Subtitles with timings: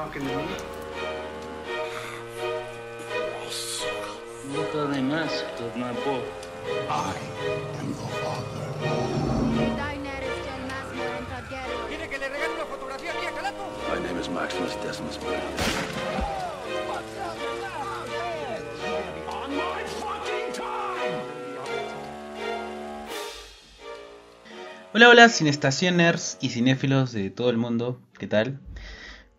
[0.00, 0.44] talking to me?
[4.54, 6.14] No t'en más, torna po.
[6.88, 7.14] I
[7.78, 8.66] am your father.
[13.88, 15.66] My name is Maximus Decimus Meridius.
[16.88, 17.00] My!
[24.92, 28.58] Hola, hola, cinestacioners y cinéfilos de todo el mundo, ¿qué tal?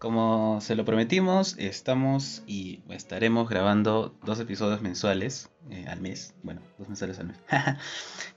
[0.02, 6.34] Como se lo prometimos, estamos y estaremos grabando dos episodios mensuales eh, al mes.
[6.42, 7.38] Bueno, dos mensuales al mes.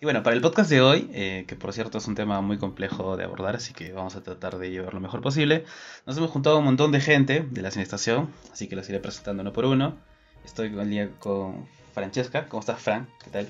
[0.02, 2.58] y bueno, para el podcast de hoy, eh, que por cierto es un tema muy
[2.58, 5.64] complejo de abordar, así que vamos a tratar de llevar lo mejor posible,
[6.04, 9.40] nos hemos juntado un montón de gente de la cinestación, así que los iré presentando
[9.40, 9.96] uno por uno.
[10.44, 12.46] Estoy con, con Francesca.
[12.46, 13.08] ¿Cómo estás, Fran?
[13.24, 13.48] ¿Qué tal?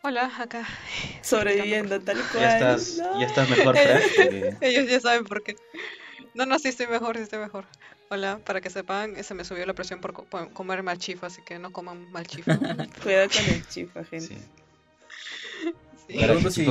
[0.00, 0.66] Hola, acá.
[1.20, 2.44] Sobreviviendo tal cual.
[2.44, 3.20] ¿Ya estás, no.
[3.20, 4.56] ¿ya estás mejor, Fran?
[4.62, 5.54] Ellos ya saben por qué.
[6.34, 7.64] No, no, sí estoy mejor, sí estoy mejor.
[8.08, 11.26] Hola, para que sepan, se me subió la presión por co- por comer mal chifa,
[11.28, 12.56] así que no coman mal chifa.
[13.02, 14.26] Cuidado con el chifa, gente.
[14.26, 16.18] Sí.
[16.50, 16.64] Sí.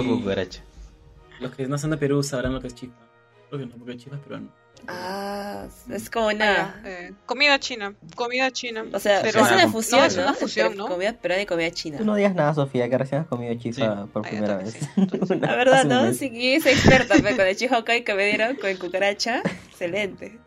[1.40, 2.94] Los que no son de Perú sabrán lo que es chifa.
[3.50, 4.54] Creo que no, porque chifa es peruano.
[4.88, 6.82] Ah, es como Ah, una.
[6.86, 8.86] eh, comida china, comida china.
[8.94, 10.06] O sea, Pero- es una fusión, ¿no?
[10.08, 10.88] es una fusión, ¿no?
[10.88, 11.98] Comida peruana y comida china.
[12.00, 14.10] Tú no digas nada, Sofía, que recién has comido chifa Sí.
[14.12, 14.74] por Ah, primera vez.
[14.74, 14.80] sí.
[14.98, 16.14] Entonces, La verdad, ¿no?
[16.14, 20.40] Si es experta, pe, con el chifa hokkaido que me dieron, con el cucaracha, excelente.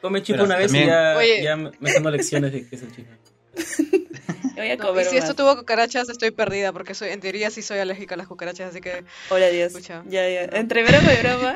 [0.00, 1.42] Come chifa una vez también- y ya, Oye.
[1.42, 3.10] ya me me dando lecciones de qué es el chifa.
[4.56, 5.24] Voy a no, comer y si más.
[5.24, 8.70] esto tuvo cucarachas, estoy perdida, porque soy, en teoría sí soy alérgica a las cucarachas,
[8.70, 9.68] así que Hola, Dios.
[9.68, 10.02] Escucha.
[10.06, 10.42] Ya, ya.
[10.52, 11.54] Entre broma y broma,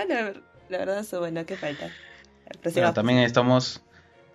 [0.69, 1.91] la, verdad, eso bueno, ¿qué falta?
[2.63, 3.83] Bueno, también estamos,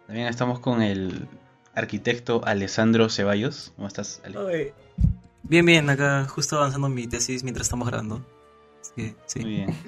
[0.08, 1.28] también estamos con el
[1.76, 3.74] arquitecto Alessandro Ceballos.
[3.76, 4.38] ¿Cómo estás, Ale?
[4.38, 4.74] Oye,
[5.44, 8.24] Bien, bien, acá justo avanzando mi tesis mientras estamos grabando.
[8.82, 9.40] Así que, sí,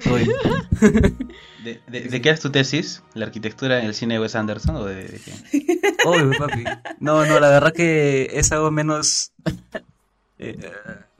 [0.06, 1.18] Muy bien.
[1.64, 3.04] ¿De, de, de qué es tu tesis?
[3.14, 5.94] ¿La arquitectura en el cine de Wes Anderson o de, de qué?
[6.04, 6.64] Obvio, papi.
[6.98, 9.32] No, no, la verdad que es algo menos...
[10.50, 10.58] eh,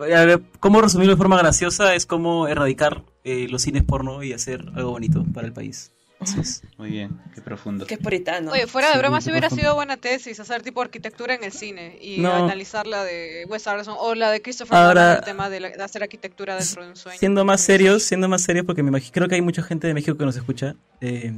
[0.08, 1.94] eh, a ver, ¿Cómo resumirlo de forma graciosa?
[1.94, 5.92] Es como erradicar eh, los cines porno y hacer algo bonito para el país.
[6.20, 6.62] Así es.
[6.78, 7.84] Muy bien, qué profundo.
[7.84, 8.52] Que es puritano.
[8.52, 9.62] Oye, fuera de Sí, broma, qué si hubiera profundo.
[9.64, 12.32] sido buena tesis, hacer tipo arquitectura en el cine y No.
[12.32, 15.70] analizar la de Wes Anderson o la de Christopher Ahora- Nolan, el tema de, la-
[15.70, 17.18] de hacer arquitectura dentro de un sueño.
[17.18, 19.94] Siendo más serios, siendo más serios, porque me imagino, creo que hay mucha gente de
[19.94, 20.76] México que nos escucha.
[21.00, 21.32] eh,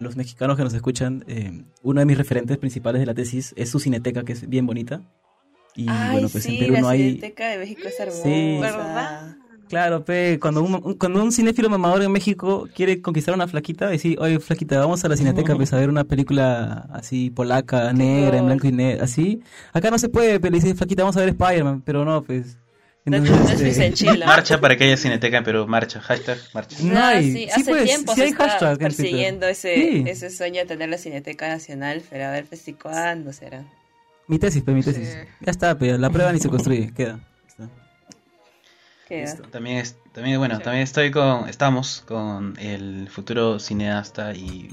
[0.00, 3.68] los mexicanos que nos escuchan, eh, uno de mis referentes principales de la tesis es
[3.70, 5.02] su cineteca, que es bien bonita.
[5.76, 7.08] Y Ay, bueno, pues sí, en Perú la no hay.
[7.10, 8.22] Cineteca de México es hermosa.
[8.22, 8.58] Sí.
[8.60, 9.36] ¿Verdad?
[9.68, 13.88] Claro, pe, cuando un, cuando un cinéfilo mamador en México quiere conquistar a una flaquita,
[13.88, 18.38] decir, oye, flaquita, vamos a la cineteca pues, a ver una película así polaca, negra,
[18.38, 19.40] en blanco y negro, así.
[19.72, 22.58] Acá no se puede, pero le dice, flaquita, vamos a ver Spider-Man, pero no, pues.
[23.06, 24.26] No- Entonces, no es este, Luis en Chile.
[24.26, 25.66] Marcha para que haya cineteca en Perú.
[25.66, 26.00] Marcha.
[26.00, 26.76] Hashtag marcha.
[26.82, 27.24] No No, hay.
[27.24, 30.04] sí, Sí, hace pues, tiempo sí se hay está hashtag persiguiendo ese, Sí.
[30.06, 33.64] ese sueño de tener la Cineteca Nacional, pero a ver, pues, ¿y cuándo será?
[34.26, 35.08] Mi tesis, pe, mi tesis.
[35.08, 35.18] Sí.
[35.40, 37.20] Ya está, pe, la prueba ni se construye, queda.
[37.46, 37.68] Está.
[39.08, 39.36] Queda.
[39.50, 44.68] También, es, también, bueno, también estoy con, estamos con el futuro cineasta y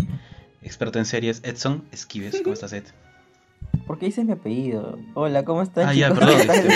[0.61, 2.41] experto en series, Edson Esquives.
[2.41, 2.85] ¿Cómo estás, Ed?
[4.01, 4.97] ¿Por qué dices mi apellido?
[5.13, 5.85] Hola, ¿cómo estás?
[5.89, 6.25] Ah, ya, chicos?
[6.25, 6.41] perdón.
[6.41, 6.67] este,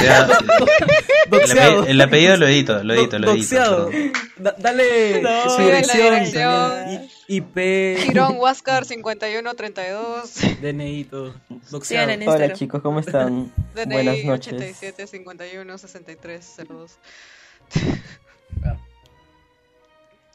[1.56, 3.90] vea, el, el apellido lo edito, lo edito, lo edito.
[4.38, 6.91] Da- dale No, su la dirección.
[7.28, 11.34] I- IP, Girón Huáscar 5132, DNI, todo.
[11.72, 12.12] Doxeado.
[12.12, 13.52] en Hola chicos, ¿cómo están?
[13.74, 14.53] Buenas DNI noches.
[14.53, 17.00] 87 51 63 02.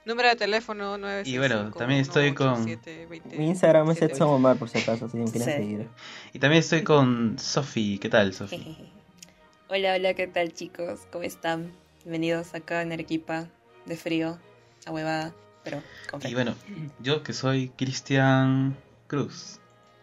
[0.05, 4.69] Número de teléfono 9 Y bueno, también estoy con- Mi Instagram es Edson Omar, por
[4.69, 5.53] si acaso, si me quieren Sí.
[5.57, 5.89] seguir.
[6.33, 7.99] Y también estoy con Sofi.
[7.99, 8.57] ¿Qué tal, Sofi?
[9.69, 11.01] Hola, hola, ¿qué tal chicos?
[11.13, 11.73] ¿Cómo están?
[12.03, 13.47] Bienvenidos acá en Arequipa,
[13.85, 14.39] de frío,
[14.87, 16.35] a huevada, pero con Y frío.
[16.37, 16.55] bueno,
[17.01, 19.59] yo que soy Cristian Cruz.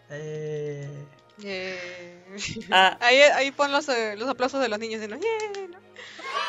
[0.09, 0.87] Eh,
[1.39, 1.75] Yeah.
[2.71, 5.77] Ah, Ahí, ahí pon los, eh, los aplausos de los niños de los yeah, ¿no?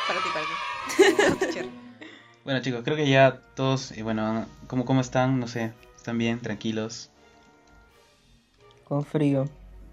[0.06, 1.68] Para ti, para ti.
[2.48, 5.38] Bueno chicos, creo que ya todos, y bueno, ¿cómo, ¿cómo están?
[5.38, 6.40] No sé, ¿están bien?
[6.40, 7.10] ¿Tranquilos?
[8.84, 9.50] Con frío.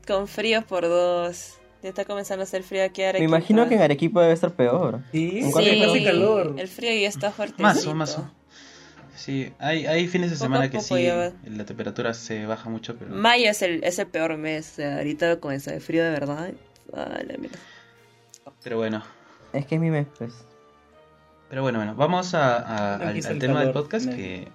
[0.08, 1.56] con frío por dos.
[1.84, 3.28] Ya está comenzando a hacer frío aquí en Me Arequipa.
[3.38, 5.02] imagino que en Arequipa debe estar peor.
[5.12, 6.56] Sí, ¿En Sí, hace calor?
[6.58, 7.62] el frío ya está fuerte.
[7.62, 8.32] Mazo, mazo.
[9.18, 12.96] Sí, hay, hay fines de Poco semana que sí, ya la temperatura se baja mucho,
[12.96, 13.14] pero...
[13.14, 14.72] Mayo es el, es el peor mes.
[14.72, 16.54] O sea, ahorita con ese frío de verdad.
[16.94, 17.60] ah, la mierda.
[18.64, 19.04] Pero bueno,
[19.52, 20.34] Es que es mi mes, pues.
[21.50, 24.16] Pero bueno, bueno, vamos a, al, tema del podcast No.
[24.16, 24.48] que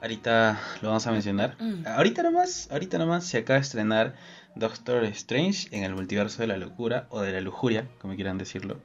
[0.00, 1.56] ahorita lo vamos a mencionar.
[1.58, 1.86] Mm.
[1.86, 4.14] Ahorita nomás, ahorita nomás se acaba de estrenar
[4.54, 8.80] Doctor Strange en el multiverso de la locura o de la lujuria, como quieran decirlo.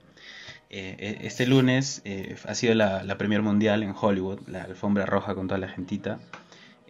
[0.69, 5.05] Eh, eh, este lunes eh, ha sido la, la premier mundial en Hollywood, la alfombra
[5.05, 6.19] roja con toda la gentita.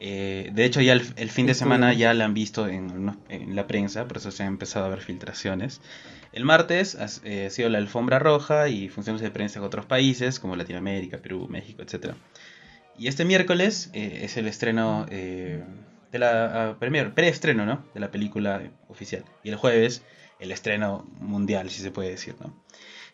[0.06, 3.16] Eh, de hecho, ya el, el fin de semana ya la han visto en,
[3.56, 5.80] la prensa, por eso se han empezado a ver filtraciones.
[6.34, 9.86] El martes ha, eh, ha sido la alfombra roja y funciones de prensa en otros
[9.86, 12.16] países como Latinoamérica, Perú, México, etc.
[12.98, 15.64] Y este miércoles eh, es el estreno de
[16.12, 17.86] la ah, premier, preestreno, ¿no?
[17.94, 19.24] De la película oficial.
[19.42, 20.04] Y el jueves
[20.38, 22.54] el estreno mundial, si se puede decir, ¿no?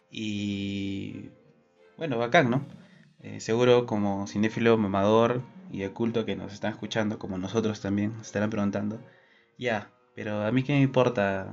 [0.09, 1.29] Y
[1.97, 2.65] bueno, bacán, ¿no?
[3.37, 8.21] Seguro como cinéfilo mamador y de culto que nos están escuchando, como nosotros también, se
[8.23, 8.99] estarán preguntando,
[9.57, 11.47] ya, pero a mí qué me importa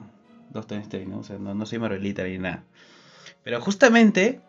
[0.51, 1.19] Doctor Strange, ¿no?
[1.19, 2.65] O sea, no, no soy Marvelita ni nada.
[3.45, 4.41] Pero justamente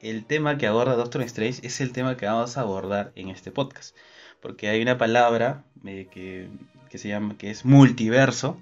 [0.00, 3.50] el tema que aborda Doctor Strange es el tema que vamos a abordar en este
[3.50, 3.96] podcast.
[4.40, 6.48] Porque hay una palabra eh, que,
[6.90, 8.58] que se llama, que es multiverso,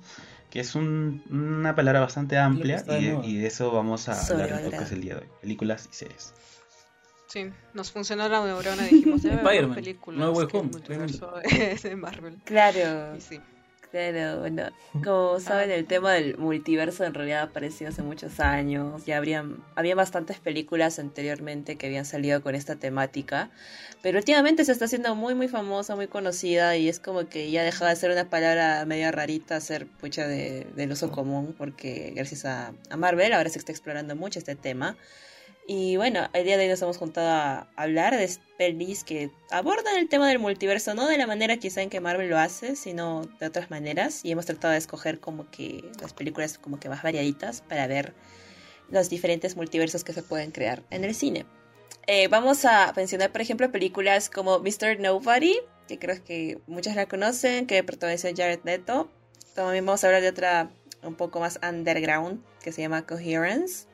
[0.50, 4.54] que es un- una palabra bastante amplia y, y de eso vamos a hablar en
[4.54, 5.26] el podcast el día de hoy.
[5.40, 6.32] Películas y series.
[7.34, 10.72] Sí, nos funcionó la neurona, dijimos, debe haber Spider-Man, películas No Way que Home, el
[10.72, 12.36] multiverso es de Marvel.
[12.44, 13.40] Claro, Y sí.
[13.90, 14.70] claro, bueno,
[15.02, 19.96] como saben el tema del multiverso en realidad apareció hace muchos años, ya habrían, había
[19.96, 23.50] bastantes películas anteriormente que habían salido con esta temática,
[24.00, 27.64] pero últimamente se está haciendo muy muy famosa, muy conocida y es como que ya
[27.64, 32.12] dejaba de ser una palabra media rarita a ser pucha de, del uso común porque
[32.14, 34.96] gracias a, a Marvel ahora se está explorando mucho este tema.
[35.66, 39.96] Y bueno, el día de hoy nos hemos juntado a hablar de pelis que abordan
[39.96, 43.22] el tema del multiverso, no de la manera quizá en que Marvel lo hace, sino
[43.40, 44.20] de otras maneras.
[44.24, 48.12] Y hemos tratado de escoger como que las películas como que más variaditas para ver
[48.90, 51.46] los diferentes multiversos que se pueden crear en el cine.
[52.06, 55.00] Eh, vamos a mencionar, por ejemplo, películas como Mr.
[55.00, 55.56] Nobody,
[55.88, 59.10] que creo que muchos la conocen, que protagoniza Jared Leto.
[59.54, 60.70] También vamos a hablar de otra
[61.02, 63.86] un poco más underground, que se llama Coherence.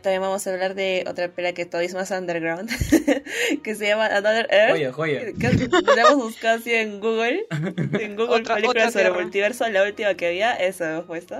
[0.00, 2.68] También vamos a hablar de otra película que todavía es más underground,
[3.62, 4.70] que se llama Another Earth.
[4.72, 5.20] Joya, joya.
[5.38, 7.46] Que la hemos buscado así en Google.
[7.50, 9.20] En Google Otra- películas otra sobre tierra.
[9.22, 11.34] multiverso, la última que había, eso hemos puesto.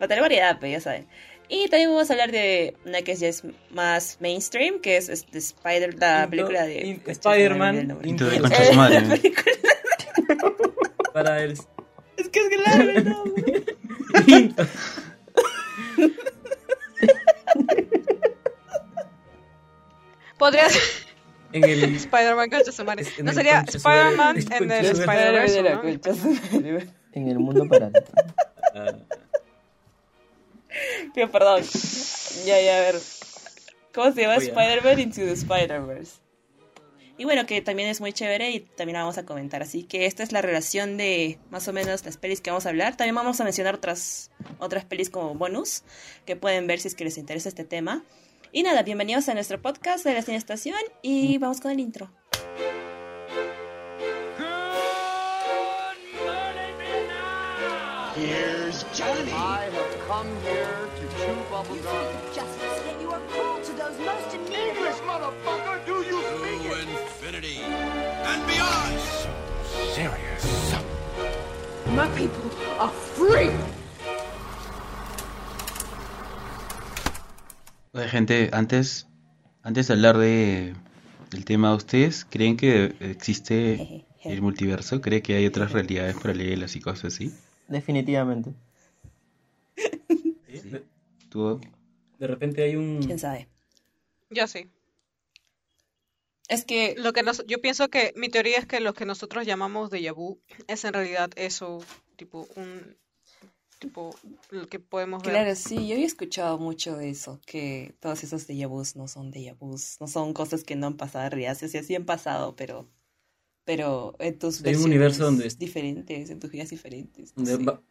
[0.00, 1.08] Va a tener variedad, pero ya saben.
[1.48, 5.38] Y también vamos a hablar de una que ya es más mainstream, que es, este,
[5.38, 7.90] Spider, la Into- película de el Spider-Man.
[8.00, 9.34] Eh, de
[11.12, 11.52] Para el.
[11.52, 13.24] Es que es claro, no.
[20.40, 20.82] Podría ser
[21.52, 21.96] en el.
[21.96, 23.04] Spider-Man contra su madre.
[23.22, 23.60] No sería.
[23.60, 26.88] Spider-Man en el Spider-Verse.
[27.12, 28.06] En el mundo paralelo.
[28.74, 28.96] ah,
[31.14, 31.62] Que, perdón.
[32.46, 32.96] Ya, ya, a ver.
[33.92, 34.36] ¿Cómo se llama?
[34.36, 36.20] Spider-Man Into the Spider-Verse.
[37.18, 39.60] Y bueno, que también es muy chévere y también la vamos a comentar.
[39.60, 42.70] Así que esta es la relación de más o menos las pelis que vamos a
[42.70, 42.96] hablar.
[42.96, 45.82] También vamos a mencionar otras, otras pelis como bonus
[46.24, 48.04] que pueden ver si es que les interesa este tema.
[48.52, 52.10] Y nada, bienvenidos a nuestro podcast de la Cine Estación y vamos con el intro.
[58.16, 59.30] Here's Johnny.
[59.30, 62.06] I have come here to chew bubble gum.
[62.34, 66.72] Justice, yet you are cruel to those most in need English, motherfucker, do you speak
[66.72, 66.88] it?
[66.88, 69.00] infinity and beyond.
[69.94, 70.74] Serious.
[71.94, 72.50] My people
[72.80, 73.79] are free.
[77.92, 79.08] Oye, gente, antes,
[79.62, 80.74] antes de hablar de,
[81.30, 85.00] del tema, ¿ustedes creen que existe el multiverso?
[85.00, 87.34] ¿Creen que hay otras realidades paralelas y cosas así?
[87.66, 88.52] Definitivamente.
[89.76, 90.84] sí, de,
[91.30, 91.60] ¿Tú?
[92.18, 93.02] de repente hay un.
[93.02, 93.48] ¿Quién sabe?
[94.30, 94.70] Yo sí.
[96.48, 99.46] Es que Lo que nos, yo pienso que mi teoría es que lo que nosotros
[99.46, 101.78] llamamos déjà vu es en realidad eso,
[102.16, 102.96] tipo un
[103.80, 104.14] tipo
[104.50, 105.32] lo que podemos ver.
[105.32, 109.32] Claro, sí, yo había escuchado mucho de eso, que todos esos déjà vus no son
[109.32, 111.32] déjà vus, no son cosas que no han pasado en
[111.82, 112.88] sí han pasado, pero
[113.64, 117.32] pero en tus Hay un universo donde es- diferentes, en tus vidas diferentes.
[117.36, 117.82] no Donde, va-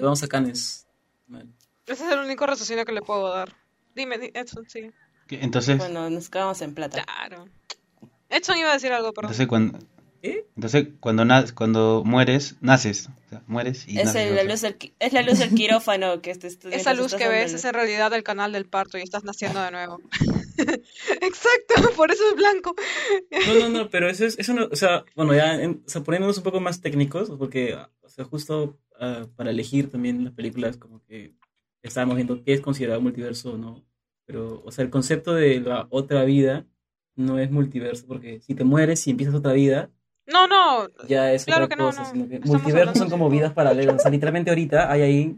[0.00, 0.86] vamos a Canes.
[1.86, 3.54] Ese es el único raciocinio que le puedo dar.
[3.94, 4.90] Dime, di- Edson, sí.
[5.26, 5.40] ¿Qué?
[5.42, 7.04] Entonces, Bueno, nos quedamos en plata.
[7.04, 7.46] Claro.
[8.28, 9.30] Edson iba a decir algo, perdón.
[9.32, 9.78] entonces cuando,
[10.22, 10.46] ¿Qué?
[10.56, 14.28] entonces cuando na- cuando mueres, naces, o sea, mueres y Es, naces.
[14.28, 17.28] el- la luz del, es la luz del quirófano que este estudiante Esa luz que
[17.28, 20.00] ves es en realidad el canal del parto y estás naciendo de nuevo.
[21.20, 22.74] Exacto, por eso es blanco.
[23.46, 26.02] No, no, no, pero eso es, eso no, o sea, bueno, ya, en- o sea,
[26.02, 30.76] poniéndonos un poco más técnicos, porque, o sea, justo ah, para elegir también las películas,
[30.76, 31.34] como que
[31.82, 33.84] estábamos viendo qué es considerado multiverso o no,
[34.26, 36.66] pero, o sea, el concepto de la otra vida
[37.16, 39.90] no es multiverso, porque si te mueres y empiezas otra vida,
[40.32, 40.88] No, no.
[41.08, 42.24] ya es Claro otra que no, cosa, no.
[42.24, 45.36] Estamos multiversos son como vidas paralelas, o sea, literalmente ahorita hay ahí,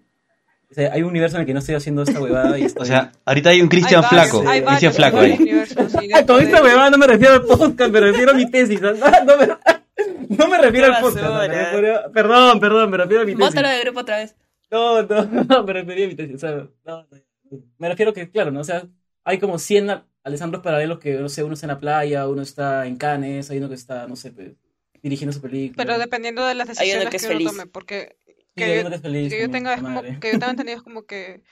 [0.70, 2.82] o sea, hay un universo en el que no estoy haciendo esta huevada y estoy...
[2.82, 5.36] O sea, ahorita hay un Cristian Flaco, hay Cristian Flaco ahí.
[6.26, 8.80] con esta huevada no me refiero al podcast, me refiero a mi tesis.
[8.80, 11.24] No, no me, No me refiero al podcast.
[11.26, 11.40] ¿no?
[11.40, 13.46] Refiero- Perdón, perdón, me refiero a mi tesis.
[13.48, 14.34] Bótalo de grupo otra vez.
[14.70, 16.36] No, no, no, me refería a mi tesis.
[16.36, 17.06] O sea, no, no.
[17.78, 18.60] Me refiero que, claro, ¿no?
[18.60, 18.84] O sea,
[19.24, 22.40] hay como 100 a- Alessandros paralelos que, no sé, uno está en la playa, uno
[22.42, 24.52] está en Cannes, hay uno que está, no sé, pues,
[25.02, 25.84] dirigiendo su película.
[25.84, 27.48] Pero dependiendo de las decisiones que uno feliz.
[27.50, 28.16] tome, porque
[28.54, 31.04] que, yo, es feliz que yo tenga es como que yo tengo entendido es como
[31.06, 31.42] que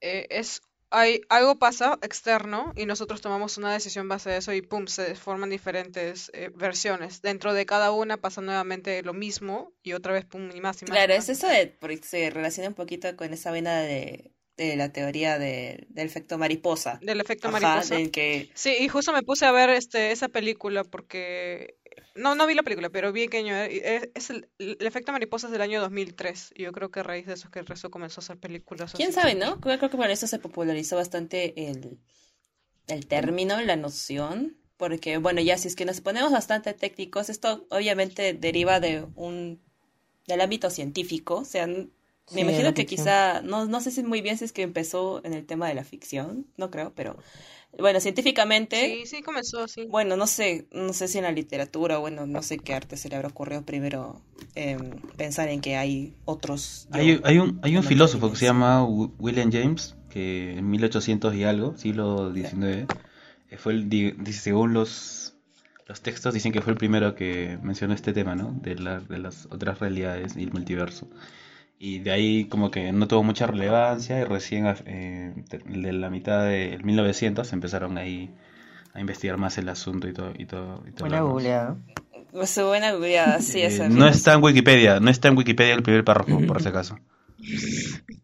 [0.00, 0.60] eh, es
[0.90, 5.16] hay algo pasa externo y nosotros tomamos una decisión base de eso y pum se
[5.16, 10.24] forman diferentes eh, versiones dentro de cada una pasa nuevamente lo mismo y otra vez
[10.24, 13.14] pum y más y más Claro, y es eso de, porque se relaciona un poquito
[13.16, 17.00] con esa vena de, de la teoría de- del efecto mariposa.
[17.02, 20.28] del efecto Ajá, mariposa del que sí y justo me puse a ver este esa
[20.28, 21.74] película porque
[22.14, 25.52] no no vi la película pero vi que es, es el, el efecto mariposa es
[25.52, 27.90] del año 2003 y yo creo que a raíz de eso es que el resto
[27.90, 29.60] comenzó a hacer películas ¿Quién sabe, no?
[29.60, 31.98] Creo, creo que por eso se popularizó bastante el,
[32.86, 37.66] el término, la noción, porque, bueno, ya si es que nos ponemos bastante técnicos, esto
[37.70, 39.60] obviamente deriva de un
[40.26, 41.66] del ámbito científico, o sea,
[42.26, 42.86] Sí, me imagino que ficción.
[42.86, 45.74] quizá, no, no sé si muy bien si es que empezó en el tema de
[45.74, 47.16] la ficción, no creo, pero,
[47.78, 51.98] bueno, científicamente, sí sí comenzó así bueno, no sé, no sé si en la literatura,
[51.98, 54.20] bueno, no sé qué arte se le habrá ocurrido primero
[54.54, 56.86] em, pensar en que hay otros.
[56.90, 60.70] yo, Hay, hay un, hay un filósofo que se llama Wi- William James, que en
[60.70, 62.86] 1800 y algo, siglo XIX,
[63.50, 63.88] eh, fue el,
[64.32, 65.34] según los,
[65.86, 68.52] los textos, dicen que fue el primero que mencionó este tema, ¿no?
[68.62, 71.08] De, la- de las otras realidades y el multiverso.
[71.78, 75.34] Y de ahí como que no tuvo mucha relevancia y recién eh,
[75.66, 78.30] de la mitad del 1900 empezaron ahí
[78.94, 80.32] a investigar más el asunto y todo.
[80.38, 81.76] Y todo, y todo Buena googleada.
[82.32, 83.88] Pues buena googleada, sí, Eh, esa.
[83.88, 86.98] no está en Wikipedia, no está en Wikipedia el primer párrafo, por si acaso.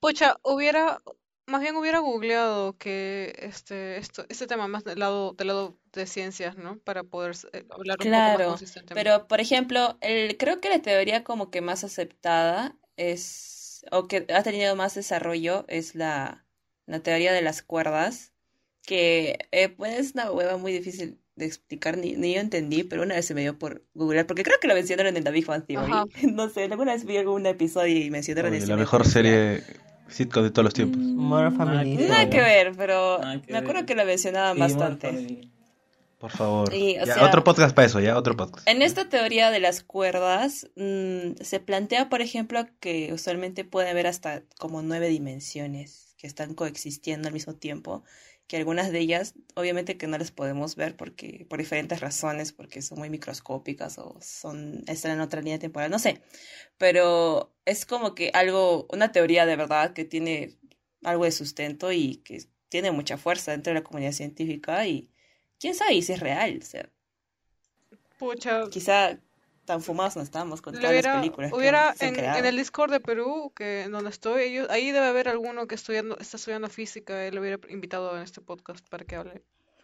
[0.00, 0.98] Pucha, hubiera,
[1.46, 6.06] más bien hubiera googleado que este, esto, este tema más del lado, del lado de
[6.06, 6.78] ciencias, ¿no?
[6.80, 8.94] Para poder eh, hablar un poco más Claro, consistentemente.
[8.94, 14.26] pero por ejemplo, el, creo que la teoría como que más aceptada es, o que
[14.34, 16.46] ha tenido más desarrollo, es la,
[16.86, 18.32] la teoría de las cuerdas,
[18.82, 23.02] que eh, pues es una hueva muy difícil de explicar, ni, ni yo entendí, pero
[23.02, 25.46] una vez se me dio por googlear, porque creo que lo mencionaron en The Big
[25.46, 25.90] Bang Theory.
[25.92, 26.04] Ajá.
[26.32, 29.62] No sé, alguna vez vi algún episodio y mencionaron Oye, la mejor serie
[30.12, 30.98] sitcom de todos los tiempos.
[30.98, 31.96] Modern Family.
[31.96, 33.86] Nada Nada que ver, pero que me acuerdo ver.
[33.86, 35.48] que lo mencionaban Sí, bastante.
[36.18, 36.72] Por favor.
[36.72, 38.68] Y, Ya, sea- otro podcast para eso, ya, otro podcast.
[38.68, 44.06] En esta teoría de las cuerdas, mm, se plantea, por ejemplo, que usualmente puede haber
[44.06, 48.04] hasta como nueve dimensiones que están coexistiendo al mismo tiempo,
[48.46, 52.82] que algunas de ellas, obviamente que no las podemos ver porque, por diferentes razones, porque
[52.82, 56.20] son muy microscópicas o son, están en otra línea temporal, no sé,
[56.78, 60.58] pero es como que algo, una teoría de verdad que tiene
[61.02, 65.10] algo de sustento y que tiene mucha fuerza dentro de la comunidad científica y
[65.58, 66.90] quién sabe si es real, o sea,
[68.18, 69.18] Pucha, quizá
[69.64, 72.56] tan fumados no estamos con todas las hubiera, películas que hubiera han en, en el
[72.56, 76.68] Discord de Perú, que donde estoy, ellos, ahí debe haber alguno que estudiando, está estudiando
[76.68, 79.42] física, él lo hubiera invitado en este podcast para que hable.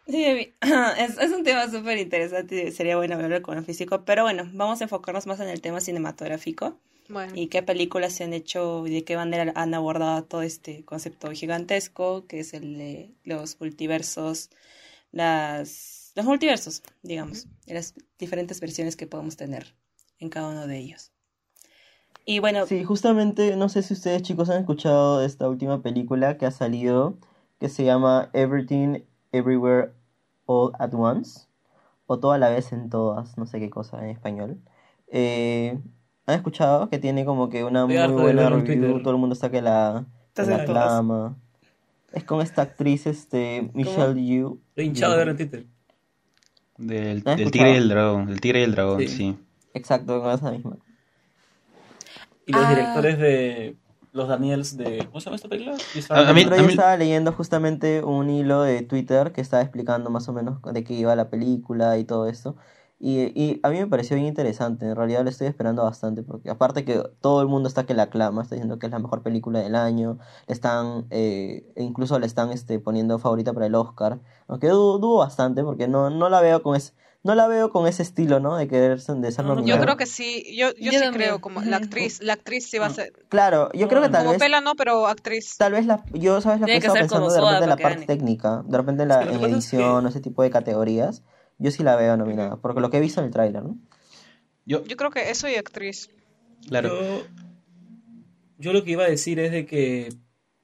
[0.09, 0.55] Sí,
[0.99, 4.81] es, es un tema súper interesante sería bueno hablar con el físico, pero bueno, vamos
[4.81, 8.91] a enfocarnos más en el tema cinematográfico Bueno, y qué películas se han hecho y
[8.91, 14.49] de qué manera han abordado todo este concepto gigantesco que es el de los multiversos,
[15.13, 19.77] las, los multiversos, digamos, y las diferentes versiones que podemos tener
[20.19, 21.13] en cada uno de ellos.
[22.25, 26.37] Y bueno, Sí, justamente, no sé si ustedes chicos han escuchado de esta última película
[26.37, 27.17] que ha salido,
[27.61, 29.93] que se llama Everything, Everywhere,
[30.47, 31.47] All at Once,
[32.09, 34.59] o Todo a la vez en todas, no sé qué cosa en español.
[35.07, 35.79] Eh,
[36.27, 36.91] ¿Han escuchado?
[36.91, 39.03] Que tiene como que una Estoy muy de buena review, Twitter.
[39.05, 41.37] todo el mundo está que la, aclama.
[42.13, 44.59] Es con esta actriz, este, Michelle Yeoh.
[44.71, 45.78] Estoy hinchado de ver en Twitter.
[46.79, 48.29] Del, ¿La has del tigre y el dragón.
[48.29, 49.09] El tigre y el dragón, Sí.
[49.09, 49.37] sí.
[49.75, 50.77] Exacto, con esa misma.
[52.47, 52.71] Y los Ah.
[52.71, 53.77] directores de
[54.13, 55.05] los Daniels de.
[55.07, 55.77] ¿Cómo se llama esta película?
[56.11, 60.29] A- a mí- yo estaba leyendo justamente un hilo de Twitter que estaba explicando más
[60.29, 62.57] o menos de qué iba la película y todo esto.
[63.01, 66.51] Y, y a mí me pareció bien interesante, en realidad lo estoy esperando bastante, porque
[66.51, 69.23] aparte que todo el mundo está que la aclama, está diciendo que es la mejor
[69.23, 74.19] película del año, le están, eh, incluso le están este, poniendo favorita para el Oscar,
[74.49, 77.87] aunque dudo, dudo bastante, porque no, no la veo con ese, no la veo con
[77.87, 78.57] ese estilo, ¿no?
[78.57, 79.79] De querer ser- de ser No, no, nominada.
[79.81, 81.13] yo creo que sí, yo, yo, Yo sí también.
[81.13, 84.23] creo, como la actriz, la actriz sí va a ser, Claro, yo creo que tal
[84.23, 85.57] como vez Pela no, pero actriz.
[85.57, 86.61] Tal vez la, yo, ¿sabes?
[86.61, 90.03] Lo que estaba pensando de repente Soda la parte técnica, de repente la, en edición,
[90.03, 91.23] que- ese tipo de categorías,
[91.59, 93.79] yo sí la veo nominada, porque lo que he visto en el tráiler, ¿no?
[94.67, 96.11] Yo, Yo creo que eso y actriz.
[96.67, 96.89] claro.
[96.89, 97.23] Yo,
[98.59, 100.09] yo lo que iba a decir es de que.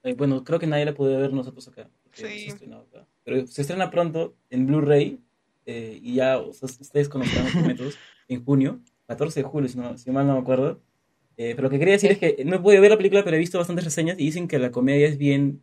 [0.03, 1.89] eh, bueno, creo que nadie la puede ver nosotros acá.
[2.13, 2.51] Sí.
[2.51, 3.07] se acá.
[3.25, 5.19] Pero se estrena pronto en Blu-ray.
[5.67, 7.99] eh, y ya o sea, ustedes conocerán los métodos.
[8.29, 10.81] en junio, 14 de julio, si, no, si mal no me acuerdo.
[11.37, 13.37] Eh, pero lo que quería decir es que no he podido ver la película, pero
[13.37, 15.63] he visto bastantes reseñas y dicen que la comedia es bien.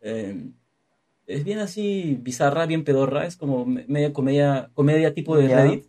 [0.00, 0.50] eh,
[1.28, 3.24] es bien así bizarra, bien pedorra.
[3.26, 5.62] Es como me- media comedia, comedia tipo de Ya.
[5.62, 5.84] Reddit.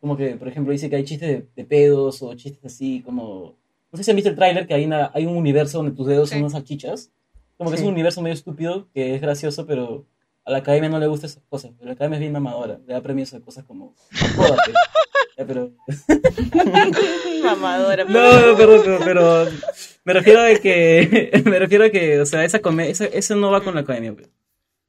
[0.00, 3.56] Como que, por ejemplo, dice que hay chistes de, de pedos o chistes así como.
[3.90, 6.06] No sé si han visto el tráiler, que hay, una, hay un universo donde tus
[6.06, 6.42] dedos son Sí.
[6.42, 7.10] unas salchichas.
[7.56, 10.04] Como que es un universo medio estúpido, que es gracioso, pero
[10.44, 11.72] a la academia no le gustan esas cosas.
[11.76, 12.78] Pero la academia es bien mamadora.
[12.86, 13.94] Le da premios a cosas como.
[14.36, 14.72] Jódate.
[15.36, 15.70] Ya, pero.
[17.42, 18.04] Mamadora.
[18.04, 19.46] No, no, perdón, pero, pero
[20.04, 23.50] me refiero a que, me refiero a que, o sea, esa come- esa- eso no
[23.50, 24.14] va con la academia.
[24.14, 24.28] pues.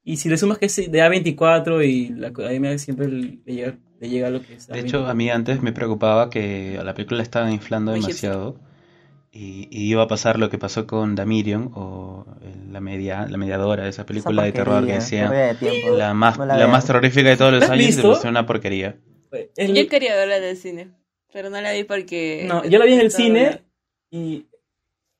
[0.09, 4.09] Y si le sumas que es de A24 y la academia siempre le llega, le
[4.09, 4.65] llega lo que es.
[4.65, 7.99] De hecho, a mí antes me preocupaba que a la película la estaban inflando Muy
[7.99, 8.59] demasiado
[9.31, 13.37] y, y iba a pasar lo que pasó con Damirion o el- la media la
[13.37, 17.29] mediadora de esa película de terror que decía de la más No la más terrorífica
[17.29, 18.97] de todos los ¿La has años y demostró una porquería.
[19.57, 20.91] El- Yo quería verla en el cine,
[21.31, 22.45] pero no la vi porque...
[22.47, 23.61] no, yo la vi en el cine
[24.09, 24.47] y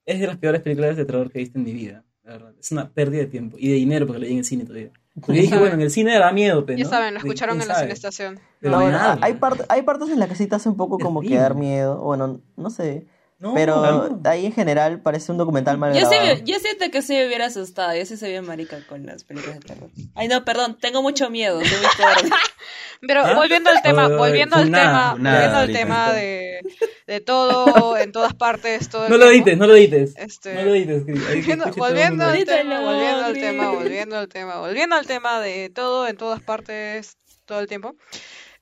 [0.08, 2.04] es de las peores películas de terror que he visto en mi vida.
[2.30, 2.54] La verdad.
[2.60, 4.92] Es una pérdida de tiempo y de dinero porque la vi en el cine todavía.
[5.20, 6.78] Porque dije, bueno, en el cine da miedo, pero.
[6.78, 8.40] Ya saben, lo escucharon en la cine estación.
[8.60, 9.18] Pero No, bueno, nada.
[9.22, 11.36] hay, part- hay partes en las que sí te hace un poco Es como que
[11.36, 11.98] dar miedo.
[12.04, 13.08] Bueno, no sé.
[13.40, 14.30] No, pero no.
[14.30, 16.44] ahí en general parece un documental mal Yo, sí, grabado.
[16.44, 19.60] yo siento que sí me hubiera asustado, yo sí soy bien marica con las películas
[19.62, 19.90] de terror.
[20.14, 22.30] Ay, no, perdón, tengo mucho miedo, soy muy.
[23.08, 23.34] Pero ¿Ah?
[23.36, 26.60] volviendo al tema, volviendo al tema, volviendo al tema de,
[27.08, 30.16] de todo, en todas partes, todo el No lo edites, no lo edites.
[30.18, 31.14] Este, No lo que
[31.78, 36.18] Volviendo, al tema, volviendo al tema, volviendo al tema, volviendo al tema de todo en
[36.18, 37.96] todas partes, todo el tiempo.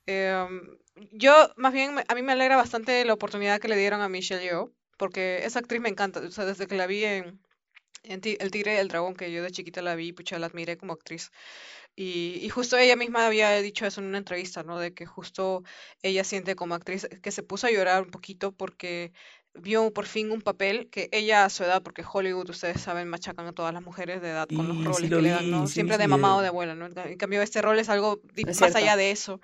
[0.05, 0.61] Em,
[1.11, 4.43] yo, más bien, a mí me alegra bastante la oportunidad que le dieron a Michelle
[4.43, 7.41] Yeoh, porque esa actriz me encanta, o sea, desde que la vi en,
[8.03, 10.93] El Tigre y el Dragón, que yo de chiquita la vi, pucha, la admiré como
[10.93, 11.31] actriz.
[11.95, 14.79] Y, y justo ella misma había dicho eso en una entrevista, ¿no?
[14.79, 15.63] De que justo
[16.03, 19.13] ella siente como actriz que se puso a llorar un poquito porque
[19.53, 23.47] vio por fin un papel que ella a su edad, porque Hollywood, ustedes saben, machacan
[23.47, 25.67] a todas las mujeres de edad con los roles sí lo que le dan, ¿no?
[25.67, 26.85] sí Siempre de mamá o de abuela, ¿no?
[26.85, 28.77] En cambio, este rol es algo Es más cierto.
[28.77, 29.41] allá de eso.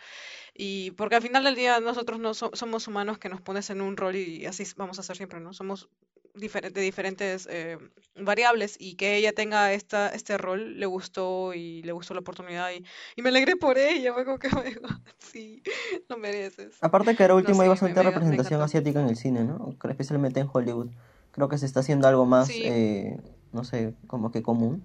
[0.54, 3.82] Y porque al final del día nosotros no so- somos humanos que nos pones en
[3.82, 5.52] un rol y así vamos a ser siempre, ¿no?
[5.54, 5.90] Somos
[6.34, 7.78] difer- de diferentes eh,
[8.16, 12.72] variables y que ella tenga esta, este rol le gustó y le gustó la oportunidad
[12.72, 12.84] y,
[13.16, 14.48] y me alegré por ella, fue como que,
[14.84, 14.88] "Oh
[15.20, 15.62] sí,
[16.10, 16.76] lo mereces.
[16.82, 19.16] Aparte que ahora último No, hay sí, bastante me- me- me representación asiática en el
[19.16, 19.76] cine, ¿no?
[19.90, 20.90] Especialmente en Hollywood.
[21.32, 22.62] Creo que se está haciendo algo más, Sí.
[22.66, 23.18] eh,
[23.52, 24.84] no sé, como que común.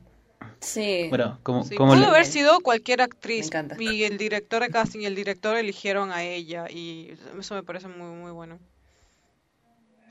[0.61, 1.07] Sí.
[1.09, 5.01] Bueno, como, Sí, como pudo le- haber sido cualquier actriz y el director de casting
[5.01, 8.59] y el director eligieron a ella y eso me parece muy muy bueno.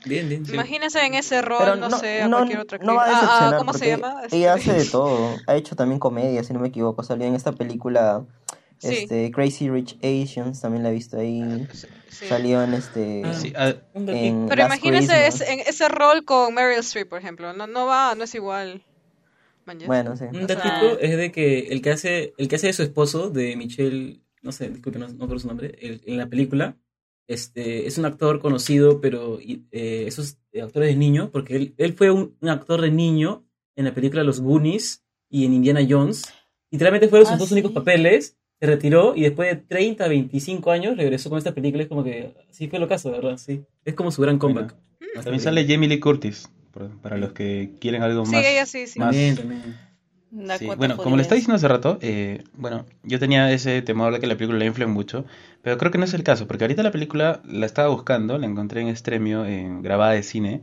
[0.04, 0.44] Bien, bien.
[0.52, 2.86] Imagínense en ese rol, Pero no, no, sé, a no, cualquier otra actriz.
[2.86, 4.22] no va a Ah, ah, decepcionar ¿cómo se llama?
[4.30, 5.36] ella Este, hace de todo.
[5.46, 7.02] Ha hecho también comedia, si no me equivoco.
[7.02, 8.24] Salió en esta película
[8.78, 8.94] Sí.
[8.94, 11.66] este, Crazy Rich Asians, también la he visto ahí.
[11.72, 12.26] sí.
[12.28, 13.22] Salió en este...
[13.24, 15.40] Ah, sí, ah, en Pero imagínense Christmas.
[15.40, 17.52] ese, en ese rol con Meryl Streep, por ejemplo.
[17.52, 18.82] No, no va, no es igual.
[19.66, 19.78] Man.
[19.86, 20.24] Bueno, sí.
[20.32, 22.82] Un O sea- datito es de que el que hace, el que hace de su
[22.82, 26.76] esposo, de Michelle, no sé, disculpe, no, no recuerdo su nombre, el- en la película,
[27.28, 32.10] este, es un actor conocido, pero eh, esos actores de niño, porque él, él fue
[32.10, 33.44] un, un actor de niño
[33.76, 36.24] en la película Los Goonies y en Indiana Jones.
[36.70, 37.54] Literalmente fueron sus Ah, dos ¿sí?
[37.54, 41.84] únicos papeles, se retiró y después de 30, 25 años regresó con esta película.
[41.84, 43.36] Es como que, sí fue lo caso, ¿verdad?
[43.38, 43.62] Sí.
[43.84, 44.74] Es como su gran comeback.
[45.14, 46.50] también sale Jamie Lee Curtis,
[47.02, 48.44] para los que quieren algo Sí, más.
[48.44, 48.98] ella sí, sí.
[48.98, 49.62] más- También, también.
[50.58, 54.20] Sí, bueno, como le estaba diciendo hace rato, eh, bueno, yo tenía ese temor de
[54.20, 55.24] que la película la inflen mucho,
[55.62, 58.46] pero creo que no es el caso, porque ahorita la película la estaba buscando, la
[58.46, 60.62] encontré en Estremio, en grabada de cine,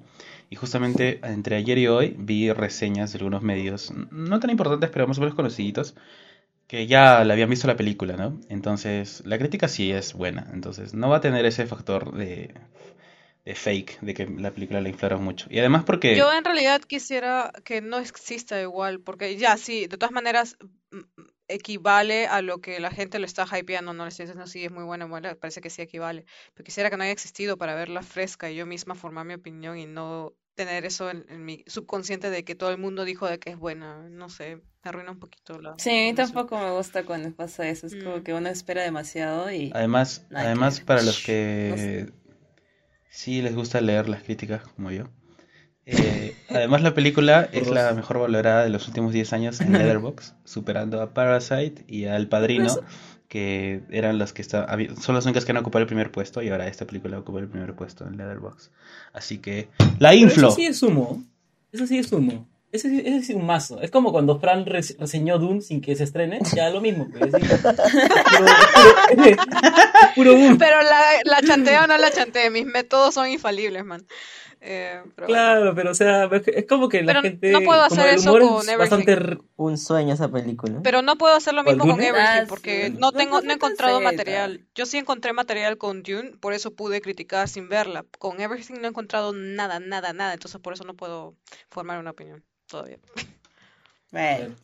[0.51, 5.07] y justamente entre ayer y hoy vi reseñas de algunos medios, no tan importantes, pero
[5.07, 5.95] más o menos conocidos,
[6.67, 8.39] que ya la habían visto la película, ¿no?
[8.49, 12.53] Entonces, la crítica sí es buena, entonces no va a tener ese factor de,
[13.45, 15.47] de fake, de que la película la inflaron mucho.
[15.51, 16.15] Y además porque...
[16.17, 20.57] Yo en realidad quisiera que no exista igual, porque ya sí, de todas maneras
[20.91, 24.47] mm, mm, equivale a lo que la gente lo está hypeando, no le estoy diciendo
[24.47, 27.55] sí, es muy buena, buena, parece que sí equivale, pero quisiera que no haya existido
[27.57, 31.45] para verla fresca y yo misma formar mi opinión y no tener eso en, en
[31.45, 34.89] mi subconsciente de que todo el mundo dijo de que es buena, no sé, me
[34.89, 35.75] arruina un poquito la...
[35.77, 38.23] Sí, a mí tampoco me gusta cuando pasa eso, es como Mm.
[38.23, 39.71] que uno espera demasiado y...
[39.75, 42.07] Además, Nada además para los No que
[43.15, 45.05] sí les gusta leer las críticas como yo.
[45.85, 50.33] eh, además la película es la mejor valorada de los últimos 10 años en Letterboxd,
[50.43, 52.75] superando a Parasite y a El Padrino,
[53.29, 54.67] que eran los que está,
[54.99, 57.47] son las únicas que han ocupado el primer puesto y ahora esta película ocupa el
[57.47, 58.71] primer puesto en Letterboxd.
[59.13, 60.47] Así que la Pero inflo.
[60.49, 61.23] Eso sí es humo.
[61.71, 62.47] Eso sí es humo.
[62.75, 63.81] Ese, ese es un mazo.
[63.81, 67.07] Es como cuando Fran res- reseñó Dune sin que se estrene, ya lo mismo.
[67.09, 67.47] Pues, sí.
[68.37, 68.45] puro,
[69.15, 69.35] puro,
[70.15, 70.55] puro Dune.
[70.57, 74.05] Pero la, la chanteo o no la chanteo, mis métodos son infalibles, man.
[74.67, 75.43] Eh, pero bueno.
[75.43, 77.51] Claro, pero o sea, es como que la Pero gente.
[77.51, 79.11] no puedo hacer eso con es bastante.
[79.11, 79.33] Everything.
[79.33, 80.79] r- Un sueño esa película.
[80.81, 82.01] Pero no puedo hacer lo ¿Cuál, mismo con?
[82.03, 82.95] Everything Ah, porque sí.
[82.97, 84.65] no tengo, no he encontrado material.
[84.73, 88.05] Yo sí encontré material con Dune, por eso pude criticar sin verla.
[88.17, 90.33] Con Everything no he encontrado nada, nada, nada.
[90.33, 91.35] Entonces por eso no puedo
[91.69, 92.43] formar una opinión
[92.75, 92.97] todavía.
[94.11, 94.55] Bueno,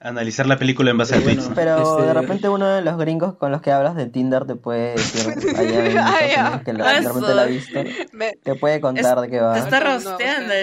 [0.00, 1.42] Analizar la película en base a bueno.
[1.56, 4.54] Pero Este- de repente uno de los gringos con los que hablas de Tinder te
[4.54, 5.26] puede decir,
[5.58, 7.80] allá Ah, que de repente la ha visto,
[8.12, 9.54] Me- te puede contar de qué va.
[9.54, 10.54] te está rosteando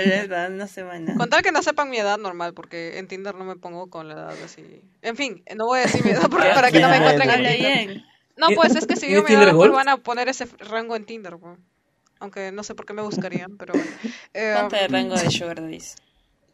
[0.56, 1.16] una semana.
[1.18, 4.08] Con tal que no sepan mi edad normal, porque en Tinder no me pongo con
[4.08, 4.82] la edad así.
[5.02, 8.04] En fin, no voy a decir mi edad por- para que no me encuentren.
[8.38, 9.74] No, pues es que si digo ¿Tienes mi edad, Gold?
[9.74, 11.58] van a poner ese rango en Tinder, pues.
[12.22, 13.90] Aunque no sé por qué me buscarían, pero bueno.
[14.34, 15.96] Eh, ¿Cuánto de rango de Sugar Daddies?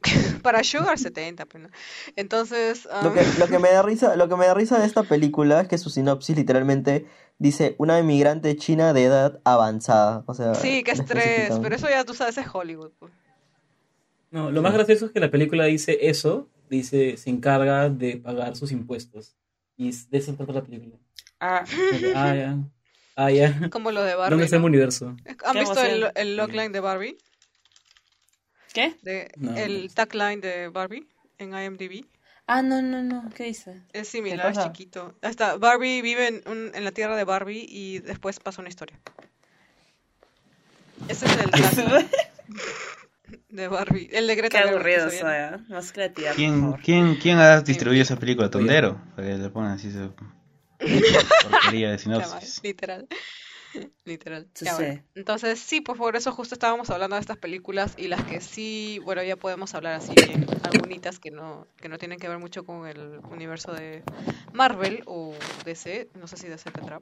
[0.41, 1.69] para Sugar 70, pues, ¿no?
[2.15, 4.85] Entonces, um, Lo que, lo que me da risa, lo que me da risa de
[4.85, 7.05] esta película es que su sinopsis literalmente
[7.37, 10.23] dice una inmigrante china de edad avanzada.
[10.25, 12.91] O sea, sí, qué lo estrés, pero eso ya tú sabes es Hollywood.
[12.99, 13.11] pues.
[14.31, 18.55] No, lo más gracioso es que la película dice eso, dice, se encarga de pagar
[18.55, 19.35] sus impuestos.
[19.75, 20.95] Y de eso trata la película.
[21.39, 22.57] Ah, que, Ah, ya.
[23.15, 23.69] Ah, ya.
[23.71, 24.29] Como lo de Barbie.
[24.29, 24.67] ¿Dónde está el ¿no?
[24.67, 25.15] universo?
[25.45, 27.17] ¿Han visto el, el logline de Barbie?
[28.73, 28.95] ¿Qué?
[29.01, 29.95] De, No, no el visto.
[30.05, 31.07] tagline de Barbie
[31.37, 32.05] en IMDb.
[32.47, 33.29] Ah, no, no, no.
[33.35, 33.81] ¿Qué dice?
[33.93, 35.15] Es similar, es chiquito.
[35.21, 38.99] Hasta Barbie vive en, un- en la tierra de Barbie y después pasa una historia.
[41.07, 42.09] Ese es el tagline
[43.49, 44.09] de Barbie.
[44.11, 45.69] El de Qué Greta Gerwig, aburrido soy.
[45.69, 46.79] Más creatividad, por ¿Quién, favor.
[46.83, 48.49] quién, quién ha distribuido esa película?
[48.49, 49.01] Tondero.
[49.15, 50.13] Para que le pongan así su
[51.49, 52.61] porquería de sinopsis.
[52.63, 53.07] Literal.
[54.05, 54.47] Literal.
[54.55, 55.03] Ya, bueno.
[55.15, 58.99] Entonces, sí, pues por eso justo estábamos hablando de estas películas y las que sí,
[59.03, 62.65] bueno, ya podemos hablar así bien, algunitas que no, que no tienen que ver mucho
[62.65, 64.03] con el universo de
[64.53, 65.33] Marvel o
[65.65, 67.01] DC, no sé si DC tendrá.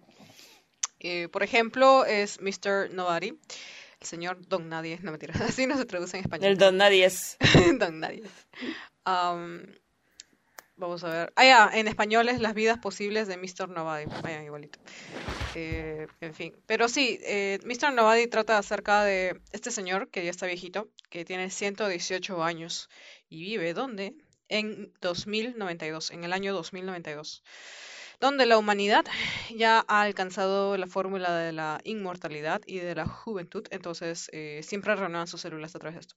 [1.00, 2.92] Eh, por ejemplo, es Mr.
[2.92, 6.52] Nobody, el señor Don Nadie, no mentira, así no se traduce en español.
[6.52, 7.38] El Don Nadie es.
[7.80, 8.24] Don Nadie.
[10.80, 11.34] Vamos a ver.
[11.36, 13.70] Ah, ya, en español es Las vidas posibles de Mr.
[13.70, 14.06] Nobody.
[14.24, 14.80] Vaya, igualito.
[15.56, 16.56] Eh, en fin.
[16.66, 17.94] Pero sí, eh, Mr.
[17.94, 22.90] Nobody trata acerca de este señor que ya está viejito, que tiene 118 años
[23.30, 24.16] y vive ¿dónde?
[24.48, 27.44] En 2092, en el año 2092
[28.20, 29.06] donde la humanidad
[29.56, 34.96] ya ha alcanzado la fórmula de la inmortalidad y de la juventud, entonces eh, siempre
[34.96, 36.16] renuevan sus células a través de esto.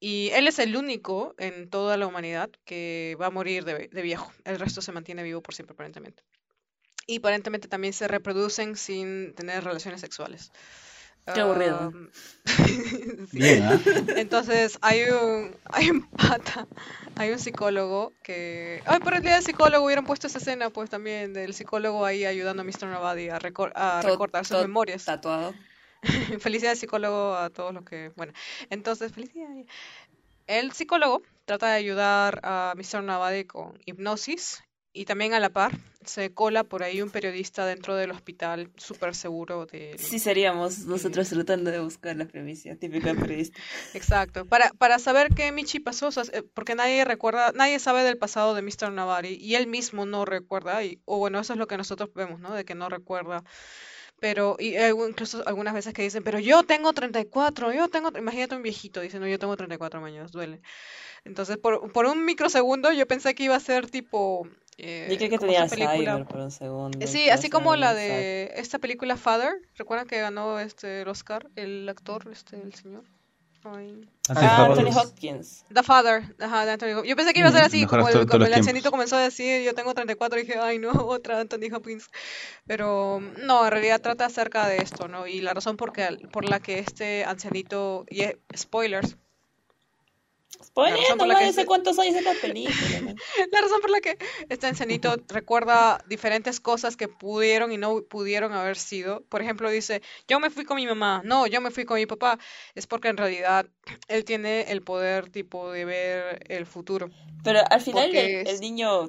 [0.00, 4.02] Y él es el único en toda la humanidad que va a morir de, de
[4.02, 4.30] viejo.
[4.44, 6.22] El resto se mantiene vivo por siempre, aparentemente.
[7.06, 10.52] Y aparentemente también se reproducen sin tener relaciones sexuales.
[11.34, 11.92] Qué aburrido.
[13.30, 13.38] Sí.
[13.38, 13.78] Bien, ¿ah?
[14.16, 16.66] Entonces hay un, hay un pata,
[17.16, 18.82] hay un psicólogo que...
[18.86, 22.24] Ay, por el día del psicólogo hubieran puesto esa escena pues también del psicólogo ahí
[22.24, 22.86] ayudando a Mr.
[22.86, 25.04] Nobody a, recor- a recordar sus memorias.
[25.04, 25.54] Tatuado.
[26.40, 28.12] Felicidades psicólogo a todos los que...
[28.16, 28.32] Bueno,
[28.70, 29.66] entonces, felicidades.
[30.46, 33.02] El psicólogo trata de ayudar a Mr.
[33.02, 35.72] Nobody con hipnosis y también a la par
[36.04, 39.96] se cola por ahí un periodista dentro del hospital súper seguro de...
[39.98, 43.60] Sí, seríamos nosotros tratando de buscar la premisa típica periodista.
[43.94, 48.02] Exacto, para, para saber qué Michi pasó, o sea, eh, porque nadie recuerda, nadie sabe
[48.04, 48.90] del pasado de Mr.
[48.90, 52.40] Navari y él mismo no recuerda, y, o bueno, eso es lo que nosotros vemos,
[52.40, 52.54] ¿no?
[52.54, 53.44] De que no recuerda.
[54.20, 58.56] Pero, y eh, incluso algunas veces que dicen, pero yo tengo 34, yo tengo, imagínate
[58.56, 60.60] un viejito diciendo, yo tengo 34 años, duele.
[61.24, 64.48] Entonces, por, por un microsegundo yo pensé que iba a ser tipo...
[64.80, 67.04] Eh, Yo creo que tenía Alzheimer por un segundo.
[67.04, 71.88] Sí, así como la de esta película Father, ¿recuerdan que ganó este el Oscar el
[71.88, 73.02] actor, este el señor?
[73.64, 74.08] Ay.
[74.28, 74.66] Ah.
[74.66, 75.64] Anthony Hopkins.
[75.72, 77.08] The Father, ajá, de Anthony Hopkins.
[77.08, 79.62] Yo pensé que iba a ser así, Mejor como el, como ancianito comenzó a decir,
[79.62, 82.08] yo tengo 34, y dije, ay no, otra Anthony Hopkins.
[82.66, 85.26] Pero no, en realidad trata acerca de esto, ¿no?
[85.26, 89.16] Y la razón por, que, por la que este ancianito, y eh, spoilers,
[90.82, 93.00] La razón por la que sé cuántos años es la película.
[93.02, 93.14] ¿no?
[93.52, 98.52] La razón por la que este ancianito recuerda diferentes cosas que pudieron y no pudieron
[98.52, 99.22] haber sido.
[99.28, 102.06] Por ejemplo, dice, yo me fui con mi mamá, no, yo me fui con mi
[102.06, 102.38] papá.
[102.74, 103.66] Es porque en realidad
[104.08, 107.10] él tiene el poder tipo de ver el futuro.
[107.42, 109.08] Pero al final el niño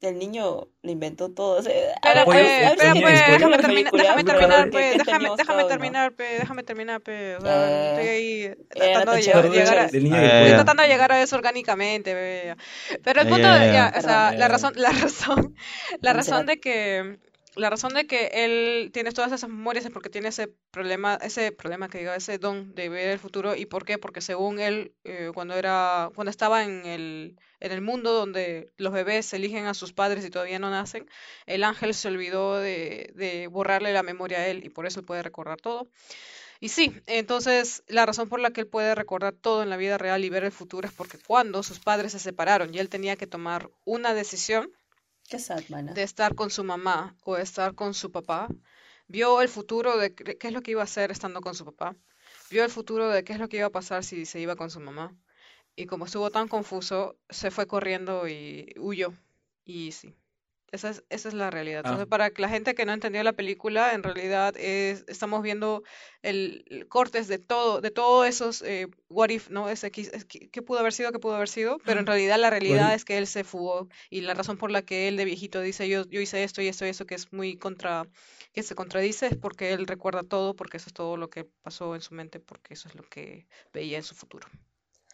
[0.00, 1.58] el niño lo inventó todo.
[1.58, 2.40] O sea, Oye, a- pues,
[2.72, 7.00] espera, pues, déjame, termina- déjame pero terminar, ¿qué- pues, déjame, déjame terminar, pues, déjame terminar,
[7.00, 8.42] pues, o sea, Eh, estoy ahí
[8.74, 12.56] era tratando de, llegar, a, Eh, del estoy tratando de llegar a eso orgánicamente, ya.
[13.02, 15.54] Pero el Ya, punto, ya, o sea, la razón, la razón,
[16.02, 17.18] la razón de que
[17.56, 21.52] la razón de que él tiene todas esas memorias es porque tiene ese problema, ese
[21.52, 23.54] problema que diga, ese don de ver el futuro.
[23.54, 23.96] ¿Y por qué?
[23.96, 28.92] Porque según él, eh, cuando era, cuando estaba en el, en el mundo donde los
[28.92, 31.08] bebés eligen a sus padres y todavía no nacen,
[31.46, 35.06] el ángel se olvidó de, de borrarle la memoria a él y por eso él
[35.06, 35.88] puede recordar todo.
[36.60, 39.96] Y sí, entonces la razón por la que él puede recordar todo en la vida
[39.96, 43.16] real y ver el futuro es porque cuando sus padres se separaron y él tenía
[43.16, 44.70] que tomar una decisión,
[45.94, 48.48] de estar con su mamá o estar con su papá,
[49.08, 51.96] vio el futuro de qué es lo que iba a hacer estando con su papá,
[52.50, 54.70] vio el futuro de qué es lo que iba a pasar si se iba con
[54.70, 55.16] su mamá.
[55.76, 59.12] Y como estuvo tan confuso, se fue corriendo y huyó.
[59.64, 60.14] Y sí,
[60.70, 61.82] esa es, esa es la realidad.
[61.84, 61.88] Ah.
[61.88, 65.82] Entonces, para la gente que no entendió la película, en realidad es, estamos viendo
[66.22, 69.68] el, el cortes de todo, de todos esos eh, what if, ¿no?
[69.68, 72.38] Ese, qué, es- qué- qué pudo haber sido, qué pudo haber sido, pero en realidad
[72.38, 75.24] la realidad es que él se fugó y la razón por la que él de
[75.24, 78.06] viejito dice yo, yo hice esto y esto y eso que es muy contra,
[78.52, 81.94] que se contradice es porque él recuerda todo, porque eso es todo lo que pasó
[81.94, 84.46] en su mente, porque eso es lo que veía en su futuro.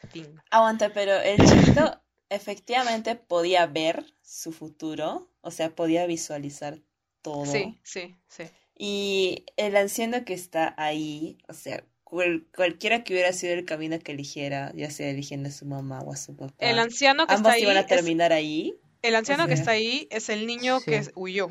[0.08, 0.40] Fin.
[0.50, 6.78] Aguanta, pero el chiquito efectivamente podía ver su futuro, o sea, podía visualizar
[7.22, 7.46] todo.
[7.46, 8.44] Sí, sí, sí.
[8.76, 13.98] Y el anciano que está ahí, o sea, cual- cualquiera que hubiera sido el camino
[13.98, 17.34] que eligiera, ya sea eligiendo a su mamá o a su papá, El anciano que
[17.34, 18.74] ambos está ahí iban a es- terminar ahí.
[19.02, 19.62] El anciano que sea.
[19.62, 21.48] está ahí es el niño que huyó.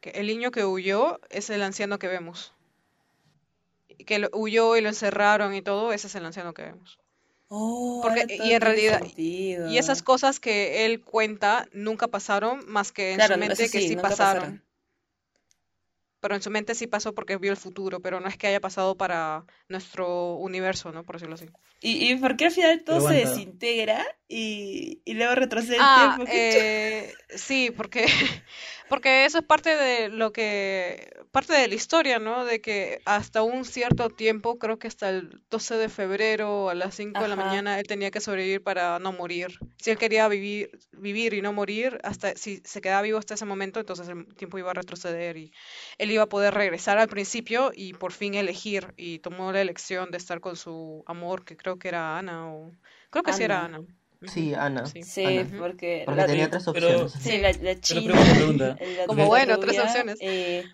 [0.00, 2.52] Que el niño que huyó es el anciano que vemos.
[3.88, 6.98] Y Que lo- huyó y lo encerraron y todo, ese es el anciano que vemos.
[7.50, 9.70] Oh, Porque- y en realidad- sentido.
[9.70, 13.80] Y esas cosas que él cuenta nunca pasaron, más que en Claro, su mente que
[13.80, 14.40] sí, sí nunca pasaron.
[14.42, 14.67] pasaron.
[16.20, 18.60] Pero en su mente sí pasó porque vio el futuro, pero no es que haya
[18.60, 21.04] pasado para nuestro universo, ¿no?
[21.04, 21.46] Por decirlo así.
[21.80, 25.82] ¿Y, y por qué al final todo Pero se desintegra y, y luego retrocede el
[25.82, 26.28] Ah, tiempo?
[26.28, 28.04] ¿Qué chu- eh, sí, porque,
[28.88, 32.44] porque eso es parte de lo que, parte de la historia, ¿no?
[32.44, 36.96] De que hasta un cierto tiempo, creo que hasta el 12 de febrero a las
[36.96, 37.44] 5 de la Ajá.
[37.44, 39.48] mañana, él tenía que sobrevivir para no morir.
[39.76, 43.44] Si él quería vivir, vivir y no morir, hasta si se quedaba vivo hasta ese
[43.44, 45.52] momento, entonces el tiempo iba a retroceder y
[46.08, 50.10] él iba a poder regresar al principio y por fin elegir y tomó la elección
[50.10, 52.72] de estar con su amor, que creo que era Ana o
[53.10, 53.82] creo que sí era Ana.
[54.26, 54.84] Sí, Ana.
[54.86, 55.02] Sí.
[55.04, 55.58] Sí, Ana.
[55.58, 57.12] porque, Porque la, tenía tres pero- opciones.
[57.12, 59.00] sí, la, la china, pregunta, pregunta.
[59.00, 60.18] la Como rubia bueno, tres opciones.
[60.20, 60.64] eh,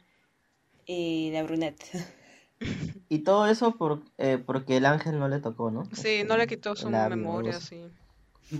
[0.86, 1.82] y la brunette.
[3.10, 5.84] Y todo eso por, eh, porque el ángel no le tocó, ¿no?
[5.86, 7.82] Sí, Este, no le quitó su memoria, sí.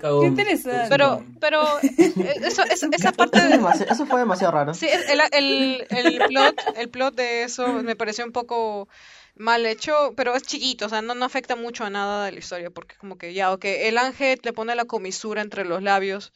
[0.01, 0.87] Qué interesante.
[0.89, 2.13] Pero, pero eh,
[2.45, 4.75] eso, eso- esa parte de, eso fue demasiado raro.
[4.75, 8.89] sí, el, el, el plot, el plot de eso me pareció un poco
[9.37, 12.39] mal hecho, pero es chiquito, o sea, no, no afecta mucho a nada de la
[12.39, 16.33] historia, porque como que ya, ok, el ángel le pone la comisura entre los labios,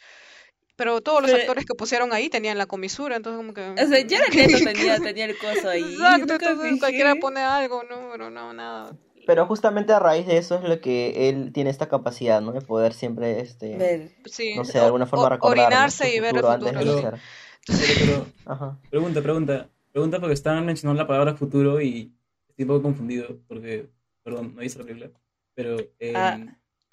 [0.75, 3.63] pero todos los Pero- actores que pusieron ahí tenían la comisura, entonces como que...
[3.83, 5.83] O sea, ya tenía, tenía el coso ahí.
[5.95, 8.97] Exacto, entonces cualquiera pone algo, no, pero no, nada.
[9.29, 12.53] Pero justamente a raíz de eso es lo que él tiene esta capacidad, ¿no?
[12.53, 14.11] De poder siempre, este, Ver.
[14.25, 17.21] Sí, no sé, de alguna forma o- recordar orinarse y ver el futuro antes de.
[17.67, 18.79] Pero, pero, Ajá.
[18.89, 19.69] pregunta, pregunta.
[19.93, 22.11] Pregunta porque estaban mencionando la palabra futuro y
[22.49, 23.91] estoy un poco confundido porque,
[24.23, 25.11] perdón, no hice la película.
[25.55, 26.39] Pero, eh, Ah.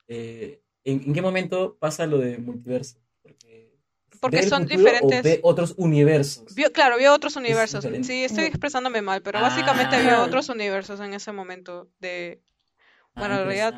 [0.09, 2.99] eh, ¿en, en qué momento pasa lo de multiverso?
[3.21, 3.74] Porque,
[4.25, 6.53] Porque ¿ve el son futuro diferentes- O ve otros universos.
[6.55, 7.83] Vio, claro, vio otros universos.
[7.83, 8.07] diferente.
[8.07, 8.47] Sí, estoy Mm.
[8.47, 10.23] expresándome mal, pero básicamente vio Ah.
[10.23, 12.41] otros universos en ese momento de...
[13.15, 13.73] Ah, Bueno, en realidad...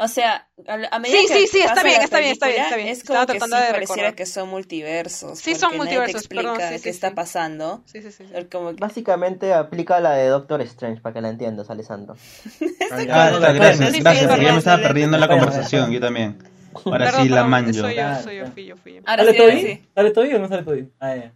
[0.00, 2.76] O sea, a, medida Sí, que sí, sí, está bien, está bien, está bien, está
[2.76, 2.86] bien.
[2.88, 4.14] Es Estaba como que sí tratando de pareciera recordar.
[4.14, 5.38] que son multiversos.
[5.40, 7.82] Sí, son nadie te multiversos, explica perdón, sí, qué sí, está pasando.
[7.84, 8.24] Sí, sí, sí.
[8.48, 12.14] Como que- Básicamente aplica la de Doctor Strange, para que la entiendas, Alessandro.
[13.10, 16.38] Ah, gracias, sí, gracias, ya me estaba perdiendo la conversación, yo también.
[16.84, 17.72] Ahora Perdón, sí la perdón, manjo.
[17.72, 18.52] Soy yo, soy yo, claro.
[18.52, 19.00] fui yo, fui yo.
[19.06, 19.88] Ahora ¿Sale sí, ahora sí.
[19.94, 20.92] ¿Sale Toby o no sale Toby?
[21.00, 21.32] Ah, ya.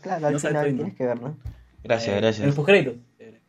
[0.00, 1.36] Claro, al No final tienes que verlo.
[1.84, 2.46] Gracias, Eh, En gracias.
[2.46, 2.94] los postcréditos.
[3.18, 3.40] Eh,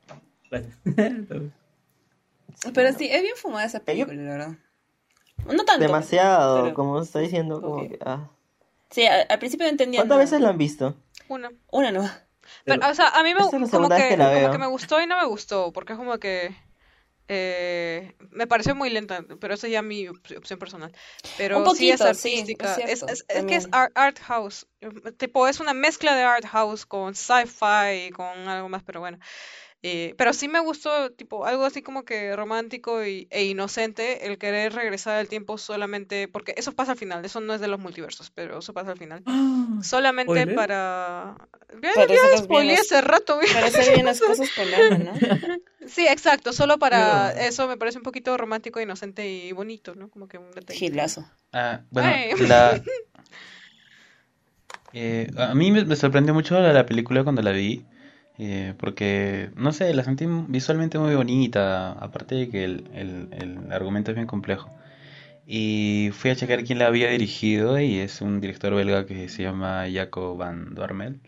[0.50, 0.76] Gracias.
[2.74, 4.52] Pero sí, es bien fumada esa película, la verdad.
[5.46, 5.80] No tanto.
[5.80, 8.28] Demasiado, pero- como está diciendo, como que, ah.
[8.90, 10.96] Sí, al principio no entendía ¿Cuántas veces la han visto?
[11.30, 11.50] Una.
[11.72, 12.10] Una no.
[12.66, 13.50] Pero, o sea, a mí me, como
[13.90, 16.54] que, que como que me gustó y no me gustó, porque es como que
[17.30, 20.92] eh, me pareció muy lenta, pero esa es ya mi op- opción personal.
[21.38, 24.68] Pero Un poquito, sí, es artística, es, cierto, es- es que es art house,
[25.18, 29.20] tipo es una mezcla de art house con sci-fi y con algo más, pero bueno.
[29.82, 34.38] Eh, pero sí me gustó, tipo, algo así como que romántico y, e inocente, el
[34.38, 37.80] querer regresar al tiempo solamente, porque eso pasa al final, eso no es de los
[37.80, 39.24] multiversos, pero eso pasa al final.
[39.82, 40.56] Solamente ¿Spoiler?
[40.56, 41.36] para...
[41.82, 43.40] Ya, ya hace rato.
[43.54, 45.14] Para hacer bien las cosas ¿no?
[45.88, 50.10] Sí, exacto, solo para eso me parece un poquito romántico, inocente y bonito, ¿no?
[50.10, 50.78] Como que un detalle.
[50.78, 51.26] Gilazo.
[51.54, 52.32] Ah, bueno, Ay.
[52.48, 52.80] la,
[54.94, 57.86] Eh, a mí me, me sorprendió mucho la, la película cuando la vi,
[58.40, 63.72] eh, porque, no sé, la sentí visualmente muy bonita, aparte de que el, el, el
[63.72, 64.70] argumento es bien complejo.
[65.46, 69.44] Y fui a checar quién la había dirigido y es un director belga que se
[69.44, 71.20] llama Jaco van Dormel.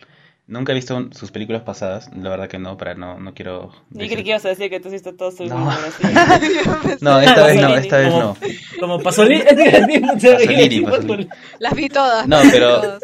[0.48, 3.72] Nunca he visto un- sus películas pasadas, la verdad que no, para no, no quiero...
[3.92, 5.70] Yo decir- creí que ibas a decir que tú hiciste todo su No.
[5.70, 6.04] así.
[7.02, 8.38] No, esta vez no, esta vez Como, no.
[8.80, 9.42] como Pasolini.
[10.14, 11.28] Pasolini, Pasolini.
[11.60, 12.28] Las vi todas.
[12.28, 13.04] No, las vi pero, todas.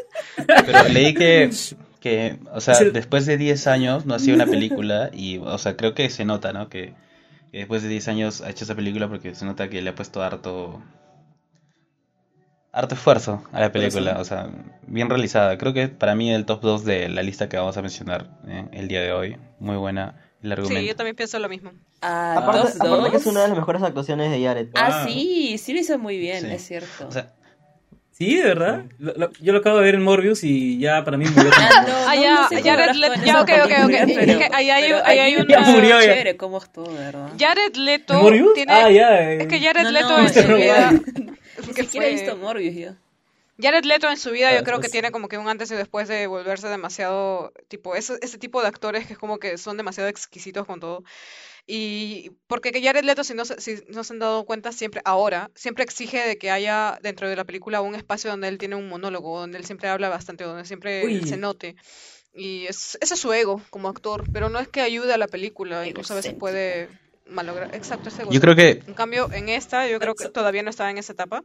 [0.66, 1.50] pero leí que,
[2.08, 5.76] que, o sea, el- después de 10 años no hacía una película y, o sea,
[5.78, 6.70] creo que se nota, ¿no?
[6.70, 6.94] Que,
[7.52, 9.96] que después de 10 años ha hecho esa película porque se nota que le ha
[9.96, 10.82] puesto harto,
[12.72, 14.50] harto esfuerzo a la película, o sea,
[14.86, 15.58] bien realizada.
[15.58, 18.66] Creo que para mí el top 2 de la lista que vamos a mencionar eh,
[18.72, 19.38] el día de hoy.
[19.60, 20.80] Muy buena el argumento.
[20.82, 21.72] Sí, yo también pienso lo mismo.
[22.02, 24.68] Ah, Aparte, dos, aparte que es una de las mejores actuaciones de Jared.
[24.76, 26.52] Ah, sí, sí lo hizo muy bien, Sí.
[26.52, 27.08] es cierto.
[27.08, 27.34] O sea,
[28.18, 28.86] Sí, de verdad.
[28.98, 31.52] Lo- lo- yo lo acabo de ver en Morbius y ya para mí murió.
[31.54, 33.70] Ah, no, Ah, no, ya, no sé Jared Leto- ya, ok, ok, ok.
[33.70, 36.06] película, Es pero- que ahí hay- pero ahí hay una- estuvo murió ya.
[36.06, 37.30] chévere cómo estuvo, verdad.
[37.38, 38.54] Jared Leto ¿En Morbius?
[38.56, 38.74] tiene...
[38.74, 39.22] Ah, ya.
[39.34, 39.38] eh.
[39.42, 40.92] Es que Jared No, Leto no, en su vida...
[41.68, 42.90] Ni que siquiera he visto Morbius yo.
[43.62, 45.70] Jared Leto en su vida Ah, yo creo que después- tiene como que un antes
[45.72, 49.58] y después de volverse demasiado, tipo, ese, ese tipo de actores que es como que
[49.60, 51.04] son demasiado exquisitos con todo.
[51.68, 55.02] Y porque que Jared Leto, si no, se- si no se han dado cuenta, siempre,
[55.06, 58.76] ahora, siempre exige de que haya dentro de la película un espacio donde él tiene
[58.76, 61.26] un monólogo, donde él siempre habla bastante, donde siempre Uy.
[61.28, 61.76] se note.
[62.34, 65.28] Y es, ese es su ego como actor, pero no es que ayude a la
[65.28, 66.90] película, incluso a veces puede
[67.26, 67.70] malograr.
[67.76, 70.90] Exacto, ese yo creo que en cambio, en esta, yo creo que todavía no estaba
[70.92, 71.44] en esa etapa.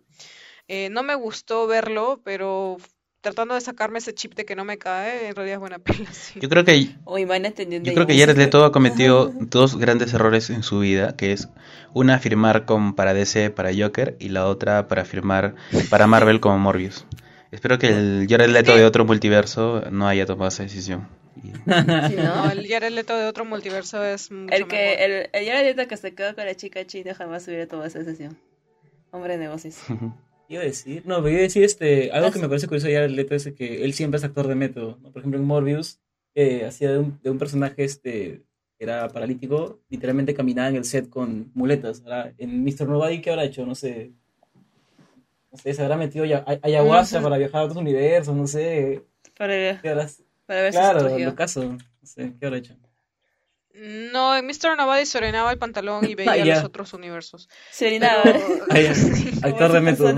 [0.68, 2.76] Eh, no me gustó verlo, pero
[3.22, 6.06] tratando de sacarme ese chip de que no me cae, en realidad es buena peli.
[6.12, 6.40] sí.
[6.40, 10.62] Yo creo que entendiendo Yo creo que Jared Leto ha cometido dos grandes errores en
[10.62, 11.48] su vida, que es
[11.94, 15.54] una firmar con para DC para Joker y la otra para firmar
[15.88, 17.06] para Marvel como Morbius.
[17.52, 21.08] Espero que el Jared Leto de otro multiverso no haya tomado esa decisión.
[21.34, 22.50] Sí, No, ¿no?
[22.50, 24.68] el Jared Leto de otro multiverso es mucho El mejor.
[24.68, 27.88] que, el, el Jared Leto que se quedó con la chica china jamás hubiera tomado
[27.88, 28.36] esa decisión.
[29.12, 29.76] Hombre de negocios.
[30.52, 32.92] Iba a decir, no, pero iba a decir este, algo que me parece curioso de
[32.94, 34.98] Jared Leto es que él siempre es actor de método.
[35.00, 35.10] ¿no?
[35.10, 35.98] Por ejemplo, en Morbius,
[36.34, 38.42] eh, hacía de un, de un personaje este,
[38.78, 42.02] que era paralítico, literalmente caminaba en el set con muletas.
[42.04, 42.86] Ahora, en Mr.
[42.86, 43.64] Nobody, ¿qué habrá hecho?
[43.64, 44.12] No sé.
[45.50, 49.02] No sé, se habrá metido aya- ay- ayahuasca para viajar a otros universos, no sé.
[49.38, 49.88] Para, ¿Qué
[50.44, 51.62] para ver si Claro, lo caso.
[51.64, 52.76] No sé, ¿qué habrá hecho?
[54.12, 54.76] No, en Mr.
[54.76, 57.48] Nobody se orinaba el pantalón y veía Ah, los otros universos.
[57.70, 58.22] Se orinaba.
[58.22, 58.38] Pero-
[58.70, 58.76] Ah,
[59.48, 60.14] Actor de método.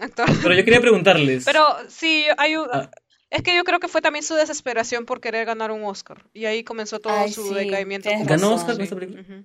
[0.00, 0.26] Actor.
[0.42, 1.44] Pero yo quería preguntarles.
[1.44, 2.68] Pero sí, hay un...
[2.72, 2.90] Ah.
[3.30, 6.24] Es que yo creo que fue también su desesperación por querer ganar un Oscar.
[6.32, 8.08] Y ahí comenzó todo Ay, su sí, decaimiento.
[8.24, 8.54] ¿Ganó.
[8.54, 8.82] Oscar con Sí.
[8.84, 9.42] esta película?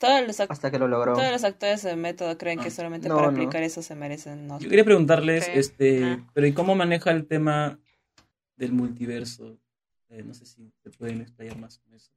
[0.00, 1.12] Todos los, Hasta que lo logró.
[1.12, 3.34] todos los actores de método creen que solamente No, para no.
[3.34, 6.26] aplicar eso se merecen no Yo quería preguntarles, este, Ah.
[6.32, 7.78] pero ¿y cómo maneja el tema
[8.56, 9.58] del multiverso?
[10.12, 12.12] Eh, no sé si te pueden explayar más con eso.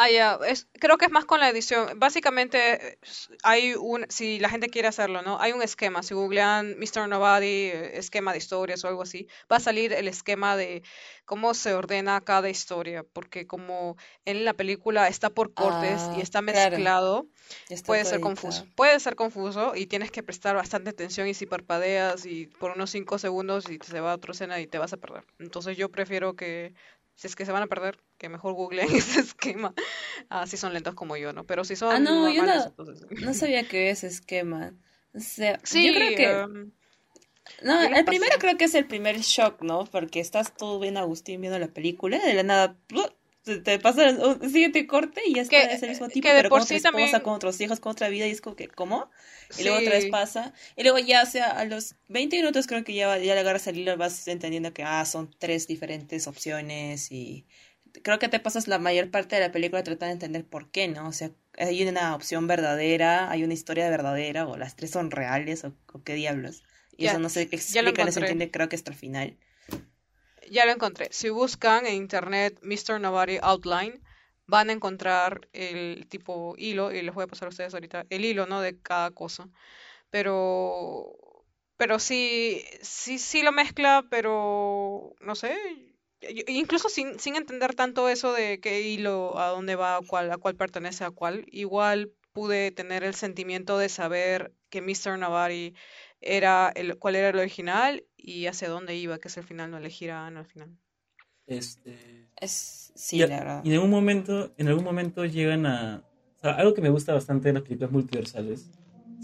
[0.00, 1.98] Ah, ya, es, creo que es más con la edición.
[1.98, 3.00] Básicamente,
[3.42, 5.40] hay un, si la gente quiere hacerlo, ¿no?
[5.40, 6.04] Hay un esquema.
[6.04, 7.08] Si googlean Mr.
[7.08, 10.84] Nobody, eh, esquema de historias o algo así, va a salir el esquema de
[11.24, 13.02] cómo se ordena cada historia.
[13.12, 17.26] Porque como en la película está por cortes y Ah, está mezclado,
[17.68, 18.68] está puede ser confuso.
[18.76, 22.90] Puede ser confuso y tienes que prestar bastante atención y si parpadeas y por unos
[22.90, 25.24] 5 segundos y se va a otra escena y te vas a perder.
[25.40, 26.72] Entonces yo prefiero que,
[27.16, 29.74] si es que se van a perder, que mejor googleen ese esquema.
[30.30, 31.46] Ah, si son lentos como yo, ¿no?
[31.46, 33.06] Pero si son Ah, no, yo normales, no, entonces...
[33.22, 34.74] no sabía que ese esquema.
[35.14, 36.24] O sea, Sí, yo creo que...
[36.24, 36.72] em,
[37.62, 39.84] No, yo el primero creo que es el primer shock, ¿no?
[39.86, 42.76] Porque estás todo bien Agustín viendo la película, de la nada
[43.64, 46.42] te, pasa un siguiente corte y ya está Que- es el mismo tipo, que de
[46.42, 48.40] pero por con otra sí esposa, también- con otros hijos, con otra vida, y es
[48.42, 49.10] como que, ¿cómo?
[49.56, 52.84] Y luego otra vez pasa, y luego ya, o sea, a los 20 minutos creo
[52.84, 57.10] que ya, ya le agarras el hilo, vas entendiendo que, ah, son tres diferentes opciones
[57.10, 57.46] y
[58.02, 60.88] creo que te pasas la mayor parte de la película tratando de entender por qué,
[60.88, 61.08] ¿no?
[61.08, 65.64] O sea, hay una opción verdadera, hay una historia verdadera, o las tres son reales,
[65.64, 66.62] o, o qué diablos.
[66.96, 69.36] Y Ya, eso no se explica, no se entiende, creo que hasta el final.
[70.50, 71.08] Ya lo encontré.
[71.10, 73.00] Si buscan en internet Mr.
[73.00, 74.00] Nobody Outline,
[74.46, 78.24] van a encontrar el tipo hilo, y les voy a pasar a ustedes ahorita, el
[78.24, 78.60] hilo, ¿no?
[78.60, 79.48] De cada cosa.
[80.10, 81.44] Pero,
[81.76, 85.56] pero sí, sí, sí lo mezcla, pero no sé.
[86.48, 90.38] Incluso sin, sin entender tanto eso de qué hilo, a dónde va, a cuál, a
[90.38, 95.18] cuál pertenece a cuál, igual pude tener el sentimiento de saber que Mr.
[95.18, 95.74] Nobody
[96.20, 99.78] era el, cuál era el original y hacia dónde iba, que es el final, no
[99.78, 100.76] elegir a Ana al final.
[101.46, 103.60] Este, Es, sí, y, la verdad.
[103.64, 106.04] y en algún momento, en algún momento llegan a,
[106.36, 108.70] o sea, algo que me gusta bastante de las películas multiversales,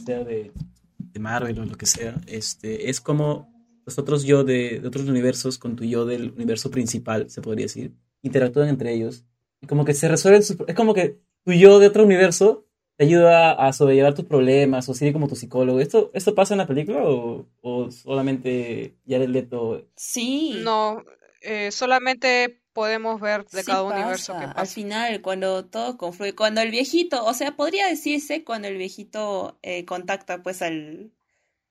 [0.04, 0.52] sea de,
[0.98, 3.53] de Marvel o lo que sea, este, es como
[3.86, 7.66] los otros yo de, de otros universos con tu yo del universo principal, se podría
[7.66, 9.24] decir, interactúan entre ellos.
[9.60, 10.56] Y como que se resuelven sus...
[10.66, 12.66] Es como que tu yo de otro universo
[12.96, 15.80] te ayuda a sobrellevar tus problemas o sirve como tu psicólogo.
[15.80, 19.86] ¿Esto, esto pasa en la película o, o solamente Jared Leto?
[19.96, 20.60] Sí.
[20.62, 21.02] No,
[21.40, 24.38] eh, solamente podemos ver de Sí cada universo pasa.
[24.38, 24.74] que Al pasa.
[24.74, 29.84] final, cuando todo confluye, cuando el viejito, o sea, podría decirse cuando el viejito eh,
[29.84, 31.12] contacta pues al,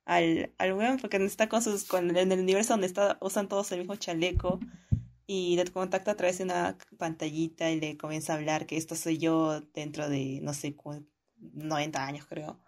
[0.06, 3.72] al, al weón, porque está con sus, con, en el universo donde está, usan todos
[3.72, 4.60] el mismo chaleco,
[5.28, 8.96] y le contacta a través de una pantallita y le comienza a hablar que esto
[8.96, 11.06] soy yo dentro de, no sé, cu-
[11.38, 12.60] 90 años creo.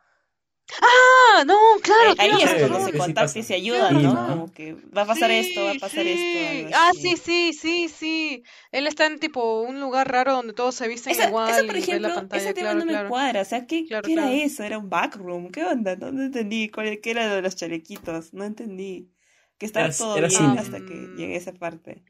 [0.82, 3.39] Ah, no, claro, Eh, ahí es cuando se sí, sí pasa.
[3.39, 4.16] y se ayudan, Tienes ¿no?
[4.16, 4.39] razón.
[4.39, 6.11] Como que va a pasar esto, va a Sí, pasar sí.
[6.11, 8.43] esto, Ah, sí, sí, sí, sí.
[8.72, 11.76] Él está en tipo un lugar raro donde todos se visten Esa, igual esa, por
[11.76, 13.09] ve la ejemplo, pantalla, ese tema claro, no me claro.
[13.09, 13.41] cuadra.
[13.41, 14.63] O sea, ¿qué, Claro, qué era eso?
[14.63, 15.51] ¿Era un backroom?
[15.51, 15.95] ¿Qué onda?
[15.95, 16.70] No, no entendí.
[16.70, 18.34] ¿Cuál, ¿Qué era lo de los chalequitos?
[18.34, 19.11] No entendí.
[19.57, 20.59] Que estaba Era- todo era bien cine.
[20.59, 22.03] hasta que llegué a esa parte.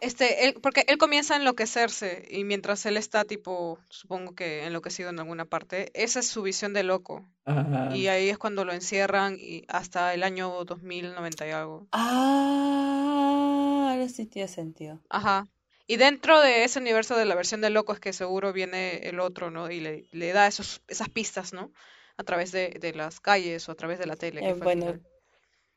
[0.00, 5.10] Este, él, porque él comienza a enloquecerse y mientras él está tipo, supongo que enloquecido
[5.10, 7.24] en alguna parte, esa es su visión de loco.
[7.44, 11.86] Ah, Y ahí es cuando lo encierran y hasta el año 2090 y algo.
[11.92, 15.00] Ah, ahora sí tiene sentido.
[15.10, 15.48] Ajá.
[15.86, 19.18] Y dentro de ese universo de la versión de loco es que seguro viene el
[19.18, 19.70] otro, ¿no?
[19.70, 21.72] Y le, le da esos, esas pistas, ¿no?
[22.16, 25.00] A través de, de las calles o a través de la tele, que Eh, bueno,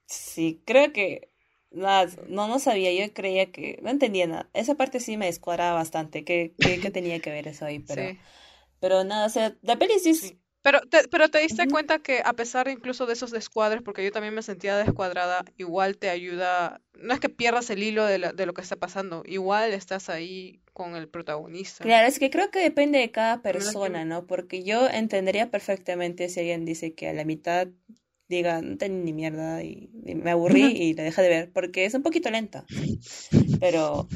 [0.05, 1.32] sí, creo que
[1.73, 4.49] no, no sabía, yo creía que no entendía nada.
[4.53, 7.79] Esa parte sí me descuadraba bastante, ¿qué, qué, qué tenía que ver eso ahí?
[7.87, 8.17] Pero, Sí.
[8.79, 10.37] pero nada, o sea, la peli sí.
[10.61, 14.13] Pero te, pero te diste cuenta que a pesar incluso de esos descuadres, porque yo
[14.13, 18.31] también me sentía descuadrada, igual te ayuda, no es que pierdas el hilo de, la-
[18.31, 21.83] de lo que está pasando, igual estás ahí con el protagonista.
[21.83, 24.25] Claro, es que creo que depende de cada que- persona, ¿no?
[24.25, 27.67] Porque yo entendería perfectamente si alguien dice que a la mitad
[28.29, 31.85] diga, no tengo ni mierda y, y me aburrí y la deja de ver, porque
[31.85, 32.65] es un poquito lenta.
[33.59, 34.07] Pero,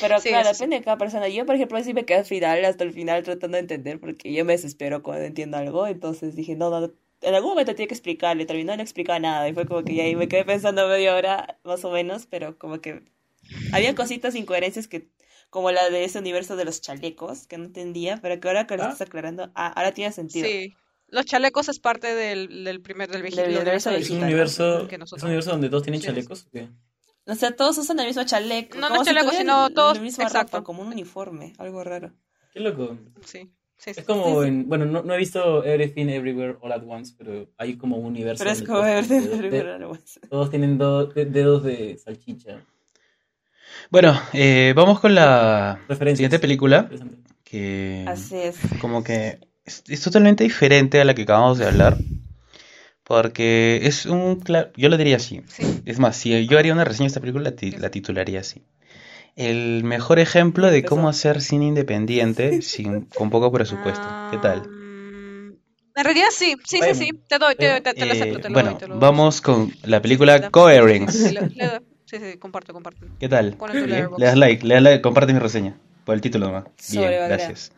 [0.00, 0.54] pero Sí, claro, sí.
[0.54, 1.28] depende de cada persona.
[1.28, 4.32] Yo, por ejemplo, sí me quedé al final, hasta el final, tratando de entender, porque
[4.32, 7.94] yo me desespero cuando entiendo algo, entonces dije, no, no, en algún momento tiene que
[7.94, 10.86] explicarle, terminó de no explicar nada, y fue como que ya ahí me quedé pensando
[10.88, 13.02] media hora, más o menos, pero como que
[13.72, 15.08] había cositas, incoherencias que,
[15.50, 18.76] como la de ese universo de los chalecos, que no entendía, pero que ahora que
[18.76, 18.90] lo Ah.
[18.90, 20.46] estás aclarando, ah, ahora tiene sentido.
[20.46, 20.74] Sí.
[21.08, 25.12] Los chalecos es parte del, del primer, del Del universo ¿Es un universo, que es
[25.12, 26.06] un universo donde todos tienen Sí.
[26.08, 26.46] chalecos?
[26.46, 26.68] ¿o qué?
[27.28, 30.24] O sea, todos usan el mismo chaleco, No, no si chaleco, sino todos- la misma
[30.24, 30.56] exacto.
[30.58, 32.12] ropa, como un uniforme, algo raro.
[32.52, 32.96] Qué loco.
[33.24, 34.00] Sí, sí, sí.
[34.00, 34.48] Es como Sí, sí.
[34.48, 38.06] en, bueno, no, no he visto Everything Everywhere All at Once, pero hay como un
[38.06, 41.62] universo Pero es como todos, ver tienen de- dedos- de- todos tienen do- de- dedos
[41.64, 42.60] de salchicha.
[43.90, 46.88] Bueno, eh, vamos con la siguiente película,
[47.44, 48.56] que Así es.
[48.80, 51.98] como que es, es totalmente diferente a la que acabamos de hablar,
[53.04, 54.42] porque es un...
[54.76, 55.42] Yo lo diría así.
[55.48, 55.64] Sí.
[55.84, 58.62] Es más, si yo haría una reseña de esta película, la, ti- la titularía así.
[59.36, 64.08] El mejor ejemplo de cómo hacer cine independiente sin, con poco presupuesto.
[64.30, 64.62] ¿Qué tal?
[64.62, 65.52] Mm,
[65.96, 67.12] En realidad sí, sí, Bueno, sí, sí.
[67.28, 68.98] Te doy, te, pero, te, te lo acepto, Eh, te lo bueno, doy, te lo
[68.98, 71.34] vamos con la película Coherence.
[71.34, 73.04] da- Sí, sí, comparto, comparto.
[73.18, 73.56] ¿Qué tal?
[73.72, 73.80] ¿Sí?
[74.16, 75.76] Le das like, le das like, comparte mi reseña.
[76.04, 76.64] Por el título nomás.
[76.88, 77.72] Bien, gracias.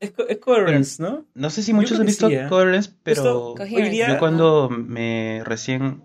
[0.00, 1.24] Es, co- es Coherence, ¿no?
[1.34, 2.46] No sé si muchos han visto sí, ¿eh?
[2.48, 3.76] Coherence, pero Coherence.
[3.76, 4.06] hoy día...
[4.08, 6.02] yo cuando me recién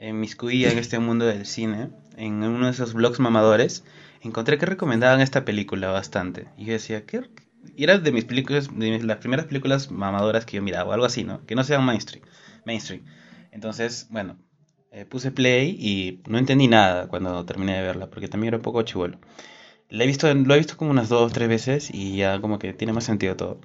[0.00, 3.84] inmiscuía en este mundo del cine, en uno de esos blogs mamadores,
[4.22, 6.48] encontré que recomendaban esta película bastante.
[6.56, 7.22] Y yo decía, ¿qué?
[7.76, 11.06] Y era de mis películas, de mis- las primeras películas mamadoras que yo miraba, algo
[11.06, 11.44] así, ¿no?
[11.46, 12.24] Que no sean mainstream.
[12.64, 13.04] mainstream.
[13.52, 14.36] Entonces, bueno,
[14.90, 18.62] eh, puse play y no entendí nada cuando terminé de verla, porque también era un
[18.62, 19.18] poco chivolo.
[19.90, 22.72] La he visto, lo he visto como unas dos, tres veces y ya como que
[22.72, 23.60] tiene más sentido todo.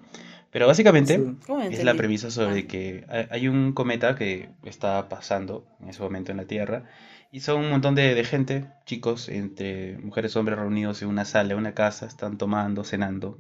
[0.51, 1.36] Pero básicamente Sí.
[1.45, 2.67] ¿Cómo es la premisa sobre Ah.
[2.67, 6.86] que hay- hay un cometa que está pasando en ese momento en la Tierra
[7.32, 11.26] y son un montón de, de gente, chicos, entre mujeres y hombres reunidos en una
[11.26, 13.38] sala, en una casa, están tomando, cenando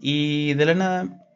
[0.00, 1.26] y de la nada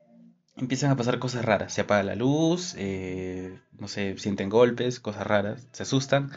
[0.57, 1.73] empiezan a pasar cosas raras.
[1.73, 6.31] Se apaga la luz, eh, no sé, sienten golpes, cosas raras, se asustan,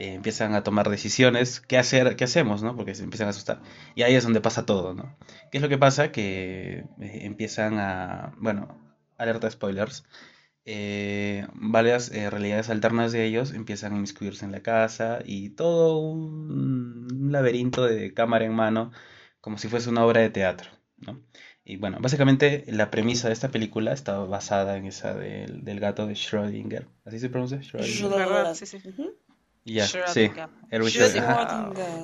[0.00, 1.60] eh, empiezan a tomar decisiones.
[1.60, 2.16] ¿Qué hacer?
[2.16, 2.62] ¿Qué hacemos?
[2.62, 2.76] ¿no?
[2.76, 3.60] Porque se empiezan a asustar.
[3.94, 5.16] Y ahí es donde pasa todo, ¿no?
[5.50, 6.12] ¿Qué es lo que pasa?
[6.12, 8.78] Que eh, empiezan a, bueno,
[9.18, 10.04] alerta de spoilers.
[10.64, 15.98] eh, varias eh, realidades alternas de ellos empiezan a inmiscuirse en la casa y todo
[15.98, 18.92] un, un laberinto de cámara en mano,
[19.40, 21.20] como si fuese una obra de teatro, ¿no?
[21.64, 26.06] Y bueno, básicamente la premisa de esta película está basada en esa del, del gato
[26.06, 26.86] de Schrödinger.
[27.04, 27.58] ¿Así se pronuncia?
[27.58, 28.54] Schrödinger.
[28.54, 28.78] Sí, sí.
[28.84, 29.14] Ujú.
[29.64, 30.30] Ya, sí.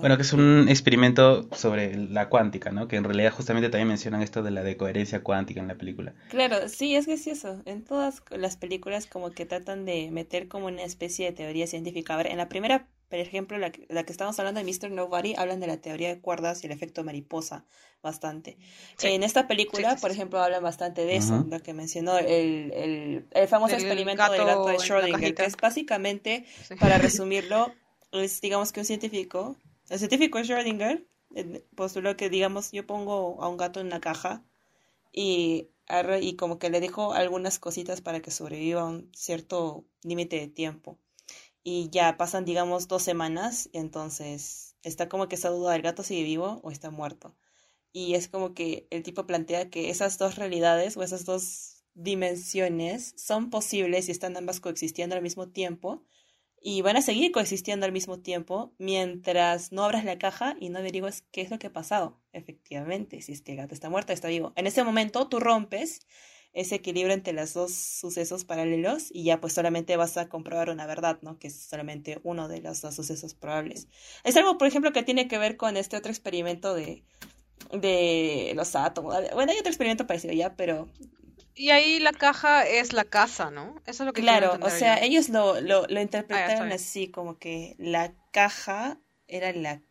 [0.00, 2.86] Bueno, que es un experimento sobre la cuántica, ¿no?
[2.86, 6.14] Que en realidad justamente también mencionan esto de la decoherencia cuántica en la película.
[6.28, 7.62] Claro, sí, es gracioso.
[7.64, 12.14] En todas las películas como que tratan de meter como una especie de teoría científica.
[12.14, 14.90] A ver, en la primera, por ejemplo, la, que- la que estamos hablando de Mr.
[14.90, 17.64] Nobody, hablan de la teoría de cuerdas y el efecto mariposa
[18.02, 18.56] bastante.
[18.98, 19.08] Sí.
[19.08, 22.72] En esta película, Sí, sí, por ejemplo, hablan bastante de eso, lo que mencionó el,
[22.72, 26.74] el, el famoso Del experimento del gato de Schrödinger, que es básicamente, Sí.
[26.76, 27.72] para resumirlo,
[28.12, 29.56] es digamos que un científico,
[29.88, 31.04] el científico Schrödinger,
[31.74, 34.42] postuló que digamos yo pongo a un gato en una caja
[35.12, 35.68] y,
[36.20, 40.98] y como que le dejo algunas cositas para que sobreviva un cierto límite de tiempo.
[41.68, 46.04] Y ya pasan, digamos, dos semanas, y entonces está como que esa duda del gato
[46.04, 47.34] sigue vivo o está muerto.
[47.90, 53.14] Y es como que el tipo plantea que esas dos realidades o esas dos dimensiones
[53.16, 56.04] son posibles y están ambas coexistiendo al mismo tiempo
[56.60, 60.78] y van a seguir coexistiendo al mismo tiempo mientras no abras la caja y no
[60.78, 64.12] averigues qué es lo que ha pasado, efectivamente, si es que el gato está muerto
[64.12, 64.52] está vivo.
[64.54, 66.06] En ese momento tú rompes
[66.56, 70.86] ese equilibrio entre los dos sucesos paralelos y ya pues solamente vas a comprobar una
[70.86, 71.38] verdad, ¿no?
[71.38, 73.88] Que es solamente uno de los dos sucesos probables.
[74.24, 77.04] Es algo, por ejemplo, que tiene que ver con este otro experimento de,
[77.72, 79.14] de los átomos.
[79.34, 80.88] Bueno, hay otro experimento parecido ya, pero
[81.54, 83.82] Y ahí la caja es la casa, ¿no?
[83.86, 85.02] Eso es lo que Claro, o sea, yo.
[85.02, 89.82] ellos lo, lo, lo Ah, interpretaron así, como que la caja era la,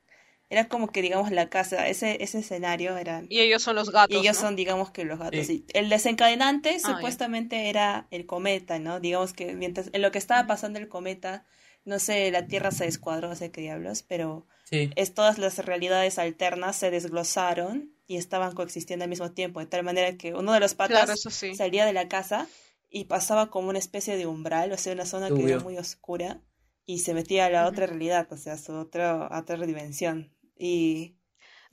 [0.49, 4.15] era como que digamos la casa, ese, ese escenario era, Y ellos son los gatos,
[4.15, 4.41] y ellos ¿no?
[4.41, 5.45] son digamos que los gatos.
[5.47, 5.65] Sí.
[5.73, 8.99] Y el desencadenante Ah, supuestamente era el cometa, ¿no?
[8.99, 11.45] Digamos que mientras, en lo que estaba pasando el cometa,
[11.83, 14.89] no sé, la Tierra se descuadró, no sé qué diablos, pero Sí.
[14.95, 19.83] es todas las realidades alternas se desglosaron y estaban coexistiendo al mismo tiempo, de tal
[19.83, 21.55] manera que uno de los patas Claro, eso sí.
[21.55, 22.47] salía de la casa
[22.89, 26.41] y pasaba como una especie de umbral, o sea, una zona que era muy oscura
[26.85, 30.31] y se metía a la otra realidad, o sea, a su otra, a otra dimensión.
[30.57, 31.15] Y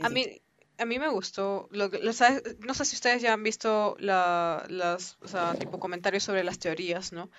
[0.00, 0.14] A sí.
[0.14, 0.42] mí,
[0.78, 2.12] a mí me gustó, lo, lo
[2.60, 6.58] no sé si ustedes ya han visto la, las, o sea, tipo comentarios sobre las
[6.58, 7.30] teorías, ¿no?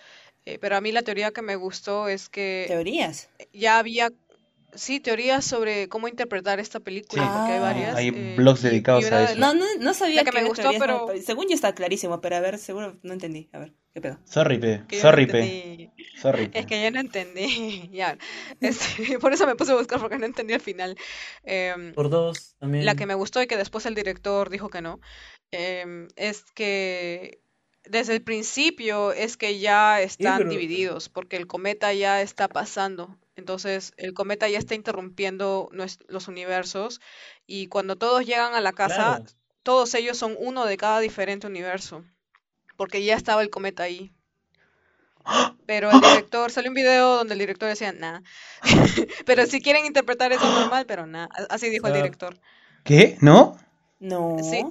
[0.46, 3.30] Eh, pero a mí la teoría que me gustó es que teorías.
[3.54, 4.12] ya había,
[4.76, 7.30] sí, teorías sobre cómo interpretar esta película, Sí.
[7.34, 7.61] porque hay Ah.
[7.61, 7.95] varias.
[7.95, 9.36] Hay eh, blogs dedicados una a eso.
[9.39, 12.21] No, no, no sabía La que me gustó, teorías, pero- no, según yo está clarísimo,
[12.21, 13.49] pero a ver, seguro no entendí.
[13.53, 14.19] A ver, ¿qué pedo?
[14.26, 14.84] Sorry, pe.
[14.88, 15.91] que no Sorry, pe.
[16.21, 16.59] Sorry, pe.
[16.59, 18.17] Es que yo no entendí, ya.
[18.61, 20.95] Este, por eso me puse a buscar porque no entendí al final.
[21.43, 22.86] Em, Por dos también.
[22.86, 24.99] La que me gustó y que después el director dijo que no,
[25.51, 27.39] em, es que
[27.86, 33.17] desde el principio es que ya están pero- divididos, porque el cometa ya está pasando.
[33.36, 37.01] Entonces, el cometa ya está interrumpiendo los universos
[37.47, 39.25] y cuando todos llegan a la casa, Claro.
[39.63, 42.03] todos ellos son uno de cada diferente universo,
[42.77, 44.11] porque ya estaba el cometa ahí.
[45.65, 48.19] Pero el director, salió un video donde el director decía, nah.
[49.25, 51.27] Pero si quieren interpretar eso normal, pero nah.
[51.49, 51.95] Así dijo el Ah.
[51.95, 52.38] director.
[52.84, 53.17] ¿Qué?
[53.21, 53.57] ¿No?
[53.99, 54.38] No.
[54.43, 54.65] Sí.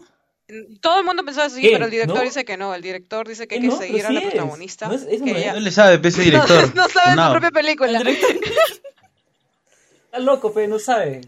[0.81, 1.71] Todo el mundo pensó así, ¿Qué?
[1.73, 2.23] pero el director ¿No?
[2.25, 2.75] dice que no.
[2.75, 3.79] El director dice que hay ¿Qué que no?
[3.79, 4.27] seguir Pero a la es.
[4.27, 4.89] protagonista.
[4.89, 5.43] No es- eso que no es.
[5.45, 6.75] ella- No le sabe, ese director.
[6.75, 7.27] no sabe No.
[7.27, 7.99] su propia película.
[7.99, 8.31] Director
[10.05, 11.23] está loco, pero no sabe.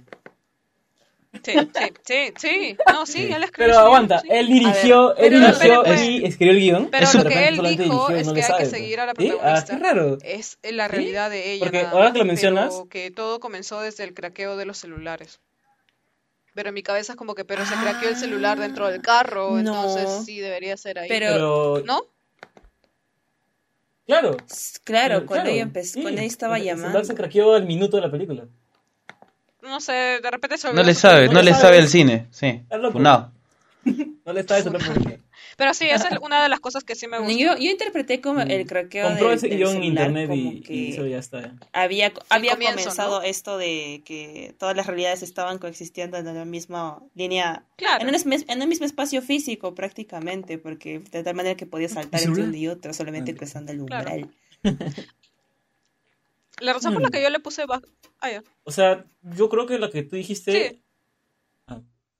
[1.42, 2.76] Sí, sí, sí, sí.
[2.92, 4.28] No, sí, él escribió Pero aguanta, sí.
[4.30, 6.88] él dirigió, ver, él pero- dirigió pero- y escribió el guion.
[6.92, 9.28] Pero Eso lo que él dijo es no que hay que seguir a la ¿Sí?
[9.28, 9.76] Ah, protagonista.
[9.76, 10.18] qué raro.
[10.22, 10.92] Es la ¿Sí?
[10.92, 11.64] realidad de ella.
[11.64, 15.40] Porque nada ahora que lo mencionas- que todo comenzó desde el craqueo de los celulares.
[16.54, 19.50] Pero en mi cabeza es como que, pero se craqueó el celular dentro del carro,
[19.50, 19.58] No.
[19.58, 21.08] entonces sí debería ser ahí.
[21.08, 22.02] Pero- ¿No?
[24.06, 24.36] claro.
[24.84, 26.02] Claro, Pero, cuando claro, ella empezó, sí.
[26.02, 27.04] cuando ella estaba El- el celular llamando.
[27.06, 28.44] se craqueó al minuto de la película.
[29.62, 32.26] No sé, de repente se No le sabe, no le sabe el cine.
[32.30, 32.62] Sí.
[32.92, 33.32] Funado.
[34.24, 35.16] No le estaba esa película.
[35.56, 37.32] Pero sí, esa es una de las cosas que sí me gusta.
[37.34, 39.08] Yo, yo interpreté como el craqueo Mm.
[39.10, 41.54] Compró del- ese del guion en internet y, que y eso ya está.
[41.72, 43.22] había, había comienzo, comenzado ¿no?
[43.26, 48.02] esto de que todas las realidades estaban coexistiendo en la misma línea, Claro.
[48.02, 51.88] en un, esme- en un mismo espacio físico prácticamente, porque de tal manera que podía
[51.88, 54.10] saltar entre uno y otro solamente cruzando el Claro.
[54.10, 54.34] umbral.
[56.60, 57.12] La razón por la Mm.
[57.12, 57.66] que yo le puse...
[57.66, 57.82] ba-
[58.20, 58.42] Ah.
[58.62, 60.70] O sea, yo creo que lo que tú dijiste.
[60.70, 60.82] Sí.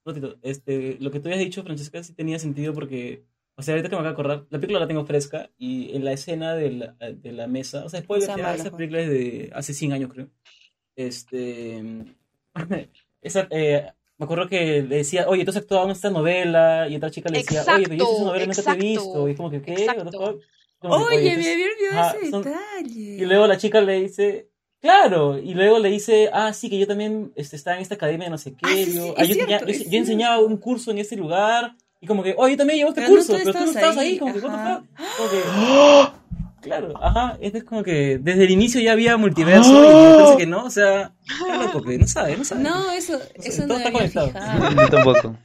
[0.05, 0.37] Ratito.
[0.43, 3.25] Este, lo que tú habías dicho, Francesca, sí tenía sentido porque.
[3.57, 6.05] O sea, ahorita que me acabo de acordar, la película la tengo fresca y en
[6.05, 7.85] la escena de la, de la mesa.
[7.85, 8.77] O sea, después de esa Juan.
[8.77, 10.29] película es de hace 100 años, creo.
[10.97, 11.83] Este.
[13.23, 16.89] esa, eh, me acuerdo que le decía, oye, tú has actuado en esta novela.
[16.89, 18.81] Y otra chica le decía, oye, pero yo esa novela y nunca te he Exacto,
[19.05, 19.29] visto.
[19.29, 19.73] Y como que, ¿qué?
[19.73, 20.41] exacto.
[20.79, 23.01] Como que, Oye, me había olvidado ese son- detalle.
[23.17, 24.51] y luego la chica le dice,
[24.85, 28.27] claro, y luego le dice, ah, sí, que yo también este, estaba en esta academia
[28.27, 30.59] de no sé qué, Ah, sí, yo, ah, yo, cierto, tenía- yo- yo enseñaba un
[30.59, 33.33] curso en ese lugar, y como que, oye, yo también llevo este Pero no curso,
[33.39, 34.41] pero tú no estabas ahí, ahí, como que?
[34.43, 36.09] Como que,
[36.65, 40.23] Claro, ajá, este es como que desde el inicio ya había multiverso y el director
[40.25, 41.13] dice que no, o sea,
[41.51, 42.63] es loco que no sabe, no sabe.
[42.63, 44.33] No, eso, sé, eso todo no está conectado.
[44.71, 45.37] Yo tampoco.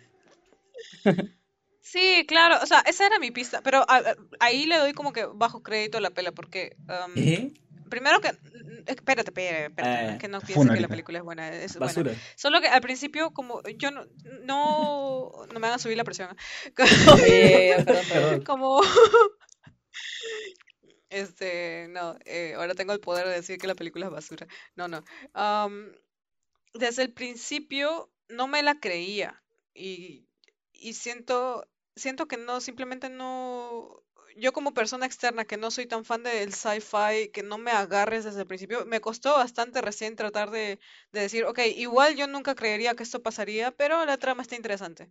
[1.81, 5.11] Sí, claro, o sea, esa era mi pista, pero a- a- ahí le doy como
[5.11, 7.51] que bajo crédito a la pela, porque um, ¿Eh?
[7.89, 11.17] Primero que, mm, espérate, espérate, espérate, Eh, es que no piense funa que la película
[11.19, 11.87] es buena, es buena.
[11.87, 12.13] Basura.
[12.35, 14.05] Solo que al principio, como yo no,
[14.43, 16.35] no, no me hagan subir la presión,
[17.27, 18.43] Eh, perdón, perdón.
[18.43, 18.81] como,
[21.09, 24.87] este, no, eh, ahora tengo el poder de decir que la película es basura, no,
[24.87, 25.03] no,
[26.73, 29.41] desde el principio no me la creía
[29.73, 30.27] y,
[30.71, 34.03] y siento, siento que no, simplemente no,
[34.37, 38.23] yo como persona externa que no soy tan fan del sci-fi, que no me agarres
[38.23, 40.79] desde el principio, me costó bastante recién tratar de,
[41.11, 45.09] de decir, ok, igual yo nunca creería que esto pasaría, pero la trama está interesante.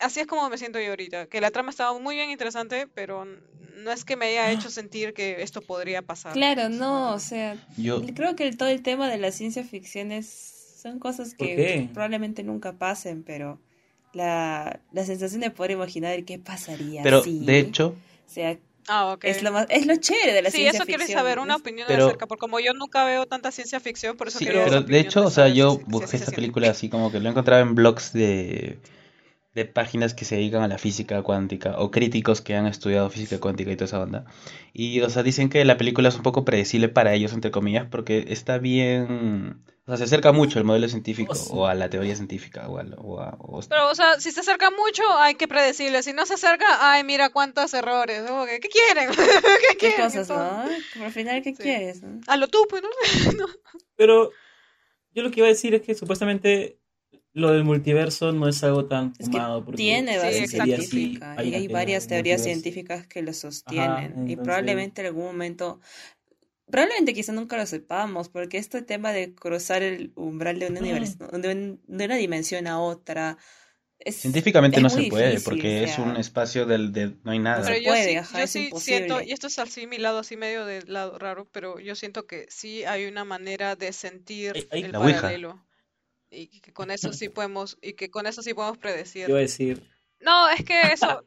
[0.00, 3.24] Así es como me siento yo ahorita, que la trama estaba muy bien interesante, pero
[3.24, 6.32] no es que me haya hecho sentir que esto podría pasar.
[6.34, 10.12] Claro, no, o sea, Yo, creo que el, todo el tema de la ciencia ficción
[10.12, 13.60] es, son cosas ¿Por que probablemente nunca pasen, pero
[14.12, 17.96] la, la sensación de poder imaginar qué pasaría pero de hecho,
[18.28, 18.58] sea,
[18.90, 19.24] Ah, ok.
[19.24, 21.20] es lo más, es lo chévere de la Sí, ciencia eso quieres ficción.
[21.20, 24.28] saber una opinión Pero- de cerca, porque como yo nunca veo tanta ciencia ficción, por
[24.28, 27.20] eso sí, esa pero de hecho, o sea, yo busqué esta película así como que
[27.20, 28.78] lo encontraba en blogs de,
[29.54, 33.38] de páginas que se dedican a la física cuántica o críticos que han estudiado física
[33.40, 34.24] cuántica y toda esa onda.
[34.72, 37.86] Y, o sea, dicen que la película es un poco predecible para ellos, entre comillas,
[37.90, 41.50] porque está bien, o sea, se acerca mucho al modelo científico Oh, sí.
[41.52, 44.40] o a la teoría científica o, al- o a- o- Pero, o sea, si se
[44.40, 46.02] acerca mucho, hay que predecirle.
[46.02, 48.22] Si no se acerca, ay, mira cuántos errores.
[48.48, 49.08] Que, ¿Qué quieren?
[49.16, 50.04] ¿Qué ¿Qué quieren?
[50.06, 51.04] cosas, no?
[51.04, 51.62] Al final, ¿qué Sí.
[51.62, 52.02] quieres?
[52.02, 52.20] no?
[52.26, 52.88] A lo tú, pues, ¿no?
[53.38, 53.46] No.
[53.96, 54.30] Pero
[55.14, 56.78] yo lo que iba a decir es que supuestamente
[57.32, 59.64] lo del multiverso no es algo tan Es fumado.
[59.64, 60.56] porque tiene Sí, base exacto.
[60.64, 65.06] sería así, científica y hay varias teorías científicas que lo sostienen y entonces- probablemente en
[65.08, 65.80] algún momento,
[66.70, 71.16] probablemente quizá nunca lo sepamos porque este tema de cruzar el umbral de una, univers-
[71.18, 73.38] de un- de una dimensión a otra
[73.98, 77.16] es, Científicamente es no muy se puede, difícil, porque o es un espacio del de
[77.24, 77.58] no hay nada.
[77.58, 79.06] No Pero se yo puede, sí, ajá, yo es sí imposible.
[79.06, 82.26] siento, y esto es así mi lado así medio del lado raro, pero yo siento
[82.26, 84.82] que sí hay una manera de sentir Ay, ay.
[84.82, 85.28] el La ouija.
[85.28, 85.66] paralelo.
[86.30, 89.26] Y que con eso sí podemos, y que con eso sí podemos predecir.
[89.30, 89.82] A decir,
[90.20, 91.24] No, es que eso,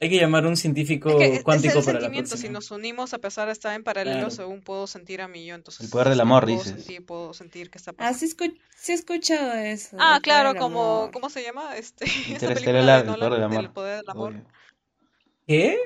[0.00, 2.48] hay que llamar a un científico es que es cuántico el para la sentimiento, si
[2.48, 4.30] nos unimos a pesar de estar en paralelo, Claro.
[4.30, 6.72] según puedo sentir a mí yo, entonces El poder del sí amor, puedo dices.
[6.76, 8.18] sentir, puedo sentir que está Ah, pasando.
[8.18, 9.96] sí, escu- sí he escuchado eso.
[10.00, 11.10] Ah, claro, como, amor.
[11.12, 11.76] ¿cómo se llama?
[11.76, 13.60] Este, Interestelar, el poder del amor.
[13.64, 14.32] El poder del amor.
[14.32, 14.46] Obvio.
[15.46, 15.78] ¿Qué?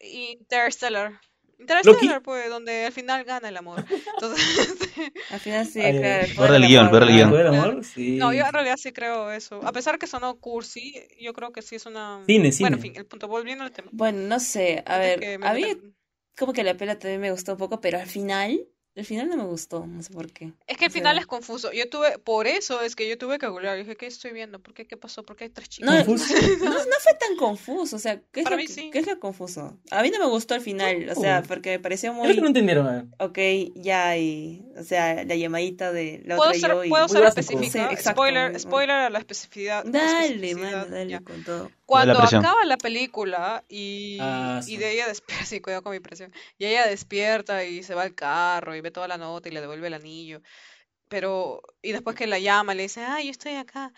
[0.00, 1.20] Interstellar.
[1.58, 3.84] Interstellar, pues, donde al final gana el amor.
[4.14, 4.78] Entonces,
[5.30, 6.24] Al final sí, Ay, claro.
[6.26, 7.30] el Poder del guion, amor, poder del guion.
[7.30, 7.70] ¿Poder del Claro.
[7.72, 7.84] amor?
[7.84, 8.16] Sí.
[8.16, 9.60] no, yo en realidad sí creo eso.
[9.66, 12.22] A pesar que sonó cursi, yo creo que sí es una...
[12.26, 12.78] Cine, Bueno, en cine.
[12.78, 13.88] fin, el punto, volviendo al tema.
[13.92, 15.64] Bueno, no sé, a ver, a mí
[16.38, 18.64] como que la pela también me gustó un poco, pero al final,
[18.98, 20.52] al final no me gustó, no sé por qué.
[20.66, 21.72] Es que al O sea, final es confuso.
[21.72, 23.78] Yo tuve, por eso es que yo tuve que googlear.
[23.78, 24.58] Dije, ¿qué estoy viendo?
[24.60, 24.86] ¿Por qué?
[24.86, 25.22] ¿Qué pasó?
[25.24, 25.90] ¿Por qué hay tres chicos?
[25.94, 26.34] No, Confuso.
[26.64, 28.90] no, no fue tan confuso, o sea, ¿qué es, Para lo, mí sí.
[28.92, 29.78] qué es lo confuso?
[29.90, 31.48] A mí no me gustó al final, o sea, Uh.
[31.48, 33.14] porque me pareció Creo que no muy, entendieron.
[33.18, 33.38] ok,
[33.76, 36.88] ya, y, o sea, la llamadita de la Puedo otra ser, yo y...
[36.88, 37.40] puedo Muy ser básico.
[37.40, 37.96] específica.
[37.96, 39.84] Sí, spoiler, muy- spoiler a la especificidad.
[39.86, 41.20] Dale, mano, dale ya.
[41.20, 41.70] con todo.
[41.86, 42.44] Cuando presión.
[42.44, 44.76] acaba la película y, Ah, y sí.
[44.76, 48.14] de ella despierta, sí, cuidado con mi presión, y ella despierta y se va al
[48.14, 50.42] carro y toda la nota y le devuelve el anillo,
[51.08, 53.92] pero, y después que la llama le dice, ay, yo estoy acá,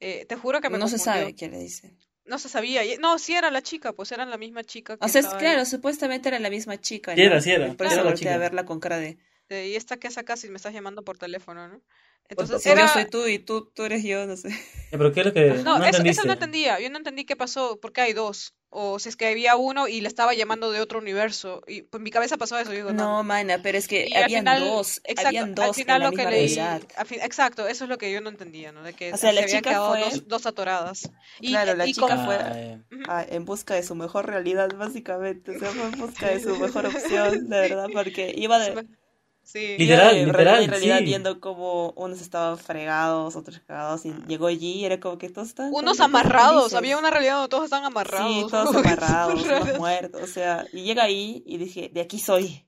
[0.00, 1.96] eh, te juro que me No se sabe qué le dice.
[2.24, 5.06] No se sabía, y- no, sí era la chica, pues era la misma chica que
[5.06, 5.66] O sea, estaba claro, ahí.
[5.66, 7.42] supuestamente era la misma chica, Sí era, ¿no?
[7.42, 8.38] sí era, Por era eso la volteé a chica.
[8.38, 9.18] verla con cara de...
[9.50, 11.82] Eh, y esta que es acá si me estás llamando por teléfono, ¿no?
[12.28, 12.88] Entonces Si yo era...
[12.88, 14.48] soy tú y tú, tú eres yo, no sé.
[14.90, 16.78] Ya, pero ¿qué es lo que No, no, eso, eso no entendía.
[16.80, 18.54] Yo no entendí qué pasó, porque hay dos.
[18.70, 21.62] O si es que había uno y le estaba llamando de otro universo.
[21.66, 22.70] Y pues en mi cabeza pasó eso.
[22.70, 25.76] Digo, No, mana, pero es que Y al habían final, dos, exacto, habían al dos
[25.76, 28.28] final en la lo que leí, al fin- exacto, eso es lo que yo no
[28.28, 28.82] entendía, ¿no?
[28.82, 31.10] De que O sea, se la habían chica quedado fue- dos, dos atoradas.
[31.40, 32.80] Y, Claro, la y chica fue Ah, ya.
[33.08, 35.56] ah, en busca de su mejor realidad, básicamente.
[35.56, 38.86] O sea, fue en busca de su mejor opción, de verdad, porque iba de,
[39.50, 39.76] Sí.
[39.78, 41.04] Literal, de literal, realidad en realidad sí.
[41.04, 45.48] viendo como unos estaban fregados, otros cagados, y llegó allí y era como que todos
[45.48, 46.74] estaban Unos amarrados, felices.
[46.76, 48.30] había una realidad donde todos están amarrados.
[48.30, 52.66] Sí, todos amarrados, unos muertos, o sea, y llega ahí y dije, de aquí soy.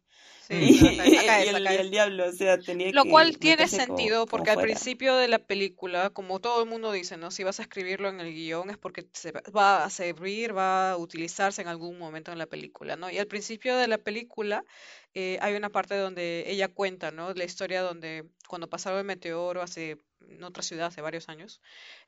[0.49, 0.99] Sí, y,
[1.55, 4.51] el, y el diablo, o sea, tenía Lo que cual tiene como- sentido como porque
[4.51, 4.67] al fuera.
[4.73, 7.31] principio de la película, como todo el mundo dice, ¿no?
[7.31, 10.93] Si vas a escribirlo en el guion es porque se va- va a servir, va
[10.93, 13.09] a utilizarse en algún momento en la película, ¿no?
[13.11, 14.65] Y al principio de la película,
[15.15, 17.33] eh, hay una parte donde ella cuenta, ¿no?
[17.35, 19.99] La historia donde cuando pasaron el meteoro hace
[20.29, 21.61] en otra ciudad hace varios años,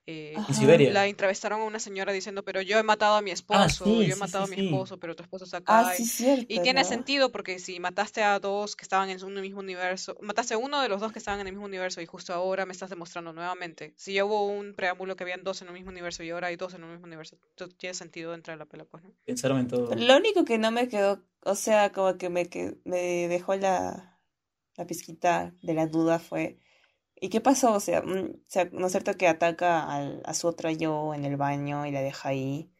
[0.06, 0.48] eh, Ajá.
[0.48, 0.92] En Siberia.
[0.92, 3.84] la entrevistaron a una señora diciendo, pero yo he matado a mi esposo, Ah, sí,
[3.84, 4.66] yo he sí, matado sí, a mi sí.
[4.66, 5.80] esposo, pero tu esposo está acá.
[5.80, 6.46] Ah, y- sí, cierto.
[6.54, 6.88] y tiene ¿no?
[6.88, 10.82] sentido porque si mataste a dos que estaban en un mismo universo, mataste a uno
[10.82, 13.32] de los dos que estaban en el mismo universo y justo ahora me estás demostrando
[13.32, 13.94] nuevamente.
[13.96, 16.56] Si ya hubo un preámbulo que habían dos en un mismo universo y ahora hay
[16.56, 17.38] dos en un mismo universo,
[17.78, 19.10] tiene sentido dentro de la pelea, pues, ¿no?
[19.24, 19.94] Pensaron en todo.
[19.96, 24.11] Lo único que no me quedó, o sea, como que me, que, me dejó la,
[24.76, 26.58] la pizquita de la duda fue,
[27.16, 27.72] ¿y qué pasó?
[27.74, 28.42] O sea, mm,
[28.72, 32.02] ¿no es cierto que ataca al, a su otro yo en el baño y la
[32.02, 32.70] deja ahí?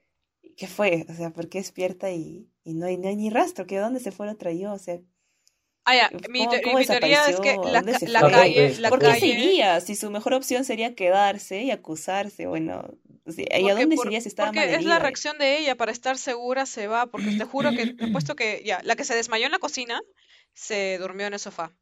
[0.57, 1.07] ¿Qué fue?
[1.11, 3.67] O sea, ¿por qué despierta y, y no hay, no hay ni rastro?
[3.67, 4.73] ¿Que dónde se fue el otro yo?
[4.73, 5.01] O sea,
[5.85, 9.01] Ah, ya, mi, ¿cómo, te- cómo mi teoría es que la, la calle, la ¿Por
[9.01, 9.81] qué se calle, iría?
[9.81, 12.89] Si su mejor opción sería quedarse y acusarse, bueno,
[13.27, 15.93] ¿y a dónde por- se iría si estaba porque es la reacción de ella para
[15.93, 19.15] estar segura se va, porque te juro que, te puesto que, ya, la que se
[19.15, 20.01] desmayó en la cocina
[20.55, 21.73] se durmió en el sofá.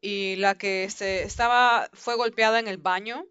[0.00, 3.26] Y la que se estaba, fue golpeada en el baño,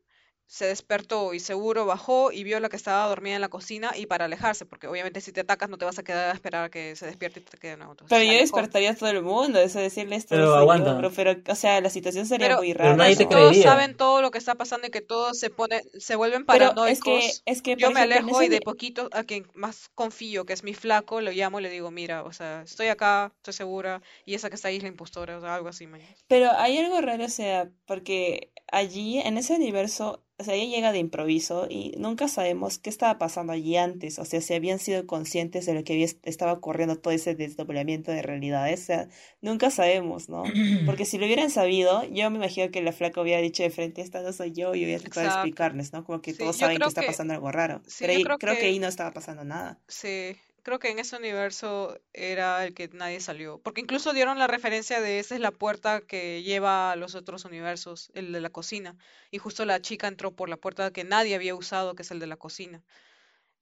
[0.47, 4.05] se despertó y seguro bajó y vio la que estaba dormida en la cocina y
[4.05, 6.69] para alejarse, porque obviamente si te atacas no te vas a quedar a esperar a
[6.69, 7.73] que se despierte y te quede.
[7.73, 8.39] Entonces, Pero yo alejó.
[8.39, 10.95] despertaría a todo el mundo, eso decirle esto Pero soy yo, aguanta.
[10.95, 12.95] pero, pero, o sea, la situación sería Pero, muy Pero rara.
[12.95, 13.29] nadie te ¿no?
[13.29, 16.75] todos saben todo lo que está pasando y que todos se pone, se vuelven Pero
[16.75, 16.85] paranoicos.
[16.85, 20.45] es que, es que, Yo me alejo ese y de poquito a quien más confío,
[20.45, 23.53] que es mi flaco, lo llamo y le digo, mira, o sea, estoy acá, estoy
[23.53, 26.15] segura, y esa que está ahí es la impostora, o sea, algo así, mañana.
[26.27, 30.91] Pero hay algo raro, o sea, porque allí, en ese universo, o sea, ella llega
[30.91, 35.05] de improviso y nunca sabemos qué estaba pasando allí antes, o sea, si habían sido
[35.05, 39.09] conscientes de lo que había, estaba ocurriendo todo ese desdoblamiento de realidades, o sea,
[39.41, 40.43] nunca sabemos, ¿no?
[40.85, 44.01] Porque si lo hubieran sabido, yo me imagino que la flaca hubiera dicho de frente,
[44.01, 46.03] esta no soy yo, y hubiera tratado de explicarles, ¿no?
[46.03, 47.81] Como que Sí, todos saben que está pasando algo raro.
[47.87, 49.79] sí, Pero yo ahí- creo creo que que- ahí no estaba pasando nada.
[49.87, 54.47] Sí, creo que en ese universo era el que nadie salió, porque incluso dieron la
[54.47, 58.49] referencia de esa es la puerta que lleva a los otros universos, el de la
[58.49, 58.97] cocina,
[59.29, 62.19] y justo la chica entró por la puerta que nadie había usado, que es el
[62.19, 62.83] de la cocina.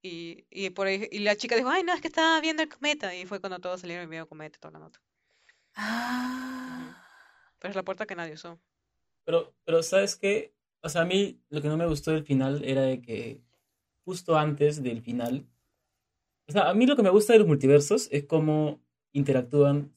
[0.03, 2.69] Y, y por ahí, y la chica dijo, ay, no, es que estaba viendo el
[2.69, 5.01] cometa, y fue cuando todos salieron y vieron el cometa y toda la nota.
[5.75, 7.05] Ah.
[7.59, 8.59] Pero es la puerta que nadie usó.
[9.23, 10.53] Pero, pero ¿sabes qué?
[10.81, 13.41] O sea, a mí lo que no me gustó del final era de que
[14.03, 15.47] justo antes del final,
[16.51, 18.79] o sea, a mí lo que me gusta de los multiversos es cómo
[19.13, 19.91] interactúan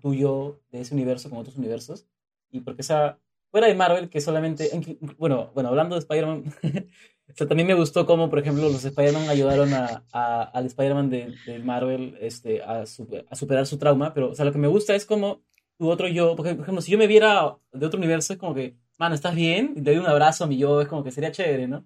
[0.00, 2.06] tú y yo de ese universo con otros universos.
[2.50, 3.18] Y porque, o sea,
[3.50, 4.70] fuera de Marvel, que solamente,
[5.18, 6.44] bueno, bueno, hablando de Spider-Man,
[7.28, 11.10] o sea, también me gustó cómo, por ejemplo, los Spider-Man ayudaron a, a- al Spider-Man
[11.10, 14.58] de, de Marvel este, a, super- a superar su trauma, pero, o sea, lo que
[14.58, 15.42] me gusta es como
[15.78, 18.54] tu otro yo, porque, por ejemplo, si yo me viera de otro universo, es como
[18.54, 19.72] que, mano, ¿estás bien?
[19.76, 21.84] Y te doy un abrazo a mi yo, es como que sería chévere, ¿no?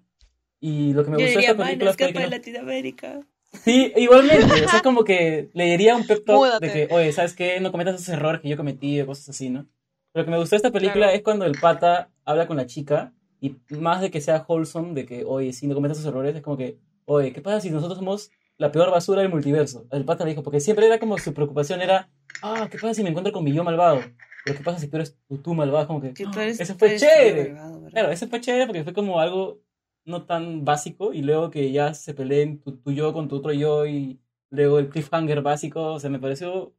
[0.59, 2.35] Y lo que me Yo gustó de diría, esta mano, película fue escapa que no-
[2.37, 3.27] Latinoamérica.
[3.63, 4.63] Sí, igualmente.
[4.65, 6.87] O sea, como que le diría un pep talk de Múdate.
[6.87, 7.59] que, oye, ¿sabes qué?
[7.59, 9.65] No cometas esos errores que yo cometí o cosas así, ¿no?
[10.13, 11.17] Lo que me gustó de esta película Claro.
[11.17, 15.05] es cuando el pata habla con la chica y más de que sea wholesome, de
[15.05, 17.97] que, oye, si no cometas esos errores, es como que, oye, ¿qué pasa si nosotros
[17.99, 19.85] somos la peor basura del multiverso?
[19.91, 22.09] El pata le dijo, porque siempre era como su preocupación era,
[22.41, 24.01] ah, ¿qué pasa si me encuentro con mi yo malvado?
[24.43, 25.85] Pero ¿qué pasa si tú eres tú, tú malvado?
[25.87, 27.53] Como que, Que tú "Ah, eres- ese fue chévere.
[27.53, 27.89] malvado.
[27.91, 29.59] Claro, ese fue chévere porque fue como algo
[30.07, 33.53] no tan básico y luego que ya se peleen tu, tu yo con tu otro
[33.53, 36.73] yo y luego el cliffhanger básico, o sea, me pareció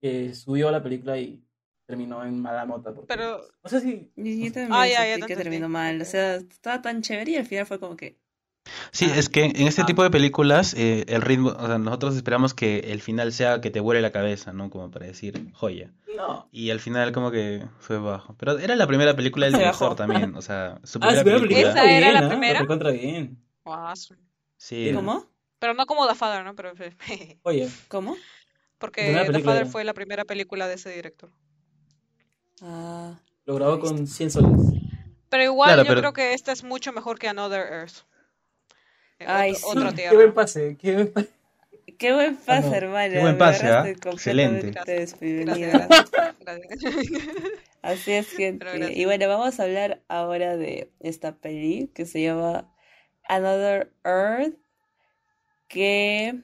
[0.00, 1.44] que subió a la película y
[1.86, 2.94] terminó en mala nota.
[2.94, 4.10] Porque, Pero, no sé si...
[4.16, 7.36] Y yo también Ah, ya, ya que terminó mal, o sea, estaba tan chévere y
[7.36, 8.18] al final fue como que...
[8.92, 9.16] Sí, Ah.
[9.16, 9.86] es que en este Ah.
[9.86, 13.70] tipo de películas eh, el ritmo, o sea, nosotros esperamos que el final sea que
[13.70, 14.70] te vuele la cabeza, ¿no?
[14.70, 15.92] Como para decir, joya.
[16.16, 16.48] No.
[16.52, 18.34] Y al final como que fue bajo.
[18.38, 19.52] Pero era la primera película del
[19.90, 21.40] director también, o sea, su Ah, primera su primera película.
[21.40, 22.28] película Esa está era bien, la ¿ah?
[22.28, 22.60] primera.
[22.60, 23.38] Recontra bien.
[23.64, 24.14] guaso.
[24.56, 24.90] Sí.
[24.94, 25.26] ¿Cómo?
[25.58, 26.54] Pero no como The Father, ¿no?
[26.54, 26.72] Pero,
[27.42, 28.16] Oye, ¿Cómo?
[28.78, 29.02] porque
[29.32, 29.70] The Father era.
[29.70, 31.30] fue la primera película de ese director.
[32.62, 34.50] Ah, lo grabó con 100 soles.
[35.28, 38.04] Pero igual Claro, yo pero- creo que esta es mucho mejor que Another Earth.
[39.20, 39.96] Eh, Ay, otro- sí.
[39.96, 41.28] Qué buen pase, qué buen pase.
[41.98, 42.74] qué buen pase, no.
[42.74, 43.12] hermano.
[43.14, 43.80] Qué buen pase, ¿ah?
[43.80, 44.60] agarraste Excelente.
[44.60, 45.86] completamente Gracias, desprevenida.
[46.40, 46.94] Gracias, gracias.
[47.82, 48.92] Así es, gente.
[48.94, 52.70] Y bueno, vamos a hablar ahora de esta peli que se llama
[53.28, 54.54] Another Earth,
[55.68, 56.40] que,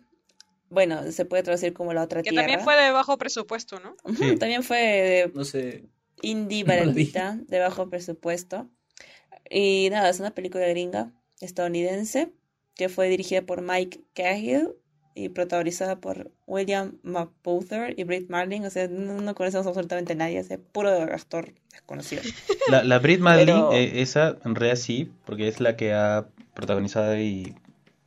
[0.71, 2.45] bueno, se puede traducir como la otra Que tierra.
[2.47, 3.97] también fue de bajo presupuesto, ¿no?
[4.17, 4.37] Sí.
[4.37, 5.85] También fue de No sé.
[6.23, 8.69] indie No baratita, de bajo presupuesto.
[9.51, 12.33] Y nada, es una película gringa, estadounidense,
[12.77, 14.69] que fue dirigida por Mike Cahill
[15.15, 18.63] y protagonizada por William Mapother y Britt Marling.
[18.63, 22.23] O sea, no, no conocemos absolutamente a nadie, es puro actor desconocido.
[22.71, 26.29] La, la Brit Madley, Pero- eh, esa en realidad sí, porque es la que ha
[26.55, 27.55] protagonizado y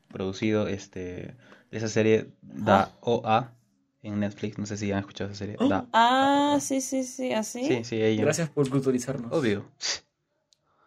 [0.09, 1.35] producido este
[1.71, 3.53] esa serie Da OA,
[4.01, 4.57] en Netflix.
[4.57, 5.55] No sé si han escuchado esa serie.
[5.59, 5.67] Oh.
[5.67, 5.87] Da.
[5.93, 7.65] Ah, sí, sí, sí, así.
[7.65, 8.23] Sí, sí, ella.
[8.23, 9.31] Gracias por culturizarnos.
[9.31, 9.65] Obvio.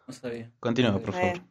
[0.07, 0.51] No sabía.
[0.59, 1.41] Continúa, por favor.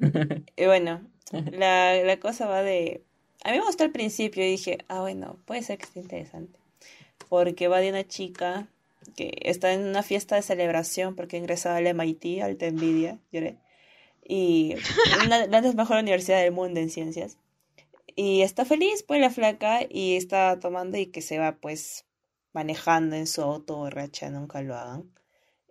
[0.56, 1.00] Y bueno,
[1.32, 3.02] la, la cosa va de...
[3.44, 6.58] A mí me gustó al principio y dije, ah, bueno, puede ser que esté interesante.
[7.28, 8.68] Porque va de una chica
[9.16, 13.56] que está en una fiesta de celebración porque ha ingresado al MIT, al Nvidia, lloré.
[14.24, 14.74] Y
[15.24, 17.38] una, la mejor universidad del mundo en ciencias.
[18.16, 22.04] Y está feliz, pues, la flaca, y está tomando y que se va, pues,
[22.52, 25.08] manejando en su auto borracha, nunca lo hagan.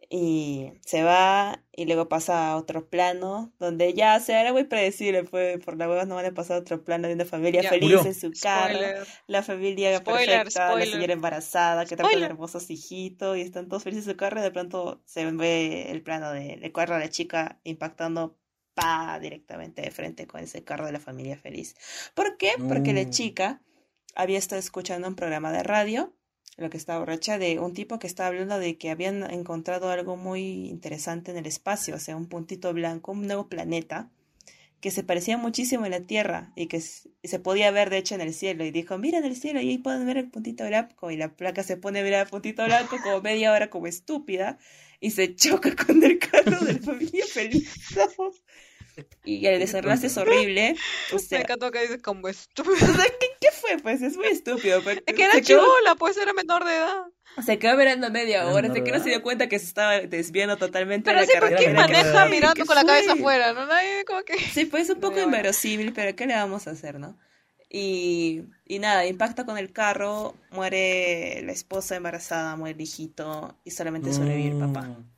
[0.10, 5.26] Y se va y luego pasa a otro plano donde ya se era muy predecible,
[5.26, 7.70] pues por la hueva no van a pasar a otro plano de una familia Ya.
[7.70, 8.06] feliz Murió.
[8.06, 8.80] en su carro,
[9.28, 10.88] la familia Spoiler, perfecta, spoiler.
[10.88, 14.44] la señora embarazada que trae hermosos hijitos y están todos felices en su carro y
[14.44, 18.38] de pronto se ve el plano de, de carro a la chica impactando
[18.76, 21.76] pa directamente de frente con ese carro de la familia feliz.
[22.14, 22.52] ¿Por qué?
[22.70, 23.10] Porque la No.
[23.10, 23.62] chica
[24.16, 26.14] había estado escuchando un programa de radio
[26.58, 30.18] lo que estaba borracha de un tipo que estaba hablando de que habían encontrado algo
[30.18, 34.10] muy interesante en el espacio, o sea, un puntito blanco, un nuevo planeta
[34.80, 38.22] que se parecía muchísimo a la Tierra y que se podía ver de hecho en
[38.22, 41.10] el cielo y dijo, mira en el cielo y ahí pueden ver el puntito blanco
[41.10, 44.58] y la placa se pone a ver el puntito blanco como media hora como estúpida
[45.00, 47.26] y se choca con el carro de la familia.
[49.24, 50.76] Y el desenlace es horrible.
[51.12, 52.76] O Me sea, encantó que dices como estúpido.
[52.92, 53.78] o sea, ¿qué, qué fue?
[53.78, 54.82] Pues es muy estúpido.
[54.84, 57.04] porque Es que era chivola, pues era menor de edad.
[57.46, 60.58] se quedó mirando media hora, hasta que no se dio cuenta que se estaba desviando
[60.58, 61.58] totalmente Pero de sí, la ¿por carretera.
[61.58, 63.20] qué Era menor de maneja mirando ¿Qué con la cabeza fue?
[63.20, 63.54] afuera?
[63.54, 63.66] ¿No?
[63.68, 64.38] Nadie como que...
[64.40, 65.38] Sí, pues un poco Pero bueno.
[65.38, 67.18] inverosímil, pero ¿qué le vamos a hacer, no?
[67.70, 73.72] Y, y nada, impacta con el carro, muere la esposa embarazada, muere el hijito y
[73.72, 74.82] solamente sobrevive el papá.
[74.84, 75.12] Mm.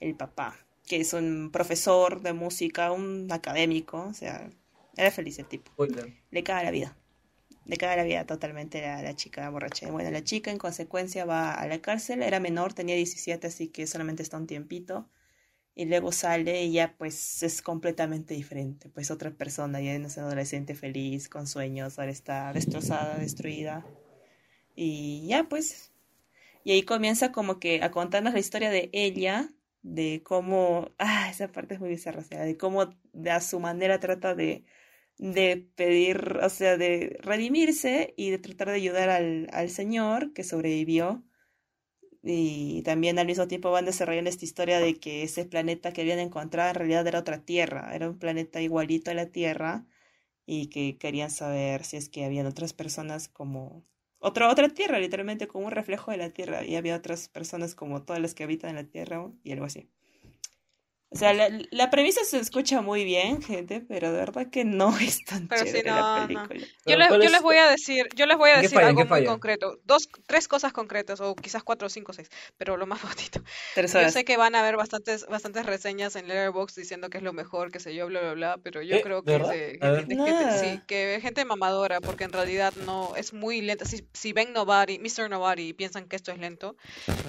[0.00, 0.56] El papá,
[0.92, 4.50] que es un profesor de música, un académico, o sea,
[4.94, 5.72] era feliz el tipo.
[6.30, 6.94] Le caga la vida.
[7.64, 9.90] Le caga la vida totalmente a la chica borracha.
[9.90, 12.22] Bueno, la chica en consecuencia va a la cárcel.
[12.22, 15.08] Era menor, tenía 17, así que solamente está un tiempito.
[15.74, 18.90] Y luego sale y ya pues es completamente diferente.
[18.90, 23.86] Pues otra persona, ya no es una adolescente feliz, con sueños, ahora está destrozada, destruida.
[24.76, 25.90] Y ya pues.
[26.64, 29.48] Y ahí comienza como que a contarnos la historia de ella,
[29.82, 32.82] de cómo, ah, esa parte es muy bizarra, o sea, de cómo
[33.30, 34.64] a su manera trata de,
[35.18, 40.44] de pedir, o sea, de redimirse y de tratar de ayudar al, al señor que
[40.44, 41.24] sobrevivió.
[42.24, 46.20] Y también al mismo tiempo van desarrollando esta historia de que ese planeta que habían
[46.20, 49.86] encontrado en realidad era otra Tierra, era un planeta igualito a la Tierra
[50.46, 53.84] y que querían saber si es que habían otras personas como
[54.22, 58.02] otra otra Tierra, literalmente como un reflejo de la Tierra y había otras personas como
[58.04, 59.90] todas las que habitan en la Tierra y algo así.
[61.14, 64.96] O sea, la, la premisa se escucha muy bien, gente, pero de verdad que no
[64.98, 66.26] es tan Pero chévere no, la no.
[66.26, 66.60] película.
[66.60, 68.60] Yo Pero les, ¿cuál yo es- les voy a decir, yo les voy a ¿En
[68.60, 68.86] qué decir falla?
[68.88, 69.26] ¿En algo muy falla?
[69.26, 69.78] concreto.
[69.84, 73.42] Dos, tres cosas concretas, o quizás cuatro, cinco, seis, pero lo más bonito.
[73.74, 74.14] Tres Yo horas.
[74.14, 77.70] sé que van a haber bastantes, bastantes reseñas en Letterboxd diciendo que es lo mejor,
[77.70, 79.02] que sé yo, bla, bla, bla, pero yo ¿Eh?
[79.02, 80.06] creo ¿De que ver.
[80.06, 83.84] gente, gente- sí, que es gente mamadora, porque en realidad no, es muy lenta.
[83.84, 85.28] Si, si ven Nobody, Mr.
[85.28, 86.74] Nobody y piensan que esto es lento,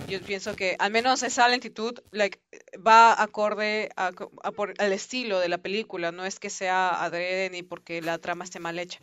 [0.07, 2.39] yo pienso que al menos esa lentitud like,
[2.85, 4.07] va acorde a,
[4.43, 8.17] a por, al estilo de la película, no es que sea adrede ni porque la
[8.19, 8.99] trama esté mal hecha.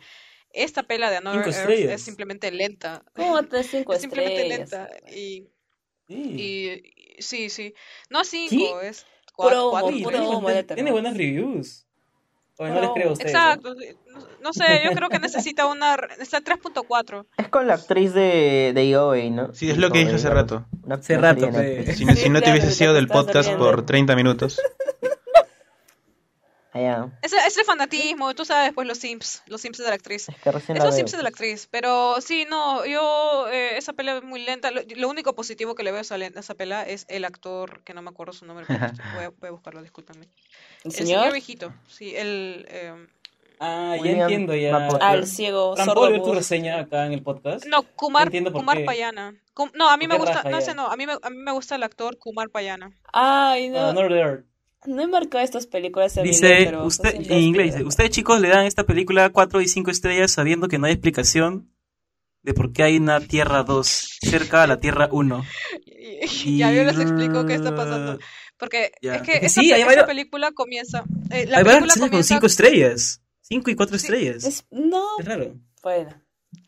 [0.53, 1.93] Esta pela de Another Cinco Earth estrellas.
[1.93, 3.03] es simplemente lenta.
[3.15, 4.71] ¿Cómo te cinco Es simplemente estrellas?
[4.71, 4.89] lenta.
[5.15, 5.47] Y,
[6.07, 6.15] Sí.
[6.15, 7.73] y, y- sí, sí.
[8.09, 9.05] No cinco, es
[9.35, 11.87] Puro cuatro, cuatro, puro tiene buenas reviews.
[12.61, 13.33] Oye, no les creo a ustedes.
[13.33, 13.39] ¿no?
[13.39, 13.73] Exacto.
[13.73, 15.95] No, no sé, yo creo que necesita una...
[16.19, 17.25] Está 3.4.
[17.37, 19.53] Es con la actriz de, de Yoey, ¿no?
[19.53, 20.65] Sí, es lo que dije hace rato.
[20.89, 21.49] Hace rato.
[21.49, 21.97] Netflix.
[21.97, 24.61] Si no, si no te hubiese sido del podcast por 30 minutos.
[26.73, 27.09] Ah, ya.
[27.21, 30.29] Ese, ese fanatismo, tú sabes, pues los simps, los simps de la actriz.
[30.29, 30.99] Es que recién Es la los veo.
[30.99, 34.71] simps de la actriz, pero sí, no, yo, eh, esa pelea es muy lenta.
[34.71, 37.93] Lo, lo único positivo que le veo a esa, esa pelea es el actor, que
[37.93, 38.79] no me acuerdo su nombre, pero
[39.15, 40.25] voy, a, voy a buscarlo, discúlpenme.
[40.25, 40.29] ¿El
[40.85, 41.31] El señor señor?
[41.33, 42.65] viejito, sí, el...
[42.69, 43.07] eh,
[43.63, 44.71] Ah, ya William entiendo ya.
[44.71, 45.05] Mapote.
[45.05, 47.63] Al ciego sordo ¿puedo ver tu reseña acá en el podcast?
[47.67, 48.85] no, Kumar, por Kumar qué.
[48.85, 49.35] Payana.
[49.53, 50.65] Cum- no, a mí ¿Por me gusta, raja no ya?
[50.65, 52.91] sé, no, a mí me, a mí me gusta el actor Kumar Payana.
[53.13, 53.77] Ay, no.
[53.77, 54.45] Ah, Another Earth.
[54.85, 58.47] No he marcado estas películas en Dice, pero usted, en inglés, dice, ustedes chicos le
[58.49, 61.71] dan a esta película 4 y 5 estrellas sabiendo que no hay explicación
[62.41, 65.45] de por qué hay una Tierra 2 cerca a la Tierra 1.
[65.85, 68.17] Y, ya yo les explico qué está pasando.
[68.57, 71.03] Porque es que Es que esa, sí, pe- hay esa varios- película comienza...
[71.29, 73.21] eh, la Hay película con comienza 5 estrellas.
[73.41, 74.43] 5 y 4 Sí, estrellas.
[74.43, 75.55] Es- no, Es raro.
[75.83, 76.09] bueno.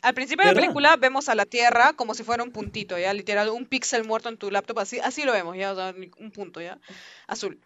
[0.02, 0.62] Al principio de la ¿Verdad?
[0.68, 4.30] película vemos a la Tierra como si fuera un puntito, ya, literal, un píxel muerto
[4.30, 6.80] en tu laptop, así, así lo vemos, ya, o sea, ni- un punto, ya,
[7.28, 7.60] azul.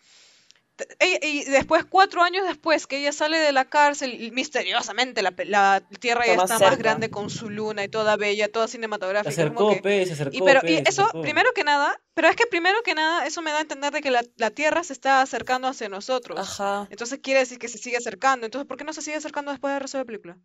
[1.24, 5.46] Y después, cuatro años después que ella sale de la cárcel, y misteriosamente la, pe-
[5.46, 9.30] la Tierra ya Está más grande con su luna y toda bella, toda Se cinematográfica.
[9.30, 11.22] acercó, como que- pe, se acercó, y pero pe, y se eso, acercó.
[11.22, 14.02] primero que nada, pero es que primero que nada, eso me da a entender de
[14.02, 16.40] que la, la Tierra se está acercando hacia nosotros.
[16.40, 16.88] Ajá.
[16.90, 18.46] Entonces quiere decir que se sigue acercando.
[18.46, 20.38] Entonces, ¿por qué no se sigue acercando después del resto de la película?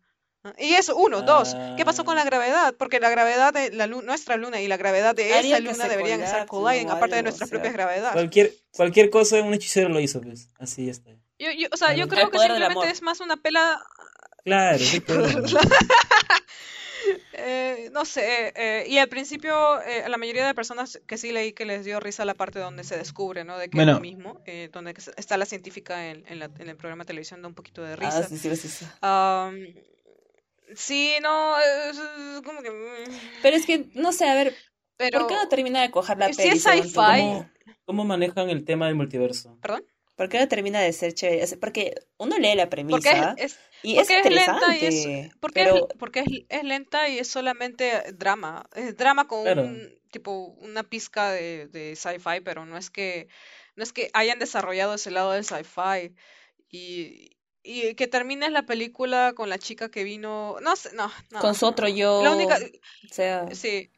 [0.45, 0.53] ¿Ah?
[0.57, 1.21] Y eso, uno.
[1.21, 2.75] Dos, ¿qué pasó con la gravedad?
[2.77, 6.45] Porque la gravedad de la nuestra luna y la gravedad de esa luna deberían estar
[6.47, 7.55] colliding, aparte de nuestras o sea.
[7.57, 8.11] propias gravedades.
[8.13, 10.49] Cualquier, cualquier cosa un hechicero lo hizo, pues.
[10.59, 11.11] Así ya está.
[11.39, 13.81] Yo, yo- o sea, yo creo que simplemente es más una pela
[14.43, 15.25] Claro, sí, pero-
[17.33, 21.51] Eh, no sé, eh, y al principio eh, la mayoría de personas que sí leí
[21.51, 23.57] que les dio risa la parte donde se descubre, ¿no?
[23.57, 23.91] De que Bueno.
[23.91, 27.07] es lo mismo, eh, donde está la científica en, en la- en el programa de
[27.07, 28.19] televisión, da un poquito de risa.
[28.19, 28.85] Ah, sí, sí, sí, sí.
[30.75, 32.71] Sí, no, es, es como que...
[32.71, 34.55] mm, Pero es que, no sé, a ver,
[34.97, 36.57] Pero, ¿por qué no termina de coger la si peli?
[36.57, 37.49] es ¿Cómo,
[37.85, 39.57] ¿Cómo manejan el tema del multiverso?
[39.61, 39.85] ¿perdón?
[40.15, 41.43] ¿Por qué no termina de ser chévere?
[41.43, 45.35] O sea, porque uno lee la premisa es, y es porque es lenta y es,
[45.39, 48.65] porque pero es, porque es, es lenta y es solamente drama.
[48.75, 49.63] Es drama con Claro.
[49.63, 53.27] un tipo una pizca de, de sci-fi, pero no es que
[53.75, 56.13] no es que hayan desarrollado ese lado del sci-fi
[56.69, 57.31] y
[57.63, 61.39] y que termines la película con la chica que vino, no sé, no, no.
[61.41, 62.57] con su otro yo, La única,
[63.09, 63.89] o sea, sí,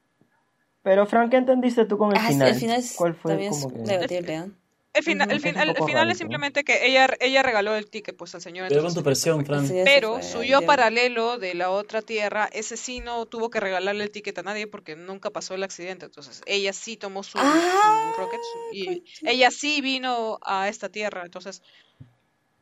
[0.83, 2.49] Pero, Frank, ¿qué entendiste tú con el ah, final?
[2.49, 3.79] el final es, ¿Cuál fue también es que...?
[3.87, 4.51] debatible, ¿eh?
[4.93, 8.15] el final, el final, el poco final es simplemente que ella, ella regaló el ticket
[8.15, 8.67] pues al señor.
[8.67, 9.67] Entonces tu presión, Fran.
[9.83, 14.03] Pero su el yo paralelo de la otra tierra, ese sí no tuvo que regalarle
[14.05, 16.05] el ticket a nadie porque nunca pasó el accidente.
[16.05, 19.27] Entonces, ella sí tomó su, su Ah, rocket su- y concha.
[19.31, 21.23] ella sí vino a esta tierra.
[21.25, 21.61] Entonces,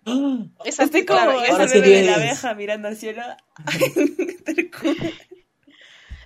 [0.66, 3.22] Esa Estoy claro, como Ahora esa- de la abeja mirando al cielo.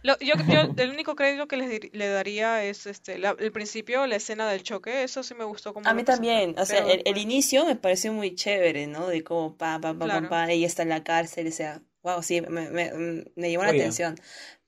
[0.04, 3.52] lo- yo, yo el único crédito que les dir- le daría es este la- el
[3.52, 5.04] principio, la escena del choque.
[5.04, 7.66] Eso sí me gustó como A mí también, o sea, pero el, el después- inicio
[7.66, 9.08] me pareció muy chévere, ¿no?
[9.08, 10.30] De cómo pa, pa, pa, pa, Claro.
[10.30, 13.64] pa, ella está en la cárcel, o sea, wow, sí, me, me, mm, me llamó
[13.66, 13.80] la Oye.
[13.82, 14.16] atención.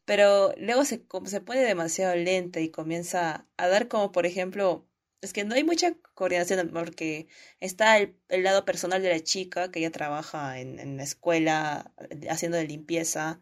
[0.05, 4.88] Pero luego se, como se pone demasiado lenta y comienza a dar como, por ejemplo,
[5.22, 7.28] es que no hay mucha coordinación porque
[7.59, 11.93] está el, el lado personal de la chica que ella trabaja en, en la escuela
[12.30, 13.41] haciendo de limpieza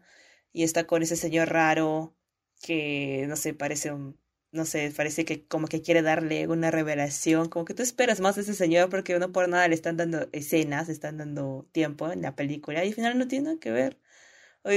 [0.52, 2.16] y está con ese señor raro
[2.62, 4.18] que, no sé, parece un
[4.50, 8.36] no sé, parece que como que quiere darle una revelación, como que tú esperas más
[8.36, 12.10] de ese señor porque no por nada le están dando escenas, le están dando tiempo
[12.10, 13.98] en la película y al final no tiene nada que ver.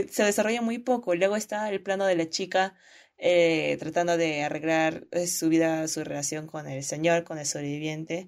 [0.10, 1.16] Se desarrolla muy poco.
[1.16, 2.76] Luego está el plano de la chica
[3.24, 8.28] eh, tratando de arreglar eh, su vida, su relación con el señor, con el sobreviviente.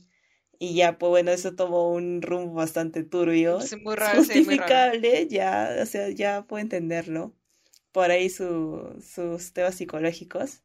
[0.59, 3.59] Y ya, pues bueno, eso tomó un rumbo bastante turbio.
[3.59, 4.91] Sí, muy raro, sí, muy raro.
[4.93, 7.33] Justificable, ya, o sea, ya puedo entenderlo.
[7.91, 10.61] Por ahí su, sus temas psicológicos.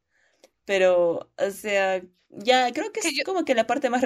[0.67, 4.03] Pero, o sea, ya creo que es Que yo- como que la parte más,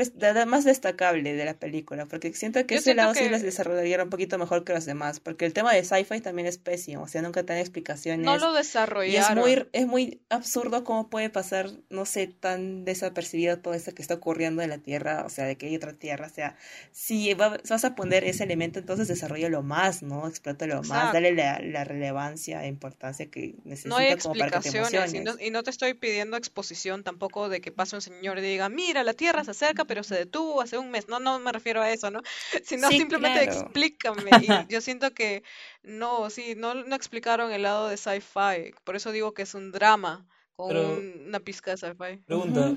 [0.46, 4.06] más destacable de la película, porque siento que Yo ese lado sí que- las desarrollaron
[4.06, 7.08] un poquito mejor que los demás, porque el tema de sci-fi también es pésimo, o
[7.08, 8.24] sea, nunca te dan explicaciones.
[8.24, 9.38] no lo Y es desarrollaron.
[9.38, 14.14] muy, es muy absurdo cómo puede pasar, no sé, tan desapercibido todo esto que está
[14.14, 16.56] ocurriendo en la Tierra, o sea, de que hay otra Tierra, o sea,
[16.92, 20.28] si va- vas a poner ese elemento, entonces desarrollalo más, ¿no?
[20.28, 21.12] Explótalo más, Exacto.
[21.14, 25.20] dale la, la relevancia e importancia que necesita No hay como para que te y
[25.20, 28.68] no, y no te estoy pidiendo exposición tampoco de que pase un señor y diga,
[28.68, 31.08] mira, la Tierra se acerca, pero se detuvo hace un mes.
[31.08, 32.20] No, no me refiero a eso, ¿no?
[32.64, 33.60] Sino Sí, simplemente claro.
[33.60, 34.30] explícame.
[34.40, 35.42] Y yo siento que
[35.82, 38.74] no, sí, no, no explicaron el lado de sci-fi.
[38.84, 42.18] Por eso digo que es un drama con Pero- una pizca de sci-fi.
[42.26, 42.76] Pregunta.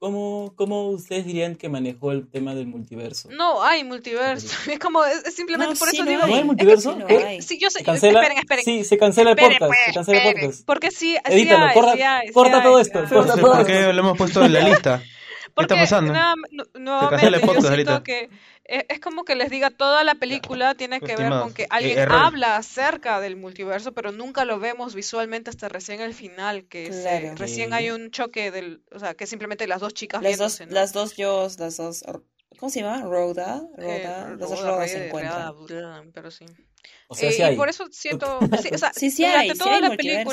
[0.00, 3.28] ¿Cómo, ¿Cómo ustedes dirían que manejó el tema del multiverso?
[3.32, 4.46] No hay multiverso.
[4.70, 6.22] Es como, es, es simplemente No, por sí eso lo digo.
[6.22, 6.30] hay.
[6.30, 6.94] ¿No hay Es que multiverso?
[6.96, 7.16] sí ¿Qué?
[7.24, 7.42] hay.
[7.42, 7.80] Sí, yo sé.
[7.80, 8.20] ¿Se cancela?
[8.20, 8.64] Esperen, esperen.
[8.64, 9.66] Sí, se cancela el podcast.
[9.66, 10.64] pues, se cancela el podcast.
[10.66, 13.66] Porque sí, sí Edítalo, hay, corta, sí hay, sí corta todo esto, corta todo ¿por
[13.66, 15.02] qué lo hemos puesto en la lista?
[15.58, 16.12] ¿Qué Porque está pasando?
[16.12, 16.34] cancela
[16.74, 18.30] nuevamente el yo siento que
[18.64, 21.68] es, es como que les diga toda la película tiene que ver con que eh,
[21.70, 22.18] alguien error.
[22.18, 27.02] habla acerca del multiverso, pero nunca lo vemos visualmente hasta recién el final, que se-
[27.02, 27.34] Claro.
[27.36, 27.74] recién Sí.
[27.74, 30.66] hay un choque del, o sea, que simplemente las dos chicas Las dos, ¿no?
[30.68, 32.04] las dos yo, las dos,
[32.58, 33.02] ¿cómo se llama?
[33.02, 35.54] Rhoda, Eh, Rhoda, las dos Roda, Rhodas Rey se encuentran.
[36.12, 36.44] Pero sí.
[37.08, 37.56] O sea, Eh, sí y hay.
[37.56, 40.24] por eso siento, sí, o sea, Sí, sí durante hay, sí toda hay la multiverso.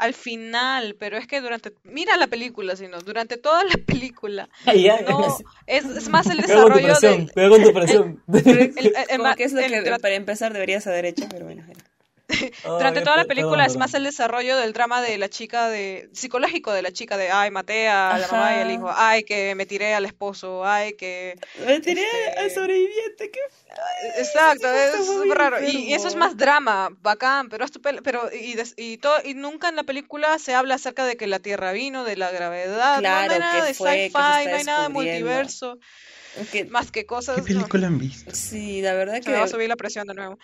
[0.00, 4.82] Al final, pero es que durante, mira la película, sino durante toda la película, Ay,
[4.84, 8.22] ya, no, es, es más el desarrollo de, cuidado con tu presión.
[8.32, 11.06] el- el- el Como ma- que es lo el que dra- para empezar deberías haber
[11.06, 11.64] hecho, pero bueno.
[12.64, 16.08] Durante toda la película perdón, es más el desarrollo del drama de la chica de
[16.12, 19.54] psicológico de la chica de ay maté a la mamá y al hijo, ay que
[19.54, 23.40] me tiré al esposo, ay que Me tiré Este- al sobreviviente, ¿qué?
[24.18, 28.00] exacto, es súper raro y, y eso es más drama, bacán, pero es tu pel-
[28.02, 31.26] pero y, des- y todo y nunca en la película se habla acerca de que
[31.26, 34.56] la Tierra vino, de la gravedad, no, no hay nada que de que sci-fi, no
[34.56, 35.78] hay nada de multiverso.
[36.68, 37.36] Más que cosas.
[37.38, 38.30] ¿Qué película han visto?
[38.32, 40.38] Sí, la verdad que me va a subir la presión de nuevo.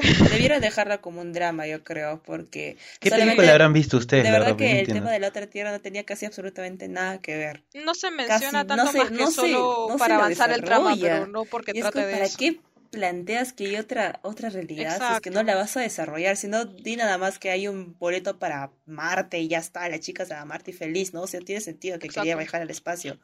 [0.30, 4.24] debieron dejarla como un drama, yo creo, porque ¿Qué película habrán visto ustedes?
[4.24, 5.02] de verdad que no el entiendo.
[5.02, 7.62] tema de la otra tierra no tenía casi absolutamente nada que ver.
[7.74, 10.62] No se menciona Casi, tanto no se- más que no se- solo para avanzar el
[10.62, 11.14] trama, desarrolla.
[11.20, 12.38] pero no porque Y es trate como, de ¿para eso.
[12.38, 16.36] qué planteas que hay otra otra realidad si es que no la vas a desarrollar?
[16.36, 19.98] Si no, di nada más que hay un boleto para Marte y ya está, la
[20.00, 21.22] chica se va a Marte y feliz, ¿no?
[21.22, 23.18] O sea, tiene sentido que quería viajar al espacio.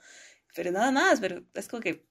[0.55, 2.05] Pero nada más, pero es como que...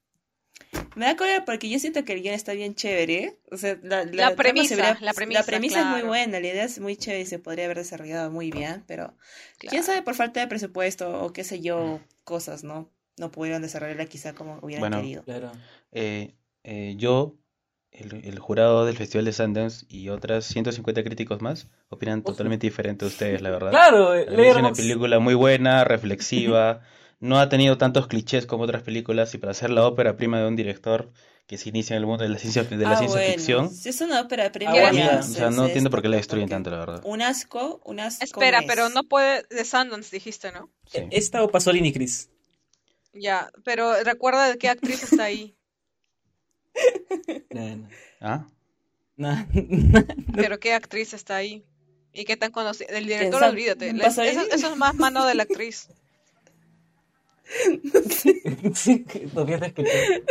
[0.94, 3.38] Me da cólera porque yo siento que el guion está bien chévere.
[3.50, 4.04] O sea, la,
[4.34, 7.38] premisa, se hubiera- la premisa, es muy buena, la idea es muy chévere y se
[7.38, 9.14] podría haber desarrollado muy bien, pero
[9.58, 12.90] quién sabe por falta de presupuesto o qué sé yo, cosas, ¿no?
[13.18, 15.22] No pudieron desarrollarla quizá como hubieran Bueno, querido.
[15.24, 15.52] Claro.
[15.92, 16.34] Eh,
[16.64, 17.36] eh, yo,
[17.90, 23.04] el, el jurado del Festival de Sundance y otras 150 críticos más opinan totalmente diferente
[23.04, 23.70] a ustedes, la verdad.
[23.70, 26.80] Claro, eh, es una película muy buena, reflexiva,
[27.22, 30.48] no ha tenido tantos clichés como otras películas y para ser la ópera prima de
[30.48, 31.12] un director
[31.46, 33.70] que se inicia en el mundo de la ciencia, de la Ah, ciencia bueno, ficción,
[33.70, 36.70] Si es una ópera prima, ya, o sea, no entiendo por qué la destruyen tanto,
[36.70, 37.00] la verdad.
[37.04, 39.44] Un asco, un asco Espera, pero no puede.
[39.50, 40.68] De Sundance dijiste, ¿no?
[40.86, 41.06] Sí.
[41.12, 42.28] Esta o Pasolini y Chris.
[43.12, 45.56] Ya, pero recuerda de qué actriz está ahí.
[47.50, 47.88] No, no.
[48.20, 48.46] ¿Ah?
[49.16, 49.46] No.
[50.34, 51.64] Pero qué actriz está ahí.
[52.12, 52.88] Y qué tan conocida.
[52.88, 53.90] El director, olvídate.
[53.90, 55.88] Eso es más mano de la actriz.
[58.74, 60.24] Sí, todavía te escuché.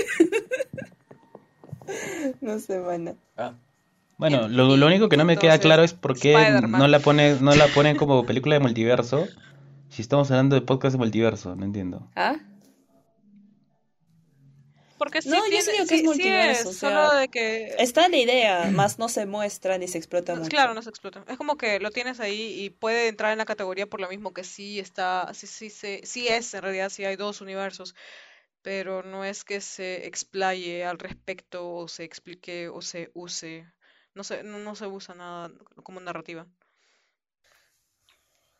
[2.39, 3.15] No sé, bueno.
[3.37, 3.53] Ah.
[4.17, 7.37] Bueno, lo, lo único que no me queda claro es por qué no la pone,
[7.41, 9.27] no la ponen como película de multiverso
[9.91, 12.07] si estamos hablando de podcast de multiverso, no entiendo.
[12.15, 12.37] ¿Ah?
[15.01, 17.27] Porque sí No, yo sí digo que sí- es sí multiverso, o solo sea, de
[17.29, 17.77] que...
[17.79, 20.47] Está la idea, más no se muestra ni se explota mucho.
[20.49, 21.23] Claro, no se explota.
[21.27, 24.33] Es como que lo tienes ahí y puede entrar en la categoría por lo mismo
[24.33, 27.95] que sí está, sí, sí, se- sí es, en realidad sí hay dos universos,
[28.63, 33.67] pero no es que se explaye al respecto o se explique o se use.
[34.15, 35.51] No se, no, no se usa nada
[35.83, 36.47] como narrativa.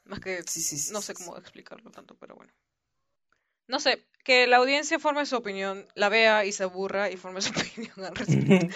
[0.04, 1.16] Más que Sí, sí, sí, no sí, sé sí.
[1.16, 2.54] cómo explicarlo tanto, pero bueno.
[3.72, 7.42] No sé, que la audiencia forme su opinión, la vea y se aburra y forme
[7.46, 8.68] su opinión al respecto.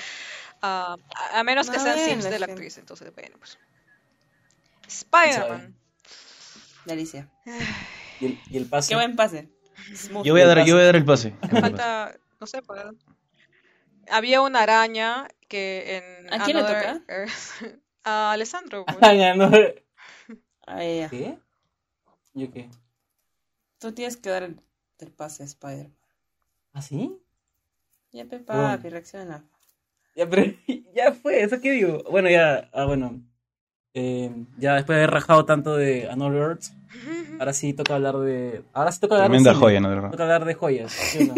[0.61, 3.57] Ah, a, a menos que sean sims de la actriz, entonces bueno, pues.
[4.87, 5.75] Spider-Man.
[6.85, 7.27] Delicia.
[8.21, 8.89] Y el, y el pase.
[8.89, 9.49] Qué buen pase.
[9.93, 10.25] Smooth.
[10.25, 11.33] Yo voy a dar, yo voy a dar el pase.
[11.51, 12.91] Me falta, no sé, para...
[14.09, 17.13] Había una araña que en ¿A quién le Another toca?
[17.13, 18.85] Earth- A Alessandro.
[18.85, 18.97] pues.
[19.01, 19.49] Ya, no.
[21.09, 21.37] ¿Qué?
[22.33, 22.69] ¿Yo qué?
[23.79, 24.59] Tú tienes que dar el,
[24.99, 25.89] el pase a Spider.
[26.73, 27.17] ¿Ah, sí?
[28.11, 29.43] Ya, pe, papi, reacciona.
[30.15, 30.53] Ya, pero
[30.95, 32.03] ya fue, ¿eso qué digo?
[32.09, 33.21] Bueno, ya, ah, bueno.
[33.93, 36.65] Eh, ya después de haber rajado tanto de Another Earth,
[37.39, 38.63] ahora sí toca hablar de.
[38.73, 40.11] Ahora sí toca hablar Tremenda de joya, ¿no?
[40.11, 40.91] Toca hablar de joyas.
[40.91, 41.29] ¿sí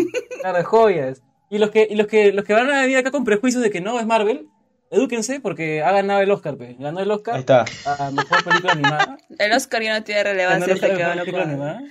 [0.43, 1.21] de joyas.
[1.49, 3.69] Y los que, y los que, los que van a venir acá con prejuicios de
[3.69, 4.49] que no es Marvel,
[4.91, 6.75] edúquense porque ha ganado el Oscar, pe.
[6.79, 7.65] Ganó el Ahí Oscar está.
[7.85, 9.17] a mejor película animada.
[9.37, 11.83] El Oscar ya no tiene Ganó relevancia el que mejor película animada.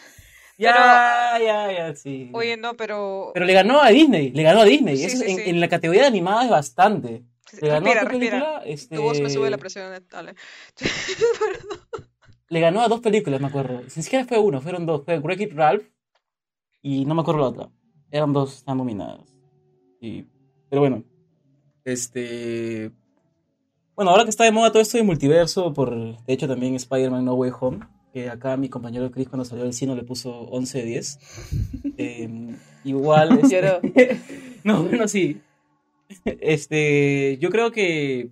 [0.59, 2.30] Ya, ya, ya, sí.
[2.32, 3.30] Oye, no, pero...
[3.34, 4.96] Pero le ganó a Disney, le ganó a Disney.
[4.96, 5.42] Sí, Eso sí, en, sí.
[5.46, 7.24] en la categoría de animada es bastante.
[7.61, 9.94] Le ganó respira, a película, este, Tu voz me sube la presión.
[9.94, 10.34] eh, Dale.
[12.48, 13.82] le ganó a dos películas, me acuerdo.
[13.82, 15.04] Ni siquiera fue uno, fueron dos.
[15.04, 15.84] Fue Wreck-It Ralph
[16.82, 17.68] y no me acuerdo la otra.
[18.11, 19.20] Eran dos, están nominadas.
[20.00, 20.24] Y,
[20.70, 21.04] pero bueno,
[21.84, 22.90] este...
[23.94, 27.24] Bueno, ahora que está de moda todo esto de multiverso, por de hecho también Spider-Man
[27.24, 27.80] No Way Home,
[28.16, 31.18] que acá mi compañero Chris cuando salió del cine le puso 11 de 10.
[31.98, 32.54] Eh,
[32.84, 33.40] igual...
[33.42, 34.18] este-
[34.64, 35.40] no, bueno, sí.
[36.24, 38.30] Este, yo creo que,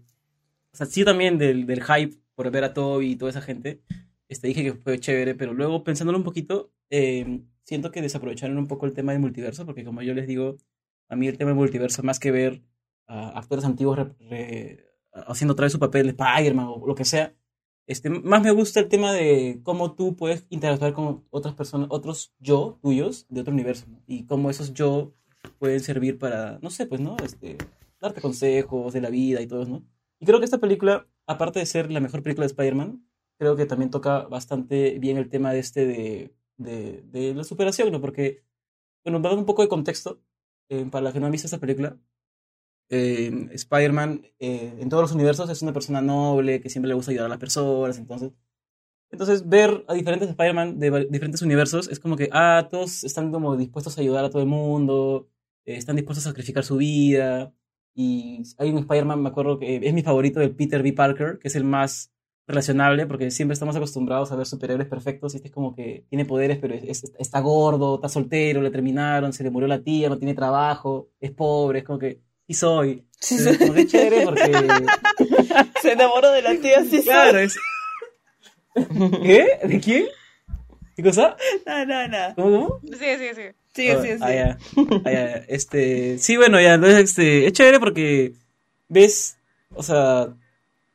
[0.73, 3.81] o sea, sí también del, del hype por ver a Toby y toda esa gente,
[4.29, 8.67] este, dije que fue chévere, pero luego pensándolo un poquito, eh, siento que desaprovecharon un
[8.69, 10.57] poco el tema del multiverso, porque como yo les digo,
[11.09, 12.63] a mí el tema del multiverso, más que ver
[13.07, 14.85] a actores antiguos re- re-
[15.27, 17.35] haciendo otra vez su papel de Spider-Man o lo que sea,
[17.87, 22.35] este, más me gusta el tema de cómo tú puedes interactuar con otras personas, otros
[22.39, 24.01] yo tuyos de otro universo, ¿no?
[24.07, 25.13] y cómo esos yo
[25.59, 27.17] pueden servir para, no sé, pues, ¿no?
[27.23, 27.59] Este,
[28.01, 29.85] darte consejos de la vida y todo, ¿no?
[30.19, 33.07] Y creo que esta película, aparte de ser la mejor película de Spider-Man,
[33.39, 37.93] creo que también toca bastante bien el tema de este de, de, de la superación,
[37.93, 38.01] ¿no?
[38.01, 38.43] Porque,
[39.05, 40.23] bueno, para dar un poco de contexto,
[40.71, 41.99] eh, para los que no han visto esta película,
[42.91, 47.11] eh, Spider-Man eh, en todos los universos es una persona noble, que siempre le gusta
[47.11, 48.33] ayudar a las personas, entonces...
[49.11, 53.57] Entonces, ver a diferentes Spider-Man de diferentes universos es como que, ah, todos están como
[53.57, 55.29] dispuestos a ayudar a todo el mundo,
[55.65, 57.55] eh, están dispuestos a sacrificar su vida.
[57.95, 60.93] Y hay un Spider-Man, me acuerdo que es mi favorito, el Peter B.
[60.95, 62.11] Parker, que es el más
[62.47, 66.59] relacionable porque siempre estamos acostumbrados a ver superhéroes perfectos este es como que tiene poderes
[66.59, 70.19] pero es- es- está gordo, está soltero, le terminaron, se le murió la tía, no
[70.19, 73.05] tiene trabajo, es pobre, es como que sí soy.
[73.21, 74.53] Sí, Entonces, como que es chévere porque
[75.83, 77.03] Se enamoró de la tía, sí.
[77.03, 77.57] claro, es
[79.23, 79.59] ¿Qué?
[79.65, 80.07] ¿De quién?
[80.97, 81.37] ¿Qué cosa?
[81.67, 82.35] No, no, no.
[82.37, 82.81] ¿Cómo, cómo?
[82.97, 83.55] Sigue, sigue, sigue.
[83.75, 84.35] Sigue, Ah, sigue, ah, sigue.
[84.37, 84.59] ya.
[85.05, 85.27] Ah, ya.
[85.49, 88.35] Este, sí, bueno, ya, entonces, este, es chévere porque
[88.89, 89.37] ves,
[89.75, 90.25] o sea,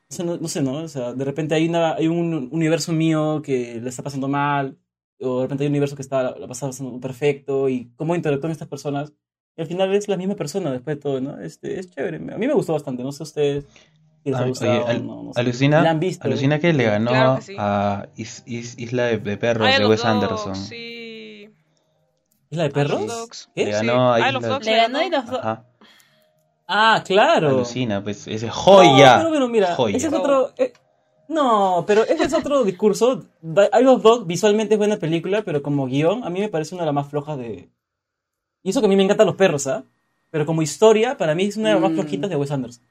[0.09, 0.73] o sea, no, no sé, ¿no?
[0.83, 4.77] O sea, de repente hay una, hay un universo mío que le está pasando mal,
[5.19, 8.51] o de repente hay un universo que está, la pasa pasando perfecto, y cómo interactúan
[8.51, 9.11] estas personas,
[9.57, 11.39] al final es la misma persona después de todo, ¿no?
[11.39, 13.65] Este, es chévere, a mí me gustó bastante, no sé a ustedes.
[14.23, 15.39] si les ha Ay, gustado, oye, al- no, no sé.
[15.41, 16.27] alucina, ¿La han visto?
[16.27, 17.55] alucina que le ganó Claro que sí.
[17.57, 20.55] a Is- Is- Isla de, de Perros de Wes Anderson.
[20.55, 21.49] Sí.
[22.51, 23.49] ¿Es la de perros?
[23.53, 23.65] ¿Qué?
[23.65, 25.39] Le Sí, ganó a Isle Isla de- Le ganó y los dos.
[25.39, 25.65] Ajá.
[26.67, 27.49] Ah, claro.
[27.49, 29.17] Alucina, pues, ese joya.
[29.17, 29.97] No, pero, pero mira, joya.
[29.97, 30.51] ese es otro.
[30.57, 30.73] eh,
[31.27, 33.23] no, pero ese es otro discurso.
[33.43, 36.83] Isle of Dog visualmente es buena película, pero como guion, a mí me parece una
[36.83, 37.69] de las más flojas de.
[38.63, 39.83] Y eso que a mí me encantan los perros, ¿ah?
[40.31, 41.95] Pero como historia, para mí es una de las más Mm.
[41.95, 42.83] flojitas de Wes Anderson.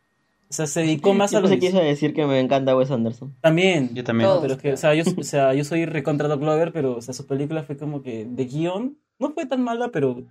[0.51, 3.35] O sea, se dedicó más a lo que a decir que me encanta Wes Anderson.
[3.41, 3.95] También.
[3.95, 4.31] Yo también.
[4.31, 4.41] Todo.
[4.41, 7.03] Pero es que, o sea, yo, o sea, yo soy recontra Doc Lover, pero, o
[7.03, 8.97] sea, su película fue como que de guion.
[9.19, 10.23] No fue tan mala, pero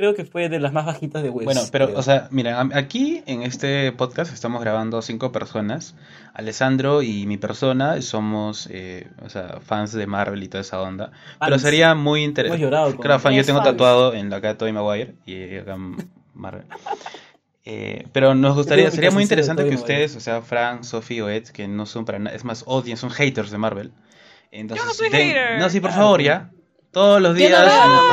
[0.00, 1.44] creo que fue de las más bajitas de Wes.
[1.44, 1.98] Bueno, pero, creo.
[1.98, 5.94] o sea, miren, am- aquí en este podcast estamos grabando cinco personas.
[6.34, 11.12] Alessandro y mi persona somos, eh, o sea, fans de Marvel y toda esa onda.
[11.38, 11.62] Pero Fans.
[11.62, 12.62] sería muy Hemos interesante.
[12.64, 13.70] llorado con- Claro, fan, yo tengo fans.
[13.72, 15.76] tatuado en la cara Tobey Maguire y acá
[16.34, 16.64] Marvel.
[17.66, 21.44] Eh, pero nos gustaría, sería muy interesante que ustedes, o sea, Frank, Sophie o Ed,
[21.48, 23.92] que no son para nada, es más, odian, son haters de Marvel.
[24.50, 25.58] Entonces, Yo no soy den- hater.
[25.58, 26.50] No, sí, por Ah, favor, ya.
[26.92, 27.52] Todos los no días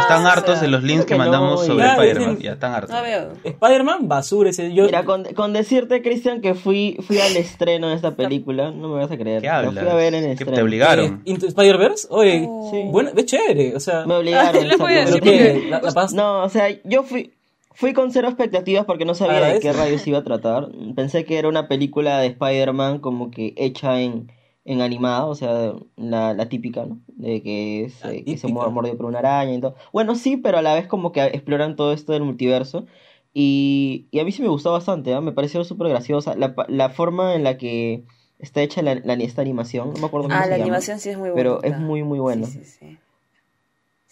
[0.02, 2.38] están o hartos sea, de los links que que mandamos no, sobre Claro, Spider-Man.
[2.40, 2.91] Ya están hartos.
[2.95, 3.49] No.
[3.49, 4.72] Spider-Man, basura ese.
[4.74, 8.90] Yo, Mira, con, con decirte, Cristian, que fui, fui al estreno de esta película, no
[8.90, 9.41] me vas a creer.
[9.41, 9.84] ¿Qué La hablas?
[9.84, 10.54] fui a ver en ¿Qué estreno.
[10.54, 11.24] te obligaron?
[11.26, 12.70] Eh, Spider-Verse, oye, Oh.
[12.72, 12.82] Sí.
[12.91, 14.68] bueno, es chévere, o sea, Me obligaron.
[14.68, 15.22] Les voy a exacto.
[15.24, 17.34] pero decir qué, la, la paz- No, o sea, yo fui,
[17.74, 20.68] fui con cero expectativas porque no sabía de qué rayos iba a tratar.
[20.95, 24.32] Pensé que era una película de Spider-Man como que hecha en,
[24.68, 26.99] en animada, o sea, la, la típica, ¿no?
[27.07, 29.76] De que se, que se muerde mordido por una araña y todo.
[29.94, 32.85] Bueno, sí, pero a la vez como que exploran todo esto del multiverso.
[33.34, 35.22] Y, y a mí sí me gustó bastante, ¿ah?
[35.22, 36.35] Me pareció súper graciosa.
[36.35, 38.03] La, la forma en la que
[38.39, 40.64] está hecha la, la- esta animación, no me acuerdo cómo Ah, se la llama.
[40.69, 41.60] animación sí es muy buena.
[41.60, 42.45] Pero es muy, muy bueno.
[42.45, 42.98] Sí, sí, sí.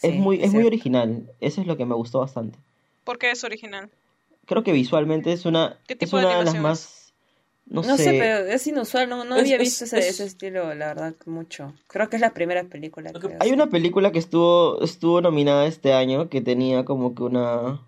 [0.01, 1.29] Es Sí, muy, es muy original.
[1.41, 2.57] Eso es lo que me gustó bastante.
[3.03, 3.89] Porque es original.
[4.45, 6.94] Creo que visualmente es una, ¿Qué es tipo de una de las animación más...
[7.67, 10.05] No, No, sé, sé, pero es inusual, no, no Es- había es- visto ese, es-
[10.09, 11.73] ese estilo, la verdad, mucho.
[11.87, 13.11] Creo que es la primera película.
[13.11, 17.23] Que- creo, Hay una película que estuvo, estuvo nominada este año que tenía como que
[17.23, 17.81] una...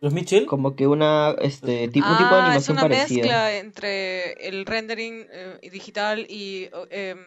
[0.00, 1.34] los Mitchell, Como que una...
[1.40, 3.20] Este, tipo, un tipo de Ah, es animación una parecida.
[3.22, 7.18] mezcla entre el rendering eh, digital y eh, em,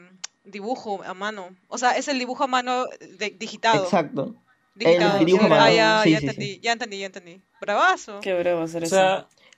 [0.45, 1.49] dibujo a mano.
[1.69, 2.85] O sea, es el dibujo a mano
[3.18, 3.84] de- digitado.
[3.84, 4.35] Exacto.
[4.76, 5.19] Digitado.
[5.19, 7.41] el dibujo a mano, Ah, ya, sí, ya sí, entendí, ya entendí, ya entendí.
[7.59, 8.19] Bravazo.
[8.22, 8.95] Qué bravo hacer o eso.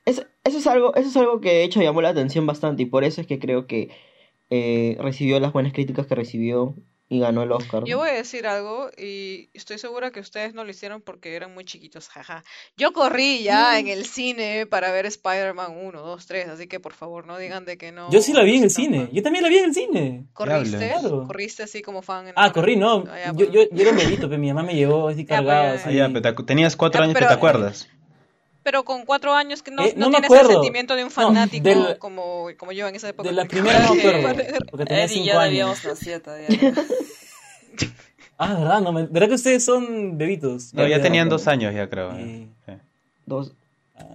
[0.05, 2.85] Es- eso, es algo, eso es algo que de hecho llamó la atención bastante y
[2.85, 3.89] por eso es que creo que
[4.49, 6.75] eh, recibió las buenas críticas que recibió
[7.09, 7.84] y ganó el Oscar.
[7.85, 11.53] Yo voy a decir algo y estoy segura que ustedes no lo hicieron porque eran
[11.53, 12.43] muy chiquitos, jaja.
[12.75, 16.93] Yo corrí ya en el cine para ver Spider-Man 1, 2, 3, así que por
[16.93, 18.09] favor no digan de que no.
[18.09, 19.09] yo sí la vi en el cine, fan.
[19.11, 20.25] yo también la vi en el cine.
[20.34, 20.89] ¿Corriste?
[20.99, 21.25] Claro.
[21.27, 22.27] ¿Corriste así como fan?
[22.35, 23.51] Ah, corrí, no, Ah, ya, yo, pues.
[23.51, 25.93] yo, yo era un bebito, pero mi mamá me llevó así Ya, pues, Ah, así.
[25.95, 27.89] ya, pero te- tenías cuatro Ya, años pero- te acuerdas.
[28.64, 31.14] Pero con cuatro años que no, Eh, no no tienes el sentimiento de un No,
[31.14, 33.27] fanático del- como, como yo en esa época.
[33.30, 35.81] De la que primera no de acuerdo, porque tenía Ed y cinco yo años.
[36.23, 36.48] todavía.
[38.38, 40.73] Ah, verdad, no, me- verdad que ustedes son bebitos.
[40.73, 42.11] No, ya tenían me dos años ya creo.
[42.15, 42.22] Sí.
[42.22, 42.48] eh.
[42.65, 42.73] Sí.
[43.26, 43.53] Dos,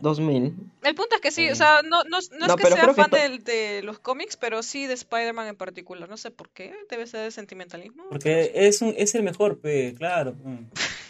[0.02, 0.54] 2000.
[0.82, 1.50] El punto es que sí, Sí.
[1.52, 3.80] o sea, no, no, no es No, que pero sea que fan to- del- de,
[3.82, 6.08] los cómics, pero sí de Spider-Man en particular.
[6.08, 8.04] No sé por qué, debe ser de sentimentalismo.
[8.10, 10.34] Porque es, un, es el mejor, pe, claro.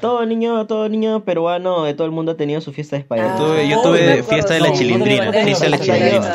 [0.00, 3.36] Todo niño, todo niño peruano de todo el mundo ha tenido su fiesta de Spider-Man.
[3.36, 6.34] Ah, Tuve- yo Oh, tuve fiesta de la chilindrina, fiesta de la chilindrina.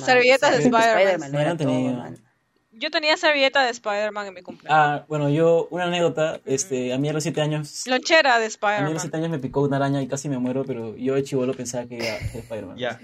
[0.00, 2.16] Servilletas de Spider-Man.
[2.72, 4.74] Yo tenía servilleta de Spider-Man en mi cumpleaños.
[4.74, 8.46] Ah, bueno, yo, una anécdota, este, a mí a los 7 años, Lonchera de a
[8.46, 9.00] mí a los Spider-Man.
[9.00, 11.84] 7 años me picó una araña y casi me muero, pero yo de chivolo pensaba
[11.86, 12.78] que era de Spider-Man.
[12.78, 12.98] Ya.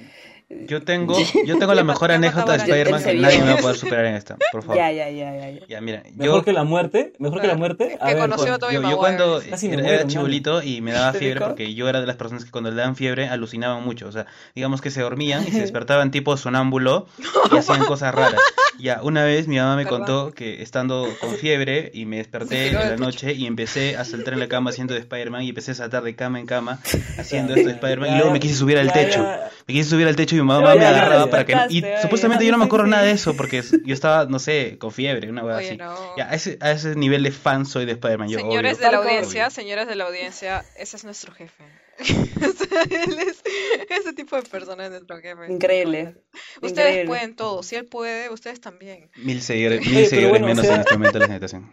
[0.48, 3.76] Yo tengo, yo tengo la mejor anécdota de Spider-Man que nadie me va a poder
[3.76, 4.76] superar en esta, por favor.
[4.76, 5.66] Ya, ya, ya, ya, ya.
[5.66, 7.88] Ya, mira, Mejor yo, que la muerte, mejor que la Ah, muerte.
[7.88, 10.92] que A ver, conoció a Tobey yo, cuando Casi me era, muero, chibolito y me
[10.92, 13.82] daba ¿Te fiebre porque yo era de las personas que cuando le daban fiebre alucinaban
[13.84, 14.06] mucho.
[14.06, 17.06] O sea, digamos que se dormían y se despertaban tipo sonámbulo
[17.52, 18.40] y hacían cosas raras.
[18.78, 20.00] Ya, una vez mi mamá me Perdón.
[20.00, 24.34] contó que estando con fiebre y me desperté en la noche y empecé a saltar
[24.34, 26.78] en la cama haciendo de Spider-Man y empecé a saltar de cama en cama
[27.18, 29.26] haciendo esto de Spider-Man y luego me quise subir al techo.
[29.66, 31.54] Me quise subir al techo y mi mamá me agarraba para que...
[31.70, 34.78] Y supuestamente yo no me acuerdo Sí, nada de eso porque yo estaba, no sé,
[34.78, 35.76] con fiebre, una cosa así.
[35.76, 36.16] no.
[36.16, 38.28] Ya, a ese, a ese nivel de fan soy de Spider-Man.
[38.28, 39.10] Señores obvio, de la Obvio.
[39.10, 41.64] audiencia, señores de la audiencia, ese es nuestro jefe.
[41.98, 43.42] Él es-
[43.88, 45.50] ese tipo de persona es nuestro jefe.
[45.50, 46.16] Increíble.
[46.56, 47.06] Ustedes Increíble.
[47.06, 47.62] pueden todo.
[47.62, 49.10] Si él puede, ustedes también.
[49.16, 51.26] Mil seguidores, mil Oye, pero seguidores bueno, o menos sea- en este momento de la
[51.26, 51.72] generación.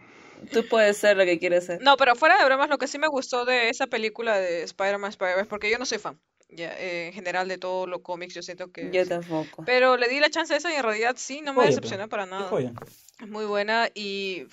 [0.52, 1.80] Tú puedes ser lo que quieres ser.
[1.82, 5.10] No, pero fuera de bromas, lo que sí me gustó de esa película de Spider-Man,
[5.10, 6.20] Spider-Man, porque yo no soy fan,
[6.54, 8.90] ya, eh, en general de todos los cómics, yo siento que...
[8.92, 9.64] Yo tampoco.
[9.64, 12.04] Pero le di la chance a esa y en realidad sí, no me Joya, decepcionó
[12.04, 12.10] pero.
[12.10, 12.50] para Qué nada.
[12.50, 12.72] joya.
[13.20, 14.46] Es muy buena y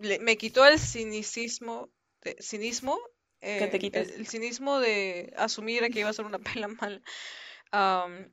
[0.00, 1.88] le- me quitó el cinicismo,
[2.22, 2.98] de- cinismo,
[3.40, 4.08] ¿Qué te eh, quitas?
[4.08, 7.02] el, el cinismo de asumir que iba a ser una pela mal.
[7.72, 8.30] Am,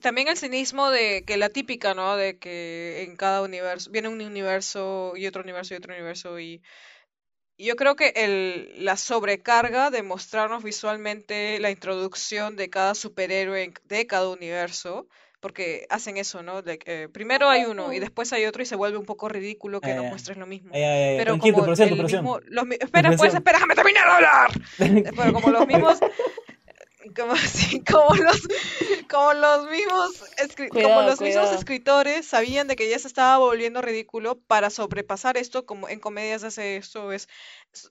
[0.00, 2.16] también el cinismo de que la típica, ¿no?
[2.16, 6.62] De que en cada universo, viene un universo y otro universo y otro universo y
[7.64, 14.06] yo creo que el, la sobrecarga de mostrarnos visualmente la introducción de cada superhéroe de
[14.06, 15.06] cada universo,
[15.40, 16.62] porque hacen eso, ¿no?
[16.62, 19.80] De eh, primero hay uno y después hay otro y se vuelve un poco ridículo
[19.80, 20.10] que Ah, nos ya.
[20.10, 20.70] muestres lo mismo.
[20.72, 24.50] Ay, ay, ay, Pero como el mismo, los espera, pues, espera, déjame terminar de hablar.
[25.16, 25.98] Pero como los mismos,
[27.14, 28.40] como así, como los,
[29.08, 33.38] como los mismos, escri- como Cuidado, los mismos escritores sabían de que ya se estaba
[33.38, 37.28] volviendo ridículo para sobrepasar esto, como en comedias hace esto, es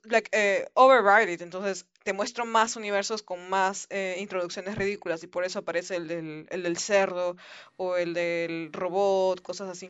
[0.03, 1.41] like eh, override it.
[1.41, 6.07] Entonces te muestro más universos con más eh, introducciones ridículas y por eso aparece el
[6.07, 7.35] del, el del cerdo
[7.77, 9.89] o el del robot, cosas así.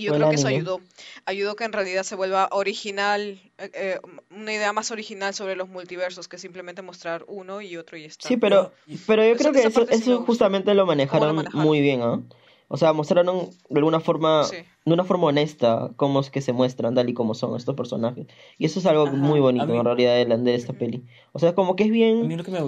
[0.00, 0.80] Y yo creo que eso ayudó.
[1.26, 4.00] Ayudó que en realidad se vuelva original, eh, eh,
[4.30, 8.26] una idea más original sobre los multiversos que simplemente mostrar uno y otro y está.
[8.28, 8.72] Sí, pero,
[9.06, 11.66] pero yo creo que eso, sí eso justamente lo manejaron manejaron.
[11.66, 12.22] muy bien, ¿ah?
[12.68, 14.56] O sea, mostraron de alguna forma, Sí.
[14.86, 18.26] de una forma honesta cómo es que se muestran tal y como son estos personajes.
[18.56, 19.16] Y eso es algo Ajá.
[19.16, 21.04] muy bonito mí- en realidad de, la- de esta peli.
[21.32, 22.60] O sea, como que es A mí bien, lo que me...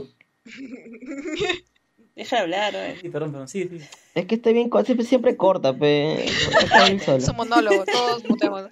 [2.15, 2.97] Deja de hablar, güey.
[3.01, 3.81] Sí, perdón, perdón, sí, sí.
[4.15, 6.27] es que está bien, siempre, siempre corta, pe.
[7.17, 8.67] Es un monólogo, todos mutemos.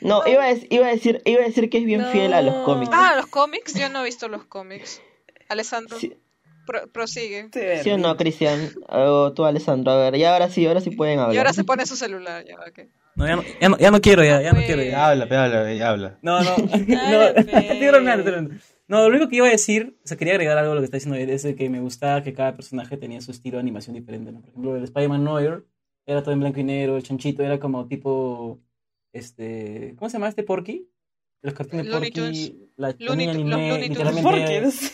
[0.00, 2.54] No, iba a, iba a decir, iba a decir que es bien fiel a los
[2.54, 2.64] No.
[2.64, 2.90] cómics.
[2.92, 5.00] Ah, los cómics, yo no he visto los cómics.
[5.48, 6.14] Alessandro, Sí,
[6.66, 7.48] pro- prosigue.
[7.82, 8.70] ¿sí o no, Cristian?
[8.88, 11.34] O tú, Alessandro, a ver, y ahora sí, ahora sí pueden hablar.
[11.34, 12.80] Y ahora se pone su celular, ya, ok.
[13.16, 14.82] No, ya no, ya no, ya no quiero, ya, ya no quiero.
[14.82, 16.18] Ya habla, pe, habla, pe, habla.
[16.20, 16.56] No, no,
[16.88, 17.32] no,
[18.02, 18.50] Dale,
[18.86, 20.84] No, lo único que iba a decir, o sea, quería agregar algo a lo que
[20.84, 23.94] está diciendo él, es que me gustaba que cada personaje tenía su estilo de animación
[23.94, 24.40] diferente, ¿no?
[24.40, 25.64] Por ejemplo, el Spider-Man Noir
[26.06, 28.60] era todo en blanco y negro, el chanchito era como tipo,
[29.12, 30.86] este, ¿cómo se llama este Porky?
[31.40, 34.92] Los cartoons de Porky, la Looney anime, Looney Tunes.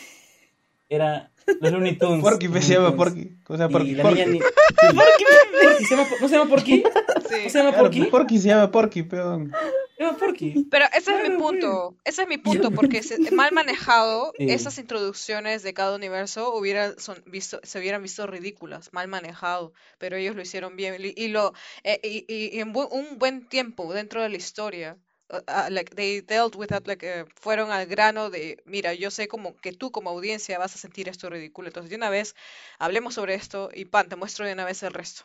[0.89, 2.21] era los Looney Tunes.
[2.21, 2.97] Porky, Looney se llama Tunes.
[3.05, 3.29] Porky.
[3.43, 3.95] ¿Cómo se llama Porky?
[3.95, 4.19] la Porky.
[4.25, 4.39] niña ni-
[4.95, 6.83] Porky, ¿se llama- ¿No se llama Porky?
[7.29, 7.35] Sí.
[7.43, 8.03] ¿No se llama Claro, Porky?
[8.05, 9.51] Porky se llama Porky, peón.
[9.97, 10.67] Se llama Porky.
[10.71, 13.01] Pero ese es mi punto, ese es mi punto, porque
[13.31, 14.45] mal manejado, Sí.
[14.49, 20.15] esas introducciones de cada universo hubieran son visto, se hubieran visto ridículas, mal manejado, pero
[20.17, 21.53] ellos lo hicieron bien y, y lo
[21.83, 24.97] eh, y, y- y en bu- un buen tiempo dentro de la historia.
[25.31, 29.11] Uh, uh, like they dealt with that, like, eh, fueron al grano de, mira, yo
[29.11, 32.35] sé como que tú como audiencia vas a sentir esto ridículo, entonces de una vez
[32.79, 35.23] hablemos sobre esto y pan, te muestro de una vez el resto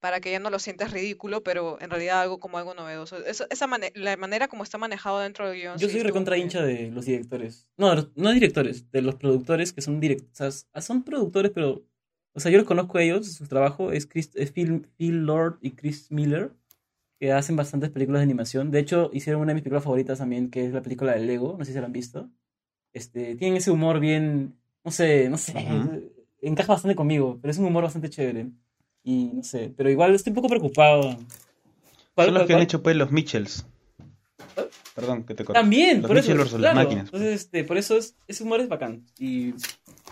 [0.00, 3.16] para que ya no lo sientas ridículo, pero en realidad algo como algo novedoso.
[3.24, 5.78] Eso- esa la manera como está manejado dentro del guion.
[5.78, 7.66] Yo soy recontra hincha de los directores.
[7.76, 10.66] No, no directores, de los productores que son directores.
[10.80, 11.82] son productores, pero.
[12.34, 15.56] O sea, yo los conozco a ellos, su trabajo es, Chris- es Phil, Phil Lord
[15.62, 16.52] y Chris Miller,
[17.18, 18.70] que hacen bastantes películas de animación.
[18.70, 21.56] De hecho, hicieron una de mis películas favoritas también, que es la película de Lego.
[21.58, 22.28] No sé si la han visto.
[22.92, 24.54] Este, tienen ese humor bien.
[24.84, 25.54] No sé, no sé.
[26.42, 28.48] Encaja bastante conmigo, pero es un humor bastante chévere.
[29.02, 31.16] Y no sé, pero igual estoy un poco preocupado.
[32.14, 33.66] ¿Cuál- Son los que han hecho pues los Mitchells.
[34.94, 35.60] Perdón, que te corté.
[35.60, 36.74] También, Los por eso, Mitchell versus claro.
[36.76, 37.04] las máquinas.
[37.06, 39.04] Entonces, este, por eso es, ese humor es bacán.
[39.18, 39.52] Y,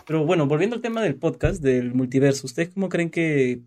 [0.05, 3.61] pero bueno, volviendo al tema del podcast, del multiverso, ¿ustedes cómo creen que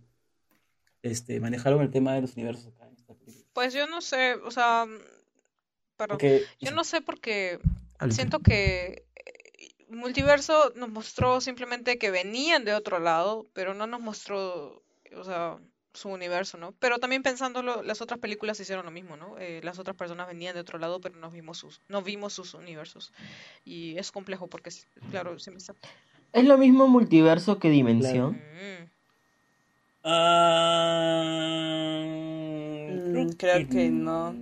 [1.03, 3.45] este, manejaron el tema de los universos acá en esta película?
[3.59, 4.99] Pues yo no sé, o sea, mm,
[5.97, 7.59] perdón, Porque, yo no sé porque
[7.99, 8.15] Hable.
[8.15, 14.01] siento que eh, Multiverso nos mostró simplemente que venían de otro lado, pero no nos
[14.01, 15.59] mostró, o sea,
[15.93, 16.71] su universo, ¿no?
[16.79, 19.37] Pero también pensándolo, las otras películas hicieron lo mismo, ¿no?
[19.39, 22.55] Eh, las otras personas venían de otro lado, pero no vimos sus, no vimos sus
[22.55, 23.13] universos.
[23.65, 24.71] Y es complejo porque,
[25.11, 25.75] claro, se me está...
[26.33, 28.35] ¿Es lo mismo multiverso que dimensión?
[28.35, 28.91] Mm.
[30.05, 31.49] Ah,
[33.37, 34.35] Creo que no.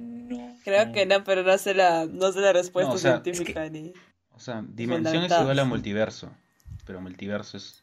[0.64, 3.68] Creo que no, pero no sé la, no sé la respuesta No, o sea, científica
[3.70, 3.92] ni.
[4.34, 6.30] O sea, dimensión es igual a multiverso.
[6.86, 7.82] Pero multiverso es.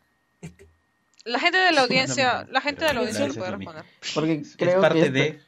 [1.25, 3.85] La gente de la audiencia, la gente de la audiencia lo puede responder.
[4.13, 5.27] Porque Es creo parte que de...
[5.27, 5.43] esto-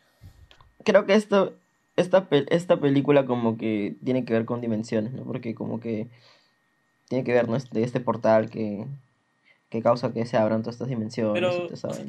[0.86, 1.53] creo que esto
[1.98, 5.23] esta esta película como que tiene que ver con dimensiones, ¿no?
[5.23, 6.07] Porque como que
[7.10, 7.57] tiene que ver ¿no?
[7.57, 8.86] de este portal que
[9.69, 12.06] que causa que se abran todas estas dimensiones y Pero esa vaina.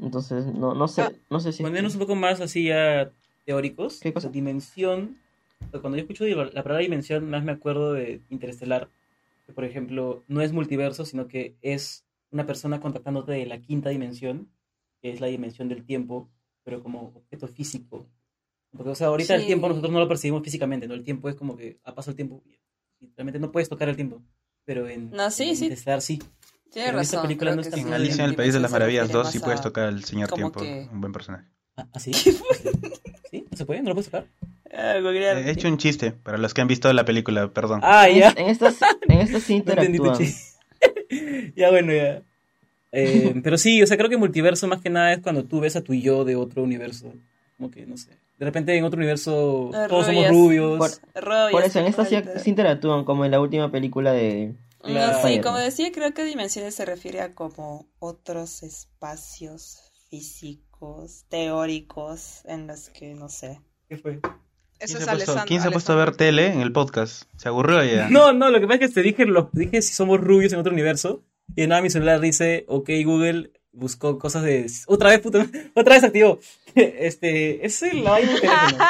[0.00, 3.10] Entonces, no no sé, Ah, no sé si poniéndonos un poco más así ya
[3.44, 4.28] teóricos, ¿Qué cosa?
[4.28, 5.16] dimensión,
[5.80, 8.88] cuando yo escucho la la palabra dimensión, más me acuerdo de Interestelar,
[9.46, 13.90] que por ejemplo no es multiverso, sino que es una persona contactándote de la quinta
[13.90, 14.50] dimensión,
[15.00, 16.28] que es la dimensión del tiempo,
[16.64, 18.06] pero como objeto físico.
[18.72, 20.94] Porque, o sea, ahorita el tiempo nosotros no lo percibimos físicamente, ¿no?
[20.94, 22.42] El tiempo es como que ha pasado el tiempo
[23.00, 24.20] y realmente no puedes tocar el tiempo.
[24.64, 25.64] Pero en, No, sí, en sí.
[25.64, 26.18] Interestelar sí.
[26.72, 27.22] Tienes en esta razón.
[27.22, 27.76] película no está.
[27.78, 30.04] En Alicia en el País de las Maravillas refiere 2 sí puedes a- tocar al
[30.04, 31.44] señor tiempo, que- un buen personaje.
[31.76, 32.12] ¿Ah, ¿ah, sí?
[32.12, 33.46] ¿Sí?
[33.50, 33.82] ¿No se puede?
[33.82, 34.26] ¿No lo puedes tocar?
[34.72, 34.96] Ah.
[34.98, 37.80] He hecho un chiste para los que han visto la película, perdón.
[37.82, 38.34] Ah, ya.
[38.36, 38.76] en estas
[39.08, 40.18] en estas sí interactúan.
[41.56, 42.22] ya, bueno, ya.
[42.92, 45.76] Eh, pero sí, o sea, creo que multiverso más que nada es cuando tú ves
[45.76, 47.12] a tu yo de otro universo.
[47.56, 48.10] Como que, no sé.
[48.38, 50.30] De repente en otro universo todos somos rubias.
[50.30, 50.78] rubios.
[50.78, 54.90] Por- Rubias, Por eso en estas sí interactúan como en la última película de No,
[54.90, 55.26] Claro.
[55.28, 59.78] sí, como decía, creo que dimensiones se refiere a como otros espacios
[60.10, 63.60] físicos, teóricos, en los que, no sé.
[63.88, 64.12] ¿Qué fue?
[64.12, 64.20] Eso
[64.78, 65.44] ¿Quién, es se ha puesto, Alessandro.
[65.46, 67.22] quién se ha puesto a ver tele en el podcast?
[67.36, 68.08] ¿Se aburrió ya?
[68.10, 70.58] No, no, lo que pasa es que te dije, lo, dije si somos rubios en
[70.60, 71.24] otro universo.
[71.54, 74.66] Y de nada mi celular dice, ok, Google buscó cosas de...
[74.86, 76.38] Otra vez, puta, otra vez activó.
[76.76, 78.84] Este, es el la vaina del teléfono.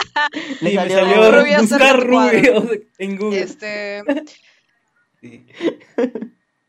[0.60, 2.64] Le Y me salió- buscar rubios
[2.98, 3.40] en Google.
[3.42, 4.02] Este,
[5.30, 5.46] Sí.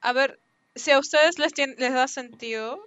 [0.01, 0.39] a ver,
[0.75, 2.79] si a ustedes les, les da sentido,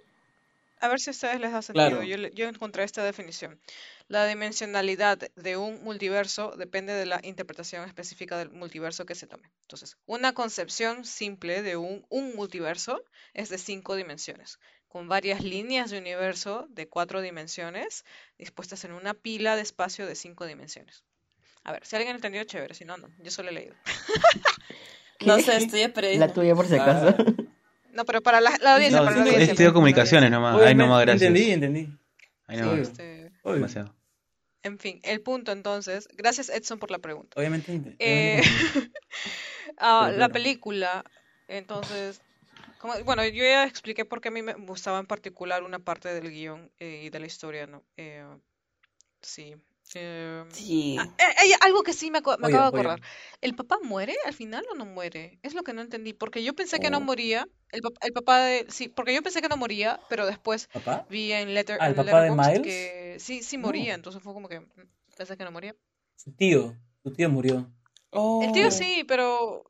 [0.79, 1.89] a ver si a ustedes les da sentido.
[1.89, 2.03] Claro.
[2.03, 3.59] Yo, le- yo encontré esta definición.
[4.07, 9.49] La dimensionalidad de un multiverso depende de la interpretación específica del multiverso que se tome.
[9.63, 13.03] Entonces, una concepción simple de un, un multiverso
[13.33, 18.03] es de cinco dimensiones, con varias líneas de universo de cuatro dimensiones
[18.37, 21.03] dispuestas en una pila de espacio de cinco dimensiones.
[21.63, 23.07] A ver, si alguien entendió, chévere, si no, no.
[23.19, 23.75] Yo solo he leído.
[25.25, 26.25] No sé, estudié periodismo.
[26.25, 27.15] La tuya por si acaso.
[27.93, 29.53] No, pero para la, la audiencia, No, para la he audiencia.
[29.53, 30.61] para la comunicaciones nomás.
[30.61, 31.23] Ay, no más, gracias.
[31.27, 31.89] Entendí, entendí.
[32.47, 32.79] Ay, Sí, no obvio.
[32.79, 32.87] más.
[32.87, 33.31] Este.
[33.43, 33.95] Demasiado.
[34.63, 36.07] en fin, el punto entonces.
[36.15, 37.37] Gracias Edson por la pregunta.
[37.37, 37.73] Obviamente.
[37.73, 38.91] ent- Eh, obviamente
[39.77, 41.03] ah, Pero la película,
[41.49, 42.21] entonces,
[42.79, 46.13] como- bueno, yo ya expliqué por qué a mí me gustaba en particular una parte
[46.13, 47.83] del guion eh, y de la historia, ¿no?
[47.97, 48.23] Eh,
[49.21, 49.55] sí.
[49.95, 50.97] Eh, Sí.
[50.99, 52.87] ah, eh, eh, algo que sí me, aco- me Oye, acabo de oye.
[52.89, 53.07] acordar.
[53.41, 55.39] ¿El papá muere al final o no muere?
[55.43, 57.01] Es lo que no entendí, porque yo pensé que no Oh.
[57.01, 57.47] moría.
[57.71, 58.65] El, pap- el papá de...
[58.69, 61.05] Sí, porque yo pensé que no moría, pero después ¿Papá?
[61.09, 62.61] vi en Letter, Ah, ¿el en papá de Letterboxd Miles?
[62.63, 63.67] que sí, sí No.
[63.67, 64.65] moría, entonces fue como que mm,
[65.17, 65.75] pensé que no moría.
[66.15, 66.75] Su tío.
[67.03, 67.71] Su tío murió.
[68.11, 68.71] El tío Oh.
[68.71, 69.63] sí, pero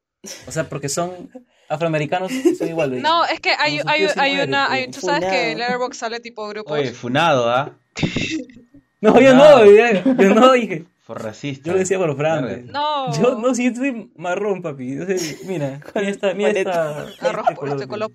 [0.48, 1.30] O sea, porque son
[1.70, 2.90] afroamericanos, son igual.
[2.92, 3.04] ¿veis?
[3.04, 5.52] no, es que hay, su hay, sí hay muere, una, hay, tú sabes que en
[5.54, 5.58] Funado.
[5.60, 6.74] Letterboxd sale tipo grupos.
[6.74, 7.78] Oye, funado, ¿ah?
[9.02, 10.86] No, yo no, yo, yo no dije.
[11.06, 11.66] Por racista.
[11.68, 12.68] Yo lo decía por Fran.
[12.68, 13.12] No.
[13.20, 14.96] Yo no, sí, soy marrón, papi.
[14.96, 17.00] Yo sé, mira, mira esta, mira esta.
[17.20, 18.12] Arroz este por este color.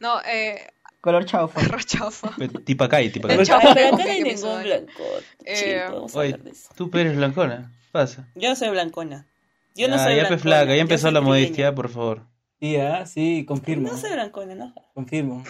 [0.00, 0.66] No, eh,
[1.00, 1.60] Color chaufa.
[1.60, 2.30] arroz chaufa.
[2.64, 3.10] Tipacay.
[3.10, 3.56] chavo Ay, pero
[3.88, 5.02] acá no hay ningún blanco.
[5.44, 5.82] Eh,
[6.14, 6.68] Oye, hablar de eso.
[6.76, 7.72] tú eres blancona.
[7.90, 8.28] Pasa.
[8.36, 9.26] Yo no soy blancona.
[9.74, 10.38] Yo no Ya, soy ya, pe blancona.
[10.42, 12.22] flaca, ya yo empezó la modestia, por favor.
[12.60, 13.88] Sí, ah, sí, confirmo.
[13.88, 14.74] No soy blancona, no.
[14.94, 15.42] Confirmo.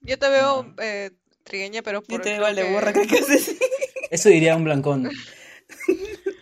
[0.00, 1.12] Yo te veo eh,
[1.46, 3.18] trigueña, pero por te igual de que- burra, creo que.
[4.10, 5.08] Eso diría un blancón.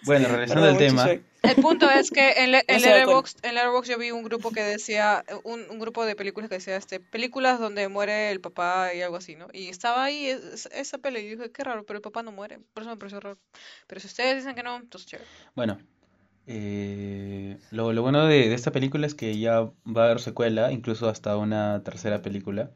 [0.06, 1.08] Bueno, regresando al tema.
[1.42, 2.90] El punto es que en, Le- en soy.
[2.90, 6.56] Letterboxd, en Letterboxd yo vi un grupo que decía, un, un grupo de películas que
[6.56, 9.48] decía, este, películas donde muere el papá y algo así, ¿no?
[9.54, 12.58] Y estaba ahí es- esa peli y dije, qué raro, pero el papá no muere,
[12.74, 13.38] por eso me pareció raro.
[13.86, 15.28] Pero si ustedes dicen que no, entonces chévere.
[15.54, 15.78] Bueno,
[16.46, 20.70] eh, lo, lo bueno de, de esta película es que ya va a haber secuela,
[20.70, 22.70] incluso hasta una tercera película.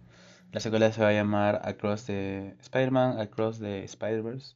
[0.52, 4.54] La secuela se va a llamar Across the Spider-Man, Across the Spider-Verse.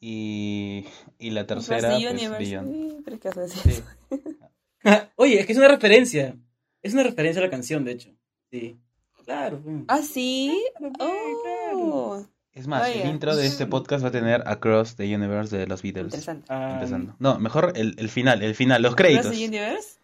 [0.00, 0.84] Y,
[1.18, 3.82] y la tercera, Across the pues, Universe.
[5.16, 6.36] Oye, es que es una referencia.
[6.82, 8.10] Es una referencia a la canción, de hecho.
[8.50, 8.78] Sí.
[9.24, 9.60] Claro.
[9.62, 9.76] pues.
[9.88, 10.62] ¿Ah, sí?
[10.78, 15.56] Claro, Oh, Es más, el intro de este podcast va a tener Across the Universe
[15.56, 16.06] de los Beatles.
[16.06, 16.46] interesante.
[16.48, 17.16] Ah, Empezando.
[17.18, 19.32] No, mejor el, el final, el final, los ¿Across créditos.
[19.32, 19.98] the Universe?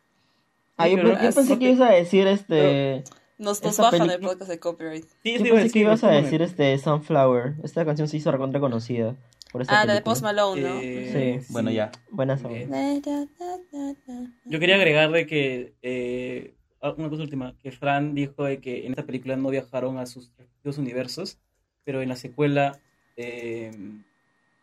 [0.77, 0.97] Ah, yo,
[1.35, 3.05] pensé que ibas a decir este.
[3.39, 5.05] Nos, nos bajan el película- podcast de copyright.
[5.23, 7.55] Sí, a pensé que ibas a ¿cómo decir este Sunflower.
[7.65, 9.17] Esta canción se hizo recontra conocida
[9.51, 10.05] por esta Ah, la de película.
[10.13, 10.81] Post Malone, ¿no?
[10.81, 11.53] Eh, Sí.
[11.53, 11.91] Bueno, ya.
[12.11, 12.49] Buena esa.
[12.49, 12.71] Bien.
[12.71, 14.33] Na, na, na, na, na.
[14.45, 18.87] Yo quería agregar de que eh, ah, una cosa última, que Fran dijo de que
[18.87, 21.39] en esta película no viajaron a sus respectivos universos,
[21.85, 22.79] pero en la secuela
[23.17, 23.73] eh,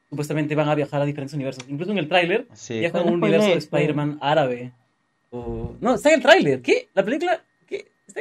[0.09, 1.65] supuestamente van a viajar a diferentes universos.
[1.67, 2.79] Incluso en el tráiler Sí.
[2.79, 3.55] viajan a un universo de.
[3.55, 4.71] Spider-Man árabe.
[5.31, 5.75] O...
[5.81, 6.61] No, está en el tráiler.
[6.61, 6.89] ¿Qué?
[6.95, 7.43] ¿La película?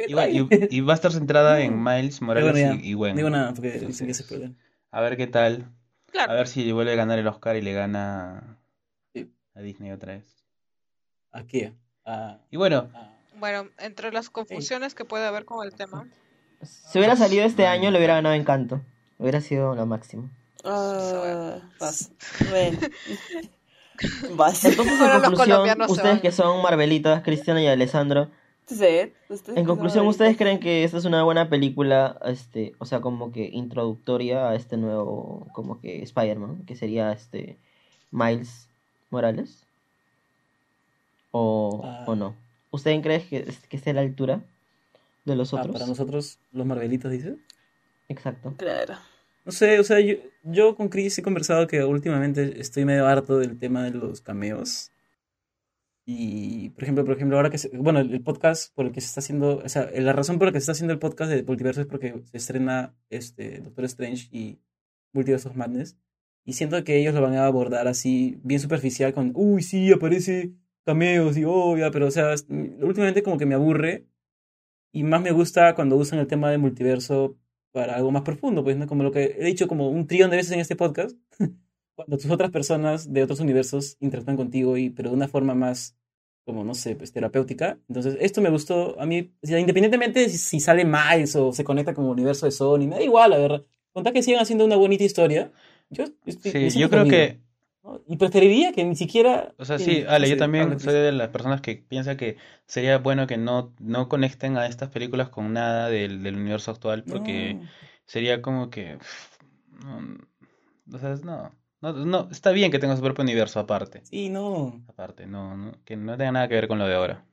[0.07, 0.11] ¿Qué?
[0.13, 0.67] ¿Está ¿qué Y, va, y- tal?
[0.71, 3.15] y va a estar centrada en Miles Morales ya, y, y Gwen.
[3.15, 4.51] Digo nada, porque dicen que Entonces, se puede.
[4.91, 5.71] A ver qué tal.
[6.11, 6.31] Claro.
[6.31, 8.57] A ver si vuelve a ganar el Oscar y le gana
[9.13, 9.31] Sí.
[9.55, 10.43] a Disney otra vez.
[11.31, 11.71] Aquí.
[12.05, 16.07] A, Y bueno, a- Bueno, entre las confusiones que puede haber con el tema.
[16.63, 18.81] Si hubiera salido este año, le hubiera ganado Encanto.
[19.17, 20.29] Hubiera sido lo máximo.
[21.79, 22.11] Vas.
[22.49, 22.79] Bueno.
[24.35, 24.63] Vas.
[24.65, 28.29] Entonces, en conclusión, ustedes que son Marvelitas, Cristiana y Alessandro,
[29.55, 33.49] En conclusión, ¿ustedes creen que esta es una buena película, este, o sea, como que
[33.51, 37.57] introductoria a este nuevo, como que Spider-Man, que sería este
[38.11, 38.67] Miles
[39.09, 39.63] Morales?
[41.31, 42.05] ¿O, Ah.
[42.07, 42.35] o no?
[42.71, 44.41] ¿Ustedes creen que, que esté a la altura
[45.25, 45.73] de los ah, otros?
[45.73, 47.35] para nosotros, los Marvelitos, dices.
[48.07, 48.53] Exacto.
[48.57, 48.95] Claro.
[49.45, 53.39] No sé, o sea, yo, yo con Chris he conversado que últimamente estoy medio harto
[53.39, 54.91] del tema de los cameos.
[56.11, 59.07] Y, por ejemplo, por ejemplo, ahora que se- bueno, el, podcast por el que se
[59.07, 61.43] está haciendo, o sea, la razón por la que se está haciendo el podcast de
[61.43, 64.59] Multiverso es porque se estrena este Doctor Strange y
[65.13, 65.97] Multiverse of Madness.
[66.45, 70.53] Y siento que ellos lo van a abordar así, bien superficial, con, uy, sí, aparece
[70.83, 72.47] cameos y oh, ya, pero, o sea, es-
[72.81, 74.07] últimamente como que me aburre.
[74.91, 77.37] Y más me gusta cuando usan el tema de multiverso
[77.71, 78.87] para algo más profundo, pues, ¿no?
[78.87, 81.15] Como lo que he dicho como un trillón de veces en este podcast,
[81.95, 85.95] cuando tus otras personas de otros universos interactúan contigo, y, pero de una forma más,
[86.49, 87.77] como, no sé, pues, terapéutica.
[87.87, 91.93] Entonces, esto me gustó a mí, independientemente de si, si sale Miles o se conecta
[91.93, 93.63] con el universo de Sony, me da igual, la verdad.
[93.93, 95.51] Contar que sigan haciendo una bonita historia.
[95.89, 97.39] Yo, estoy- sí, yo creo conmigo, que
[97.83, 98.01] ¿no?
[98.07, 99.53] Y preferiría que ni siquiera...
[99.57, 102.97] O sea, que- sí, Ale, yo también soy de las personas que piensa que sería
[102.97, 107.55] bueno que no, no conecten a estas películas con nada del, del universo actual, porque
[107.55, 107.67] No.
[108.05, 108.97] sería como que...
[108.97, 109.37] pff,
[109.85, 110.17] no,
[110.95, 111.51] o sea, no,
[111.81, 114.81] no, no, está bien que tenga su propio universo aparte, Sí, no.
[114.87, 117.23] aparte, no, no, que no tenga nada que ver con lo de ahora.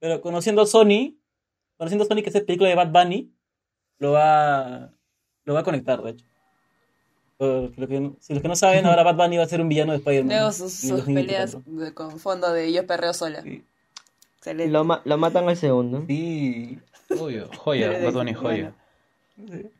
[0.00, 1.16] Pero conociendo a Sony,
[1.78, 3.32] conociendo a Sony que esa película de Bad Bunny,
[3.98, 4.90] lo va,
[5.44, 6.24] lo va a conectar, de hecho.
[7.38, 9.68] Lo que no- si los que no saben, ahora Bad Bunny va a ser un
[9.68, 10.34] villano de Spider-Man.
[10.36, 11.84] Luego sus, el peleas 2024.
[11.84, 13.42] de- con fondo de yo perreo sola.
[13.42, 13.64] Sí.
[14.38, 14.72] Excelente.
[14.72, 16.04] Lo, ma- lo matan al segundo.
[16.06, 16.78] Sí.
[17.18, 18.40] Obvio, joya, Bad Bunny, bueno.
[18.42, 18.74] joya.
[19.60, 19.70] Sí.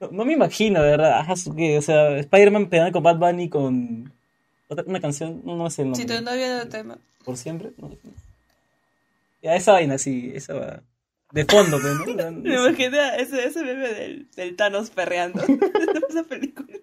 [0.00, 1.18] No, no me imagino, de verdad.
[1.18, 4.12] Ajá, que, o sea, Spider-Man pegando con Bad Bunny con
[4.68, 6.18] otra, una canción, no, no sé el Si nombre.
[6.18, 6.98] tu novio no te ama.
[7.24, 7.72] ¿Por siempre?
[7.78, 7.90] No.
[9.42, 10.82] Ya, esa vaina, sí, esa va.
[11.32, 12.32] De fondo, pues, ¿no?
[12.42, 12.56] Me
[13.00, 15.42] a ese, ese meme del, del Thanos perreando.
[16.08, 16.78] Esa película.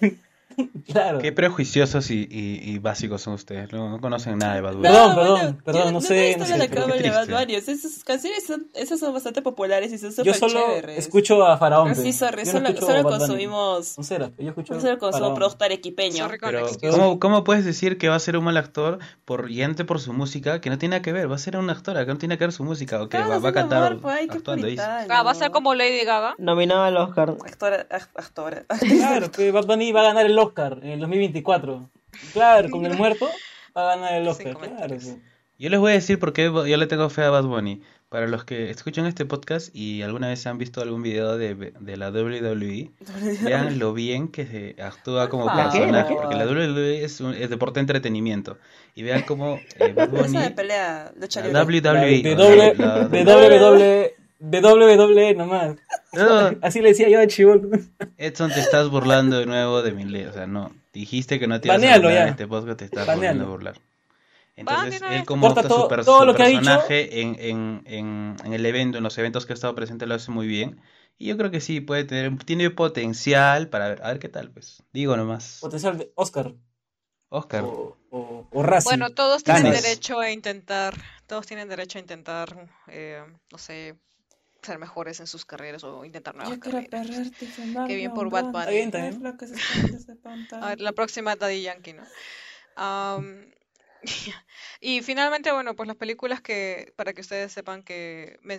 [0.92, 1.18] Claro.
[1.18, 4.82] Qué prejuiciosos y, y, y básicos son ustedes, no, no conocen nada de Bad Bunny.
[4.88, 7.28] Perdón, No, perdón, bueno, perdón, yo no sé, no sé, de Bad.
[7.28, 7.54] Bunny.
[7.54, 10.98] Esas canciones son, esas son bastante populares y son Yo súper solo chéveres.
[10.98, 11.94] escucho a Faraón.
[11.94, 13.98] Sí, sorry, Yo no solo, escucho solo consumimos.
[13.98, 15.34] No será, yo escucho Solo consumo Faraón.
[15.34, 16.28] producto arequipeño.
[16.40, 16.66] Pero.
[16.90, 20.12] ¿cómo, cómo puedes decir que va a ser un mal actor por yente por su
[20.12, 20.60] música?
[20.60, 22.44] Que no tiene nada que ver, va a ser un actor, que no tiene que
[22.44, 25.06] ver su música, o que Claro, va, va a cantar amor, pues, ay, actuando, puritano.
[25.10, 26.34] Ah, va a ser como Lady Gaga.
[26.38, 27.34] Nominado al Oscar.
[27.46, 28.64] Actora, act- actora.
[28.80, 31.90] Claro, que Bad Bunny va a ganar el Oscar en el 2024.
[32.32, 33.28] Claro, con el muerto
[33.76, 34.56] va a ganar el Oscar.
[34.56, 34.96] Claro.
[35.58, 37.82] Yo les voy a decir por qué yo le tengo fe a Bad Bunny.
[38.08, 41.96] Para los que escuchan este podcast y alguna vez han visto algún video de, de
[41.96, 42.90] la WWE,
[43.42, 47.78] vean lo bien que se actúa como personaje, porque la WWE es, un, es deporte
[47.78, 48.58] de entretenimiento.
[48.96, 51.62] Y vean cómo eh, Bad Bunny, de pelea, lucha libre.
[51.62, 55.76] WWE, De o doble, sea, la- de doble, doble, doble nomás.
[56.12, 57.70] No, Así le decía yo a Chibol.
[58.16, 60.24] Edson, te estás burlando de nuevo de mi ley.
[60.24, 60.72] O sea, no.
[60.92, 62.22] Dijiste que no te ibas a burlar ya.
[62.24, 63.74] en este podcast, te estás volviendo a burlar.
[64.56, 66.60] Entonces, él como Corta su, todo- per- todo su lo que ha dicho.
[66.60, 70.14] personaje en, en, en, en el evento, en los eventos que ha estado presente, lo
[70.14, 70.80] hace muy bien.
[71.16, 74.50] Y yo creo que sí, puede tener, tiene potencial para ver, a ver qué tal,
[74.50, 74.82] pues.
[74.92, 75.58] Digo nomás.
[75.60, 76.52] Potencial de Oscar.
[77.28, 77.64] Oscar.
[77.64, 78.46] O, o.
[78.84, 80.94] Bueno, todos tienen derecho a intentar,
[81.26, 83.22] todos tienen derecho a intentar, eh,
[83.52, 83.94] no sé,
[84.62, 87.00] ser mejores en sus carreras o intentar nuevas Yo quiero carreras.
[87.00, 89.22] perrerte, fumar, Qué bien por Bad Está bien, bien.
[89.22, 89.54] lo que se.
[90.60, 92.04] A ver, la próxima Daddy Yankee, ¿no?
[92.76, 93.50] Am,
[94.80, 98.58] y finalmente, bueno, pues las películas que, para que ustedes sepan que me-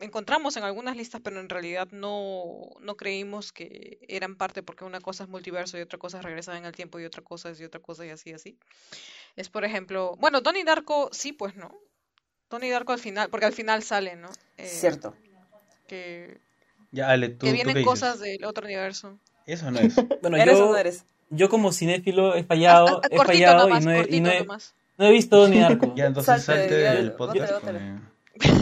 [0.00, 5.00] encontramos en algunas listas, pero en realidad no, no creímos que eran parte, porque una
[5.00, 7.60] cosa es multiverso y otra cosa es regresar en el tiempo y otra cosa es
[7.60, 8.58] y otra cosa y así, así.
[9.36, 11.70] Es, por ejemplo, bueno, Donnie Darko, sí, pues no.
[12.52, 14.28] Donnie Darko al final, porque al final sale, ¿no?
[14.58, 15.14] Eh, Cierto.
[15.88, 16.38] Que,
[16.92, 18.38] Ya, Ale, tú, que ¿tú vienen qué cosas dices?
[18.38, 19.18] del otro universo.
[19.46, 19.94] Eso no es.
[20.22, 21.04] Bueno, ¿Eres o yo, no eres?
[21.30, 24.20] yo como cinéfilo he fallado, Ah, ah, he cortito fallado nomás, y no he, y
[24.20, 24.74] no he, nomás.
[24.98, 25.92] no he visto ni arco.
[25.96, 27.52] Ya, entonces Salte, salte ya, del podcast.
[27.54, 27.80] bótale.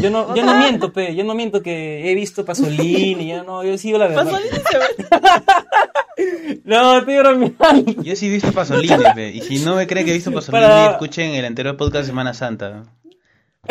[0.03, 3.63] Yo no, yo no miento, pe, yo no miento que he visto Pasolini, yo no,
[3.65, 4.25] yo sigo la verdad.
[4.25, 6.61] Pasolini se ve.
[6.65, 8.03] No, estoy bromeando.
[8.03, 10.65] Yo sí he visto Pasolini, pe, y si no me creen que he visto Pasolini,
[10.65, 12.83] Para- escuchen el anterior podcast de Semana Santa.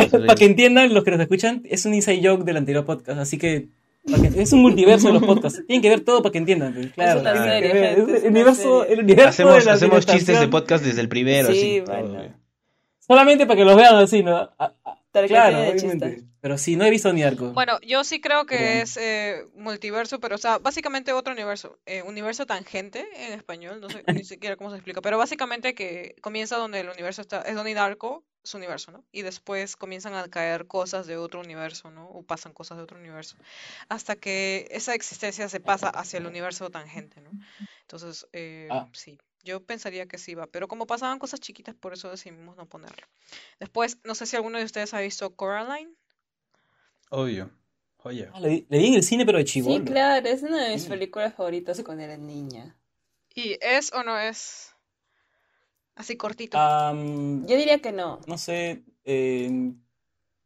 [0.07, 3.37] Para que entiendan los que nos escuchan, es un inside joke del anterior podcast, así
[3.37, 3.67] que,
[4.35, 5.63] es un multiverso de los podcasts.
[5.67, 6.73] Tienen que ver todo para que entiendan.
[6.73, 8.93] pues, Claro, que serie, gente, Es es el universo, serie.
[8.93, 11.81] el universo de Hacemos, la hacemos chistes de podcast desde el primero, Sí, así.
[11.81, 12.33] bueno.
[12.99, 14.49] Solamente para que los vean así, ¿no?
[15.11, 15.73] Para que claro.
[16.41, 17.51] Pero sí, no he visto ni arco.
[17.51, 22.01] Bueno, yo sí creo que es eh, multiverso, pero o sea, básicamente otro universo, eh,
[22.03, 26.55] universo tangente en español, no sé ni siquiera cómo se explica, pero básicamente que comienza
[26.55, 29.03] donde el universo está, es Donnie Darko, su universo, ¿no?
[29.11, 32.07] Y después comienzan a caer cosas de otro universo, ¿no?
[32.09, 33.35] O pasan cosas de otro universo,
[33.89, 37.31] hasta que esa existencia se pasa hacia el universo tangente, ¿no?
[37.81, 38.87] Entonces, eh, Ah.
[38.93, 42.65] sí, yo pensaría que sí va, pero como pasaban cosas chiquitas, por eso decidimos no
[42.65, 43.07] ponerlo.
[43.59, 45.93] Después, no sé si alguno de ustedes ha visto Coraline.
[47.09, 47.51] Obvio.
[48.33, 49.77] Ah, le, di- le di en el cine, pero de chivolo.
[49.79, 52.77] Sí, claro, es una de mis películas favoritas cuando era niña.
[53.35, 54.73] ¿Y es o no es
[55.99, 56.57] así cortito?
[56.57, 58.19] Am, Yo diría que no.
[58.25, 59.71] no sé, eh,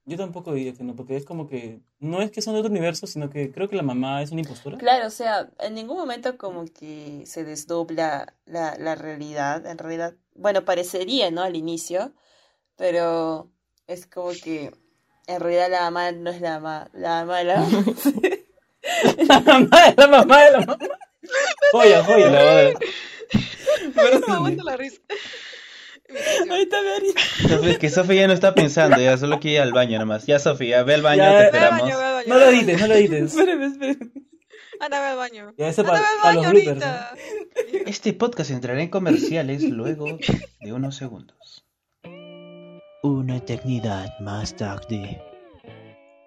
[0.06, 2.72] yo tampoco diría que no, porque es como que no es que son de otro
[2.72, 4.78] universo, sino que creo que la mamá es una impostora.
[4.78, 9.66] Claro, o sea, en ningún momento como que se desdobla la, la realidad.
[9.66, 11.42] En realidad, bueno, parecería, ¿no?
[11.42, 12.12] Al inicio,
[12.76, 13.50] pero
[13.88, 14.74] es como que
[15.28, 17.56] en realidad la mamá no es la mamá, la mamá de la
[19.30, 20.78] La mamá de la mamá de la mamá.
[21.72, 22.30] Joya, joya.
[22.30, 22.74] La
[23.96, 24.20] madre.
[24.20, 25.02] No me aguanto la risa.
[26.50, 27.14] Ahorita me haría-
[27.50, 30.26] Sofi- Es que Sofía ya no está pensando, ya solo quiere ir al baño nomás.
[30.26, 31.82] Ya, Sofía, ve al baño, Ya, te esperamos.
[31.82, 32.28] baño, ve al baño.
[32.28, 33.24] No lo edites, no lo edites.
[33.36, 34.12] Espérame, espérame.
[34.80, 35.54] Anda, ve al baño.
[35.58, 36.84] Ya, Anda, para, ve al para baño los bloopers.
[36.86, 37.16] ahorita.
[37.90, 40.06] Este podcast entrará en comerciales luego
[40.60, 41.66] de unos segundos.
[43.02, 45.22] Una eternidad más tarde.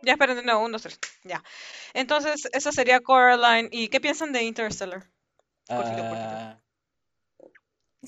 [0.02, 0.98] Ya, esperen, no, uno, dos, tres.
[1.24, 1.42] Ya.
[1.94, 3.68] Entonces, esa sería Coraline.
[3.72, 5.04] ¿Y qué piensan de Interstellar?
[5.68, 6.65] Cortito, Ah, no sé.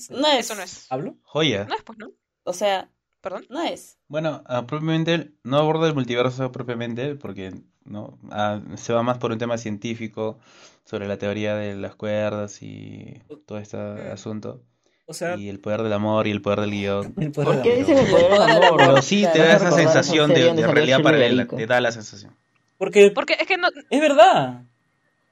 [0.09, 0.39] No es.
[0.45, 0.85] Eso no es.
[0.89, 1.15] ¿Hablo?
[1.23, 1.65] Joya.
[1.65, 2.11] No es, pues, ¿no?
[2.43, 2.89] O sea,
[3.21, 3.45] Perdón.
[3.49, 3.97] no es.
[4.07, 7.53] Bueno, ah, propiamente, no aborda el multiverso propiamente, porque
[7.83, 10.39] no Ah, se va más por un tema científico
[10.85, 14.11] sobre la teoría de las cuerdas y todo este Mm.
[14.13, 14.63] asunto.
[15.05, 17.13] O sea, Y el poder del amor y el poder del guion.
[17.19, 17.79] el poder ¿Por del qué amor.
[17.79, 18.77] dicen el poder del amor?
[18.77, 22.35] Pero sí te da esa sensación de, de realidad paralela, te da la sensación.
[22.77, 24.63] Porque Porque es que no, es verdad.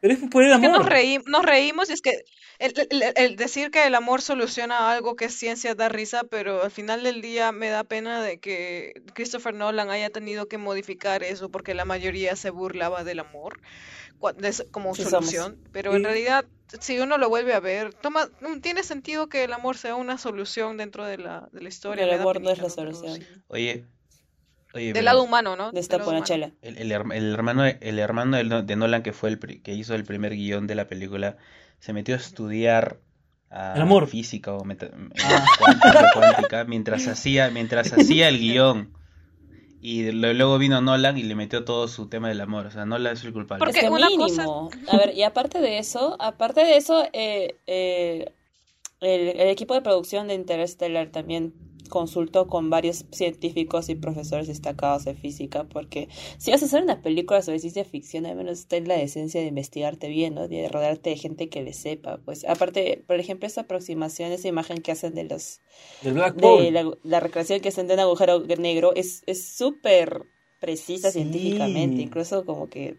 [0.01, 0.91] Pero es por el Es que nos, amor.
[0.91, 2.11] reí- nos reímos y es que
[2.59, 6.23] el, el- el- el decir que el amor soluciona algo que es ciencia da risa,
[6.23, 10.57] pero al final del día me da pena de que Christopher Nolan haya tenido que
[10.57, 13.59] modificar eso porque la mayoría se burlaba del amor
[14.37, 15.11] de como Sí somos.
[15.29, 16.45] solución, pero en realidad
[16.81, 20.17] si uno lo vuelve a ver, toma, mm, tiene sentido que el amor sea una
[20.17, 22.03] solución dentro de la, de la historia.
[22.05, 23.15] El amor no es la solución.
[23.15, 23.27] sí.
[23.47, 23.85] Oye,
[24.73, 25.69] oye, Del lado humano, ¿no?
[25.71, 26.23] Humano.
[26.25, 26.51] chela.
[26.61, 29.73] el, el el hermano, el hermano de, No- de Nolan que fue el pri- que
[29.73, 31.37] hizo el primer guion de la película,
[31.79, 32.99] se metió a estudiar
[33.49, 34.07] ah, El amor.
[34.07, 35.45] física o meta- eh, Ah.
[35.59, 38.93] cuántica, cuántica, mientras hacía, mientras hacía el guion.
[39.79, 42.65] Y lo- luego vino Nolan y le metió todo su tema del amor.
[42.65, 43.59] O sea, Nolan es el culpable.
[43.63, 44.23] Porque Es que una mínimo.
[44.69, 48.33] cosa- A ver, y aparte de eso, aparte de eso, eh, eh,
[49.01, 51.53] el, el equipo de producción de Interstellar también
[51.87, 56.07] consultó con varios científicos y profesores destacados de física, porque
[56.37, 59.47] si vas a hacer una película sobre ciencia ficción, al menos ten la decencia de
[59.47, 60.47] investigarte bien, ¿no?
[60.47, 62.17] De rodearte de gente que le sepa.
[62.23, 65.61] Pues aparte, por ejemplo, esa aproximación, esa imagen que hacen de los
[66.01, 70.23] Del Black de la, la recreación que hacen de un agujero negro es es súper
[70.59, 71.19] precisa Sí.
[71.19, 72.97] científicamente, incluso como que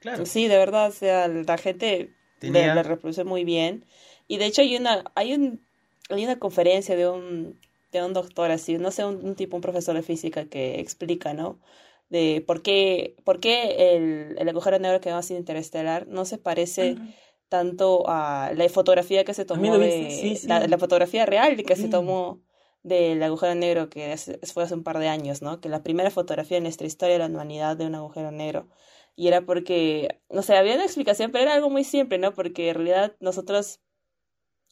[0.00, 0.26] Claro.
[0.26, 3.84] sí, de verdad, o sea, la gente Tenía- la, la reproduce muy bien.
[4.28, 5.66] Y de hecho hay una hay un
[6.10, 7.58] hay una conferencia de un
[7.92, 11.34] de un doctor así, no sé, un, un tipo, un profesor de física que explica,
[11.34, 11.60] ¿no?
[12.08, 16.38] De por qué, por qué el, el agujero negro que vemos en Interestelar no se
[16.38, 17.00] parece
[17.48, 20.48] tanto a la fotografía que se tomó de sí, sí.
[20.48, 22.42] La, la fotografía real que se tomó
[22.82, 25.60] del agujero negro que es- fue hace un par de años, ¿no?
[25.60, 28.68] Que la primera fotografía en nuestra historia de la humanidad de un agujero negro.
[29.16, 32.32] Y era porque, no sé, había una explicación, pero era algo muy simple, ¿no?
[32.34, 33.80] Porque en realidad nosotros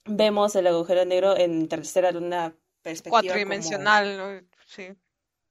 [0.06, 2.56] vemos el agujero negro en tercera luna
[2.90, 4.46] perspectiva Cuatridimensional.
[4.66, 4.88] Sí.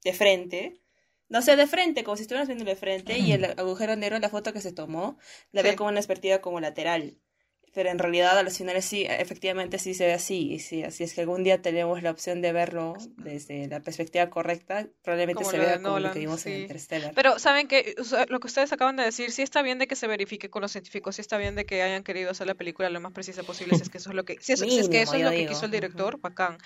[0.04, 0.80] de frente.
[1.28, 4.22] No sé, de frente, como si estuvieras viendo de frente, y el agujero negro en
[4.22, 5.18] la foto que se tomó,
[5.50, 5.76] la ve Sí.
[5.76, 7.18] como una perspectiva como lateral.
[7.76, 10.52] Pero en realidad a los finales sí, efectivamente sí se ve así.
[10.54, 14.30] Y si así es que algún día tenemos la opción de verlo desde la perspectiva
[14.30, 16.60] correcta, probablemente Como se vea como lo que vimos en sí.
[16.62, 17.12] Interstellar.
[17.14, 19.86] Pero saben que o sea, lo que ustedes acaban de decir, sí está bien de
[19.86, 22.54] que se verifique con los científicos, sí está bien de que hayan querido hacer la
[22.54, 24.80] película lo más precisa posible, si es que eso es lo que, si, es- si
[24.80, 26.56] es que Mínimo, eso es lo que quiso el director, bacán.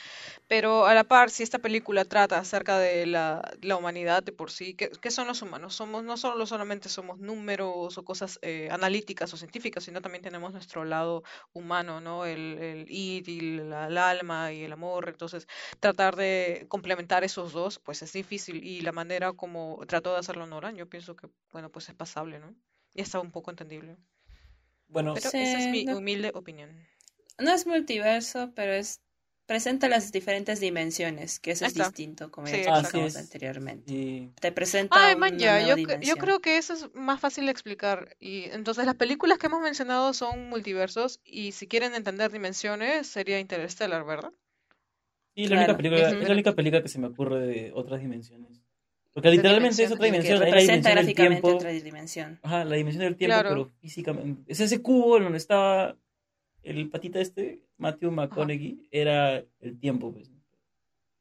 [0.49, 4.51] Pero a la par, si esta película trata acerca de la, la humanidad de por
[4.51, 5.75] sí, ¿qué, qué son los humanos?
[5.75, 10.53] Somos no solo solamente somos números o cosas eh, analíticas o científicas, sino también tenemos
[10.53, 11.23] nuestro lado lado
[11.53, 12.25] humano, ¿no?
[12.27, 15.09] El, el id y la- el alma y el amor.
[15.09, 15.47] Entonces,
[15.81, 18.63] tratar de complementar esos dos, pues es difícil.
[18.65, 22.39] Y la manera como trató de hacerlo Nolan, yo pienso que, bueno, pues es pasable,
[22.39, 22.55] ¿no?
[22.95, 23.97] Y está un poco entendible.
[24.89, 26.71] Bueno, Pero Sí, esa es mi no- humilde opinión.
[27.39, 29.01] No es multiverso, pero es
[29.51, 31.87] presenta las diferentes dimensiones, que eso es está.
[31.89, 33.93] distinto, como Sí, ya explicamos anteriormente.
[33.93, 37.19] y Te presenta Ay, una man, ya, nueva yo, yo creo que eso es más
[37.21, 38.17] fácil de explicar.
[38.21, 43.41] Y entonces las películas que hemos mencionado son multiversos y si quieren entender dimensiones sería
[43.41, 44.31] Interstellar, ¿verdad?
[45.35, 48.01] y la única película, es- es la única película que se me ocurre de otras
[48.01, 48.61] dimensiones.
[49.13, 51.57] Porque literalmente es otra dimensión, representa dimensión del gráficamente tiempo.
[51.57, 52.39] otra dimensión.
[52.43, 53.49] Ajá, la dimensión del tiempo, Claro.
[53.49, 54.43] pero físicamente.
[54.53, 55.97] Es ese cubo en donde estaba
[56.63, 60.31] el patita este, Matthew McConaughey, era el tiempo, pues.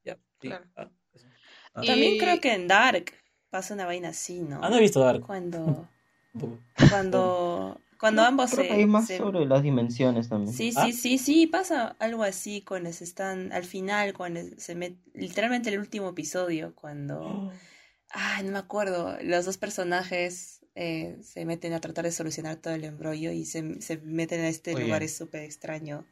[0.04, 0.48] Ya, sí.
[0.50, 0.66] Claro.
[0.76, 1.26] Ah, eso.
[1.74, 1.82] Ah.
[1.86, 3.14] También Y- creo que en Dark
[3.50, 4.60] pasa una vaina así, ¿no?
[4.64, 5.22] Ah, no he visto Dark.
[5.22, 5.88] Cuando,
[6.90, 10.54] cuando, cuando ambos Creo se, que hay más se- sobre las dimensiones también.
[10.54, 10.86] Sí, Ah.
[10.86, 15.70] sí, sí, sí, pasa algo así cuando se están, al final, cuando se met, literalmente
[15.70, 17.52] el último episodio, cuando,
[18.10, 22.74] ay, no me acuerdo, los dos personajes eh, se meten a tratar de solucionar todo
[22.74, 24.86] el embrollo y se, se meten a este Oye.
[24.86, 26.06] lugar, es súper extraño.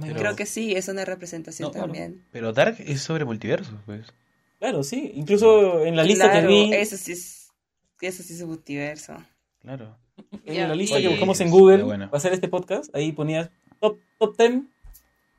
[0.00, 1.86] Pero- Creo que sí, es una representación No, claro.
[1.86, 2.24] también.
[2.32, 4.06] Pero Dark es sobre multiversos, pues.
[4.58, 5.12] Claro, sí.
[5.14, 7.50] Incluso en la lista Claro, que vi, eso sí es,
[8.00, 9.16] eso sí es multiverso.
[9.60, 9.96] Claro.
[10.44, 12.06] en la lista que buscamos en Google bueno.
[12.06, 13.50] para hacer este podcast, ahí ponías
[13.80, 14.62] top, top 10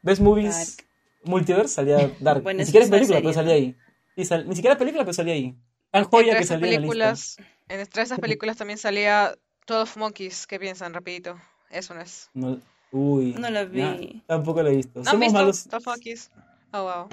[0.01, 0.87] Best Movies Dark.
[1.25, 2.43] Multiverse, salía Dark.
[2.43, 3.75] Bueno, ni siquiera es película, serie, pero salía ahí.
[4.15, 5.55] Sí, sal- ni siquiera película, pero salía ahí.
[5.91, 6.81] Tan joya Entre que esas salía en la lista.
[6.81, 7.37] películas,
[7.69, 9.35] entre esas películas también salía
[9.67, 10.47] 12 Monkeys.
[10.47, 10.93] ¿Qué piensan?
[10.93, 11.39] Rapidito.
[11.69, 12.29] Eso no es.
[12.33, 12.59] No,
[12.93, 13.33] uy.
[13.33, 13.81] No la vi.
[13.81, 13.97] nah,
[14.27, 14.99] tampoco la he visto.
[14.99, 16.31] ¿No Somos visto malos, 12 Monkeys?
[16.75, 17.07] Oh, wow.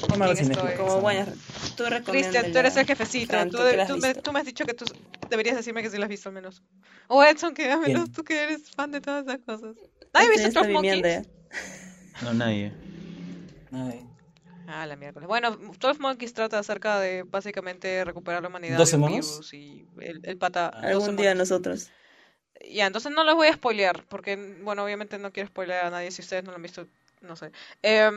[0.00, 0.70] somos malos ¿Quién cinéfilos.
[0.70, 0.86] estoy?
[0.86, 1.26] Como bueno,
[1.76, 3.32] tú Cristian, tú eres el jefecito.
[3.32, 4.22] Fran, tú, ¿tú tú me, visto?
[4.22, 4.84] tú me has dicho que tú
[5.28, 6.62] deberías decirme que sí la has visto al menos.
[7.08, 8.12] O Edson, que al menos ¿Quién?
[8.14, 9.76] tú que eres fan de todas esas cosas.
[10.14, 11.28] ¿Nadie ha Este visto está 12 Monkeys?
[12.22, 12.72] No, nadie.
[13.72, 14.06] Ay.
[14.66, 15.28] Ah, la miércoles.
[15.28, 19.52] Bueno, 12 Monkeys trata acerca de básicamente recuperar la humanidad 12 de un monos?
[19.52, 20.70] y el, el pata.
[20.74, 21.50] 12 Algún día monos.
[21.50, 21.90] nosotros.
[22.70, 26.10] Ya, entonces no les voy a spoilear, porque, bueno, obviamente no quiero spoilear a nadie
[26.10, 26.86] si ustedes no lo han visto,
[27.20, 27.50] no sé.
[27.84, 28.10] Ah,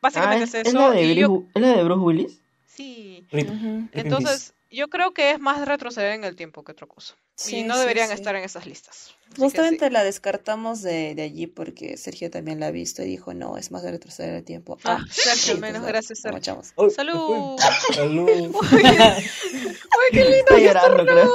[0.00, 0.78] básicamente ¿es, es es eso.
[0.78, 2.38] la de yo- ¿es la de Bruce Willis?
[2.66, 3.24] Sí.
[3.30, 3.88] In peace.
[4.00, 7.14] Entonces, yo creo que es más retroceder en el tiempo que otra cosa.
[7.34, 8.14] Sí, y no sí, deberían sí.
[8.14, 9.14] estar en esas listas.
[9.36, 9.92] Justamente sí.
[9.92, 13.70] la descartamos de, de allí porque Sergio también la ha visto y dijo, no, es
[13.70, 14.78] más de retroceder el tiempo.
[14.84, 16.62] Ah, Ah, Sergio, menos entonces gracias, Sergio.
[16.76, 17.58] Uy, ¡Salud!
[17.94, 18.28] Salud.
[18.72, 20.36] ¡Ay, qué lindo!
[20.38, 21.32] Está llorando, creo.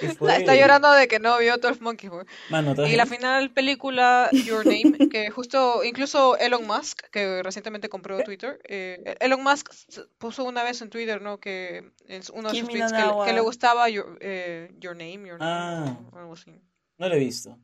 [0.00, 0.06] ¿Qué
[0.40, 2.26] Está, llorando de que no vio 12 Monkeys, güey.
[2.50, 7.88] Mano, ¿te Y la final película, Your Name, que justo, incluso Elon Musk, que recientemente
[7.88, 9.70] compró Twitter, eh, Elon Musk
[10.18, 11.38] puso una vez en Twitter, ¿no?
[11.38, 11.78] Que
[12.08, 15.90] en uno de sus tweets que, le- que gustaba Your, eh, your Name, Your Name,
[15.90, 15.98] Ah.
[16.12, 16.50] o algo así.
[16.98, 17.58] No lo he visto.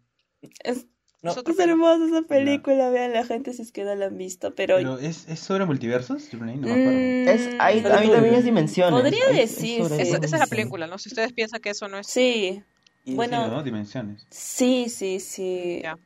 [0.63, 0.87] Es,
[1.23, 1.31] No.
[1.31, 4.77] Es hermosa esa película, vean la gente si es que no la han visto, pero,
[4.77, 6.31] Pero ¿es, es sobre multiversos?
[6.31, 6.99] Your Name, no me acuerdo.
[6.99, 8.39] Mm, Es, Pero ahí tú también dime.
[8.39, 8.91] es dimensiones.
[9.01, 10.99] Podría sobre Esa, esa es la película, ¿no?
[10.99, 12.07] Si ustedes piensan que eso no es...
[12.09, 12.63] sí,
[13.05, 13.63] Y- Bueno, Sí, ¿no?
[13.63, 14.27] Dimensiones.
[14.31, 15.81] sí, sí, sí.
[15.83, 15.93] Ya.
[15.93, 16.01] Así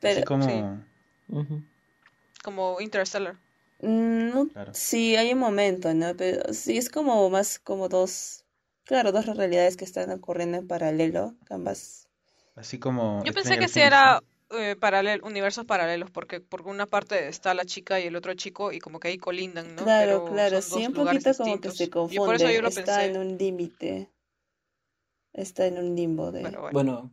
[0.00, 0.46] Pero como...
[0.46, 1.34] sí.
[1.34, 1.62] Ujú.
[2.42, 3.36] Como Interstellar.
[3.82, 4.72] mm, no- Claro.
[4.74, 6.16] sí, hay un momento, ¿no?
[6.16, 8.44] Pero sí, es como más como dos,
[8.84, 12.08] claro, dos realidades que están ocurriendo en paralelo, ambas.
[12.56, 13.22] Así como...
[13.24, 17.28] Yo pensé Stranger que sí Things, era eh, paralel, universos paralelos, porque por una parte
[17.28, 19.84] está la chica y el otro chico, y como que ahí colindan, ¿no?
[19.84, 21.76] Claro, Pero claro, sí, un lugares poquito como que distintos.
[21.78, 23.04] se Y por confunde, eso yo lo está pensé.
[23.06, 24.10] en un límite,
[25.32, 26.72] está en un limbo de Pero bueno.
[26.74, 27.12] Bueno,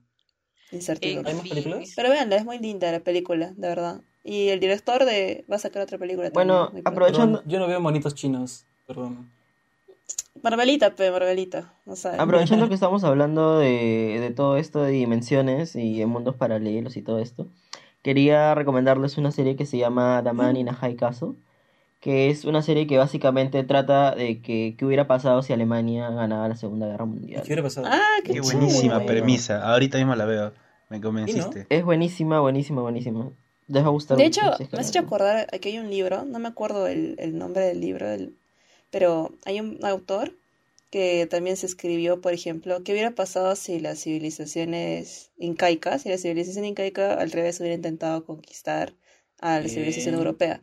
[0.72, 1.32] incertidumbre.
[1.32, 1.94] ¿hay más películas?
[1.96, 4.02] Pero veanla, es muy linda la película, de verdad.
[4.24, 7.68] Y el director de va a sacar otra película Bueno, también, aprovechando, Perdón, yo no
[7.68, 8.66] veo monitos chinos.
[8.88, 9.32] Perdón.
[10.44, 12.20] Marvelita, pe, Marvelita, sabes.
[12.20, 17.02] aprovechando que estamos hablando de, de todo esto de dimensiones y de mundos paralelos y
[17.02, 17.48] todo esto,
[18.04, 21.34] quería recomendarles una serie que se llama The Man in a High Castle,
[22.00, 26.48] que es una serie que básicamente trata de que qué hubiera pasado si Alemania ganaba
[26.48, 27.42] la Segunda Guerra ¿Y Mundial.
[27.42, 27.88] ¿Qué hubiera pasado?
[27.90, 29.08] Ah, qué, Qué buenísima bueno.
[29.08, 29.68] premisa.
[29.72, 30.54] Ahorita mismo la veo.
[30.90, 31.66] Me convenciste.
[31.70, 33.32] Es buenísima, buenísima, buenísima.
[33.68, 34.42] Les va a gustar De hecho,
[34.72, 37.82] me has hecho acordar, aquí hay un libro, no me acuerdo el, el nombre del
[37.82, 38.36] libro, el-
[38.96, 40.32] pero hay un autor
[40.90, 46.18] que también se escribió, por ejemplo, qué hubiera pasado si las civilizaciones incaicas, si la
[46.18, 48.94] civilización incaica al revés hubiera intentado conquistar
[49.42, 50.20] a la civilización Bien.
[50.20, 50.62] europea.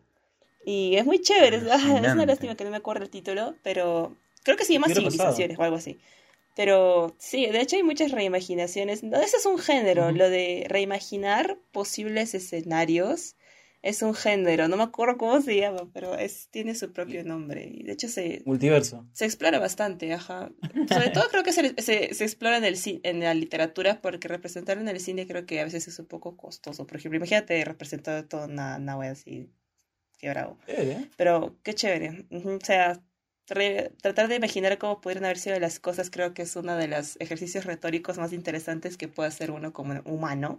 [0.64, 4.16] Y es muy chévere, es, es una lástima que no me acuerdo el título, pero
[4.44, 5.98] creo que se llama civilizaciones o algo así.
[6.56, 9.02] Pero sí, de hecho hay muchas reimaginaciones.
[9.02, 13.36] No, ese es un género, lo de reimaginar posibles escenarios
[13.82, 17.64] Es un género, no me acuerdo cómo se llama, pero es, tiene su propio nombre.
[17.68, 19.04] Y de hecho se, Multiverso.
[19.12, 20.52] se explora bastante, ajá.
[20.88, 24.28] Sobre todo creo que se, se, se explora en, el, ci- en la literatura, porque
[24.28, 26.86] representar en el cine creo que a veces es un poco costoso.
[26.86, 29.50] Por ejemplo, imagínate representar toda una, una wea así,
[30.18, 30.58] qué bravo.
[30.66, 31.10] Chévere.
[31.16, 32.26] Pero qué chévere.
[32.30, 33.02] O sea,
[33.48, 36.86] re- tratar de imaginar cómo pudieran haber sido las cosas creo que es uno de
[36.86, 40.58] los ejercicios retóricos más interesantes que puede hacer uno como humano.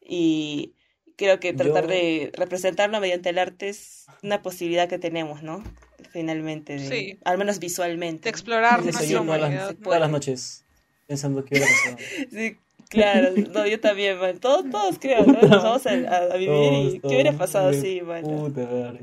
[0.00, 0.74] Y
[1.22, 5.62] creo que tratar Yo- de representarlo mediante el arte es una posibilidad que tenemos, ¿no?
[6.10, 7.18] Finalmente, de- Sí.
[7.24, 8.24] al menos visualmente.
[8.24, 9.66] De explorar nuestra yo todas humanidad.
[9.68, 10.64] las, todas las noches
[11.06, 11.96] pensando que hubiera pasado.
[12.30, 12.56] Sí,
[12.88, 14.38] claro, no, yo también, man.
[14.38, 15.32] Todos, todos creo, ¿no?
[15.42, 18.22] Nos vamos a, a- a vivir y Todos, ¿qué hubiera pasado así, man?
[18.22, 19.00] Puta madre.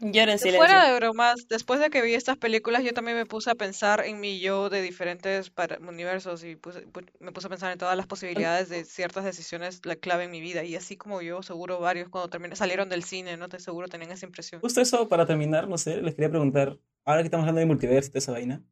[0.00, 0.58] Lloro en silencio.
[0.58, 4.04] Fuera de bromas, después de que vi estas películas, yo también me puse a pensar
[4.04, 7.78] en mi yo de diferentes para- universos y puse- pu- me puse a pensar en
[7.78, 10.64] todas las posibilidades de ciertas decisiones la clave en mi vida.
[10.64, 13.48] Y así como yo, seguro varios cuando terminé, salieron del cine, ¿no?
[13.48, 14.60] Te seguro tenían esa impresión.
[14.60, 18.08] Justo eso, para terminar, no sé, les quería preguntar, ahora que estamos hablando de multiverso
[18.08, 18.62] y toda esa vaina,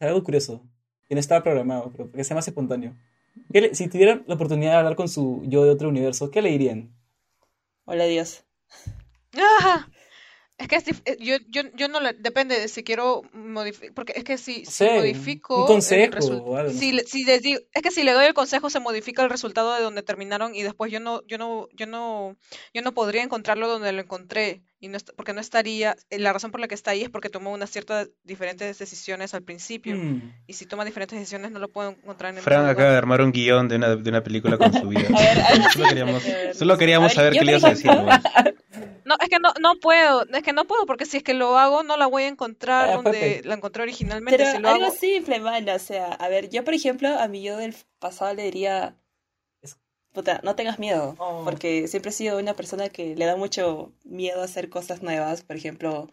[0.00, 0.64] sea, algo curioso,
[1.08, 2.96] que no estaba programado, pero que sea más espontáneo.
[3.52, 6.42] ¿Qué le- si tuvieran la oportunidad de hablar con su yo de otro universo, ¿qué
[6.42, 6.90] le dirían?
[7.84, 8.42] Hola, Dios.
[9.38, 9.86] ¡Ah!
[10.60, 14.12] Es que dif- eh, yo, yo, yo no le, depende de si quiero modificar, porque
[14.14, 17.82] es que si, si sé, modifico un consejo algo, no si, si les digo, es
[17.82, 20.92] que si le doy el consejo se modifica el resultado de donde terminaron y después
[20.92, 22.36] yo no, yo no, yo no,
[22.74, 26.50] yo no podría encontrarlo donde lo encontré y no porque no estaría, eh, la razón
[26.50, 30.32] por la que está ahí es porque tomó unas ciertas diferentes decisiones al principio Mm.
[30.46, 33.20] y si toma diferentes decisiones no lo puedo encontrar en el Fran acaba de armar
[33.20, 35.02] un guion de una, de una película con su vida.
[35.16, 36.22] A ver, algo solo queríamos,
[36.54, 37.90] solo queríamos a ver, saber qué le ibas a decir.
[39.04, 41.58] No, es que no, no puedo, es que no puedo porque si es que lo
[41.58, 44.36] hago no la voy a encontrar Ah, donde la encontré originalmente.
[44.38, 47.26] Pero si lo algo hago, simple, man, o sea, a ver, yo por ejemplo, a
[47.26, 48.94] mi yo del pasado le diría,
[50.12, 51.42] puta, no tengas miedo, Oh.
[51.44, 55.42] porque siempre he sido una persona que le da mucho miedo a hacer cosas nuevas,
[55.42, 56.08] por ejemplo,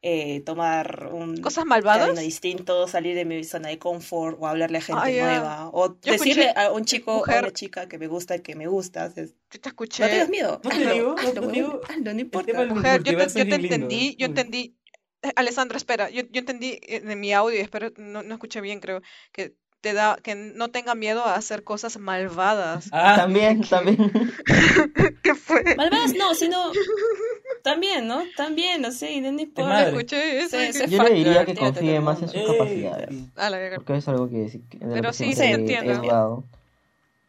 [0.00, 2.16] eh, tomar un ¿Cosas malvadas?
[2.20, 6.12] distinto, salir de mi zona de confort, o hablarle a gente Ah, nueva, o Yo
[6.12, 8.66] decirle escuché a un chico o a mujer- una chica que me gusta, que me
[8.68, 10.02] gusta, o sea, yo te escuché.
[10.04, 11.80] no tengas miedo, No te hazlo, digo, no hazlo, digo.
[11.88, 12.64] hazlo, no importa.
[12.66, 14.16] Mujer, yo te, yo es te entendí, ¿eh?
[14.18, 14.76] yo entendí.
[15.22, 18.78] Eh, Alessandra, espera, yo, yo entendí eh, de mi audio, espero, no, no escuché bien,
[18.78, 19.00] creo,
[19.32, 22.88] que te da, que no tenga miedo a hacer cosas malvadas.
[22.92, 23.96] Ah, También, también.
[25.22, 25.62] ¿Qué fue?
[25.76, 26.72] Malvadas no, sino
[27.62, 28.22] también, ¿no?
[28.36, 29.88] También, no sé, no, importa.
[29.88, 30.56] Escuché eso.
[30.72, 33.08] Sí, que- Yo le diría que confíe más en sus capacidades.
[33.36, 33.76] A la verga.
[33.76, 35.56] Porque es algo que, de Pero sí, he
[35.94, 36.44] dudado.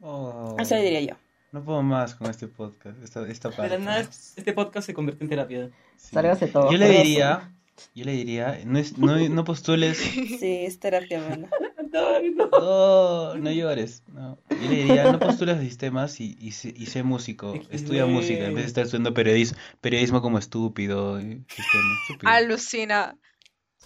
[0.02, 1.16] Oh, Eso le diría yo.
[1.52, 3.78] no puedo más con este podcast, esta, esta parte.
[3.80, 5.70] nada, este podcast se convierte en terapia.
[5.98, 6.12] Sí.
[6.14, 6.72] Sálgase todo.
[6.72, 7.52] Yo le diría,
[7.96, 9.98] yo le diría, no, es, no, no postules,
[10.40, 11.48] Sí, es terapia, mano.
[11.92, 14.04] no, no llores.
[14.14, 14.38] No.
[14.50, 18.16] Yo le diría, no postules a sistemas y, y, sé, y sé músico, estudia Güey.
[18.16, 21.20] música en vez de estar estudiando periodismo, periodismo como estúpido.
[21.20, 22.32] sistema estúpido.
[22.32, 23.18] Alucina.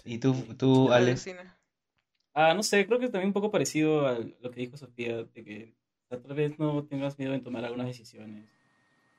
[0.04, 1.58] Y tú, tú Alex, Alucina.
[2.34, 5.44] Ah, no sé, creo que también un poco parecido a lo que dijo Sofía, de
[5.44, 5.74] que
[6.08, 8.44] tal vez no tengas miedo en tomar algunas decisiones.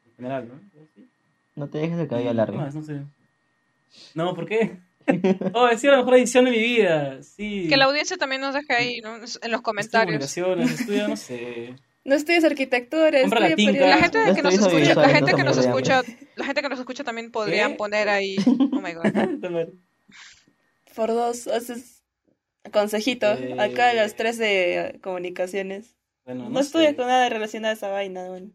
[0.05, 0.59] En general, ¿no?
[0.95, 1.07] ¿Sí?
[1.55, 2.57] No te dejes el cabello ¿Qué largo.
[2.57, 2.75] más?
[2.75, 3.01] No sé.
[4.13, 4.77] No, ¿por qué?
[5.53, 7.21] Oh, he sido la mejor decisión de mi vida.
[7.21, 7.67] Sí.
[7.69, 9.17] Que la audiencia también nos deje ahí, ¿no?
[9.17, 10.19] En los comentarios.
[11.07, 11.75] no sé.
[12.03, 13.87] No estudies arquitectura, Compra la estudia tinta.
[13.87, 14.01] La periodismo.
[14.01, 16.01] gente No que nos estoy escucha, la gente que nos escucha,
[16.35, 17.77] la gente que nos escucha también podrían ¿Qué?
[17.77, 18.35] poner ahí.
[18.47, 19.05] Oh my god.
[20.95, 22.03] Por dos, haces
[22.71, 23.31] consejito.
[23.33, 23.55] Eh.
[23.59, 25.95] Acá las tres de comunicaciones.
[26.25, 28.53] Bueno, No, no, con nada relacionado a esa vaina, man.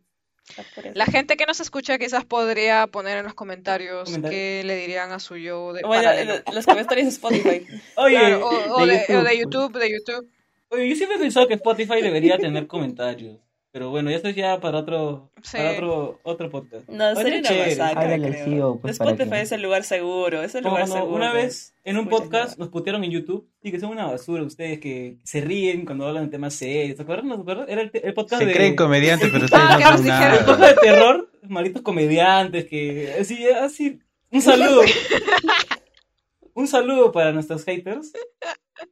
[0.95, 4.31] La gente que nos escucha quizás podría poner en los comentarios Comentarios.
[4.31, 6.11] qué le dirían a su yo de Bueno,
[6.53, 7.67] los comentarios de Spotify.
[7.97, 9.73] Oye, Claro, o, o de de, o de YouTube.
[9.73, 10.29] YouTube, de YouTube.
[10.69, 13.37] oye, yo siempre he pensado que Spotify debería tener comentarios.
[13.73, 15.57] Pero bueno, esto es ya para otro, Sí.
[15.57, 16.89] para otro, otro podcast.
[16.89, 18.81] No, sería una masacre, creo.
[18.81, 21.15] Pues, para Spotify que- es el lugar seguro, es el lugar cuando seguro.
[21.17, 22.57] una vez en un Escuchen podcast nada.
[22.59, 26.25] nos putearon en YouTube y que son una basura ustedes que se ríen cuando hablan
[26.25, 26.97] de temas serios.
[26.97, 27.29] ¿Se acuerdan?
[27.29, 27.67] ¿No se acuerdan?
[27.71, 30.33] Era el, te- el podcast se de, creen comediantes, pero ustedes Ah, no son dijeron.
[30.33, 30.69] el podcast nada.
[30.75, 34.01] de terror, malditos comediantes que así, así,
[34.33, 34.83] un saludo.
[36.55, 38.13] un saludo para nuestros haters.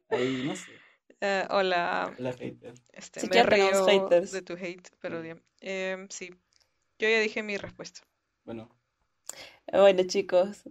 [0.09, 0.63] Ahí, no sé,
[1.21, 2.73] Eh, hola, la hater.
[2.93, 4.31] este, Sí, me río haters.
[4.31, 5.41] de tu hate, pero bien.
[5.61, 6.29] Em, sí,
[6.97, 8.01] yo ya dije mi respuesta.
[8.45, 8.69] Bueno,
[9.71, 10.63] Bueno, chicos,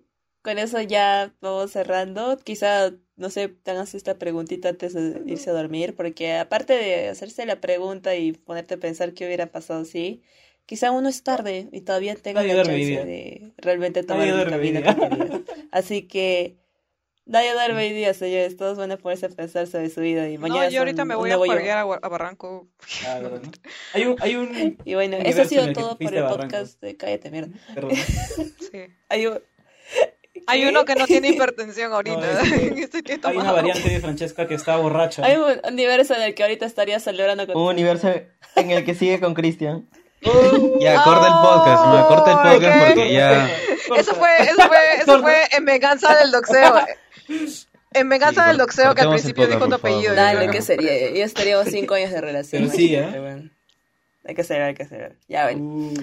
[0.43, 2.39] con eso ya vamos cerrando.
[2.39, 7.45] Quizá, no sé, tengas esta preguntita antes de irse a dormir, porque aparte de hacerse
[7.47, 10.23] la pregunta y ponerte a pensar qué hubiera pasado si,
[10.67, 14.83] quizá uno es tarde y todavía tenga Nadie la chance de realmente tomar el camino
[14.83, 15.43] que quería.
[15.71, 16.57] Así que
[17.29, 18.57] Nadie duerme hoy día, señores.
[18.57, 21.09] Todos van a ponerse a pensar sobre su vida y mañana No, yo ahorita son
[21.09, 22.69] me voy a parguear a, a Barranco.
[23.07, 23.51] Ah, ¿verdad, no?
[23.93, 27.31] Hay un, hay un Y bueno, eso ha sido todo por el podcast de Cállate
[27.31, 27.51] Mierda.
[27.75, 27.91] Perdón.
[27.95, 28.81] Sí.
[29.11, 29.41] Hay un...
[30.47, 32.17] Hay uno que no tiene hipertensión ahorita.
[32.17, 35.23] No, es que Estoy que he Hay una variante de Francesca que está borracha.
[35.23, 37.57] Hay un universo en el que ahorita estaría celebrando con...
[37.61, 38.11] Un universo
[38.57, 39.87] en el que sigue con Christian.
[40.81, 42.87] Ya, corta el podcast, no, corta el Ay, podcast ¿qué?
[42.87, 43.51] porque ya.
[43.97, 46.75] Eso fue, eso fue, eso fue en venganza del doxeo.
[47.93, 50.15] En venganza Sí, del cor- doxeo que al principio dijo tu apellido.
[50.15, 51.11] Dale, ¿qué sería?
[51.11, 52.65] Ya estaríamos cinco años de relación.
[52.65, 53.19] Pero sí, ¿eh?
[53.19, 53.51] bueno.
[54.25, 55.19] Hay que saber, hay que saber.
[55.29, 55.65] Ya, bueno.
[55.65, 55.95] Uh.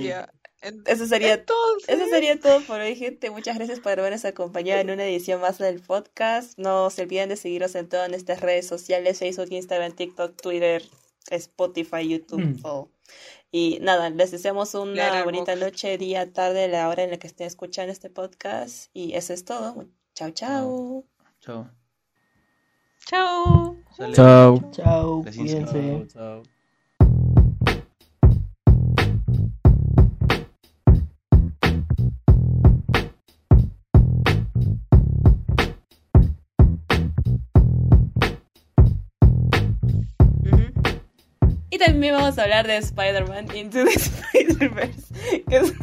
[0.61, 3.29] En- Eso sería, Entonces- eso sería todo por hoy, gente.
[3.29, 6.57] Muchas gracias por habernos acompañado en una edición más del podcast.
[6.57, 10.81] No se olviden de seguirnos en todas nuestras redes sociales, Facebook, Instagram, TikTok, Twitter,
[11.29, 12.41] Spotify, YouTube.
[12.41, 12.61] Mm.
[12.63, 12.89] todo.
[13.51, 17.45] Y nada, les deseamos una bonita noche, día, tarde, la hora en la que estén
[17.45, 18.89] escuchando este podcast.
[18.91, 19.85] Y eso es todo.
[20.15, 21.03] Chao, chao.
[21.45, 21.69] Chao.
[23.05, 23.77] Chao.
[24.13, 24.71] Chao.
[24.71, 25.69] Chao, Gracias.
[25.69, 26.07] cuídense.
[26.11, 26.41] chao.
[41.69, 45.13] Y también vamos a hablar de Spider-Man Into the Spider-Verse.
[45.47, 45.73] Que es...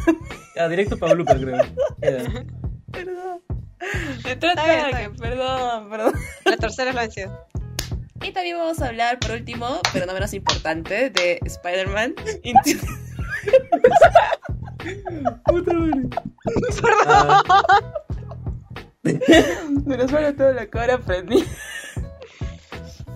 [0.56, 1.62] Ya, directo para Blooper, creo.
[2.90, 3.40] Perdón.
[4.22, 5.16] Trata Está bien, está que- bien.
[5.16, 6.12] perdón, perdón.
[6.44, 7.46] La tercera es la vencida.
[8.22, 12.14] Y también vamos a hablar, por último, pero no menos importante, de Spider-Man
[12.44, 12.86] Into
[15.46, 16.08] Puta madre.
[17.06, 17.42] Ah.
[19.04, 21.44] Ah, Menos mal toda la cara prendí.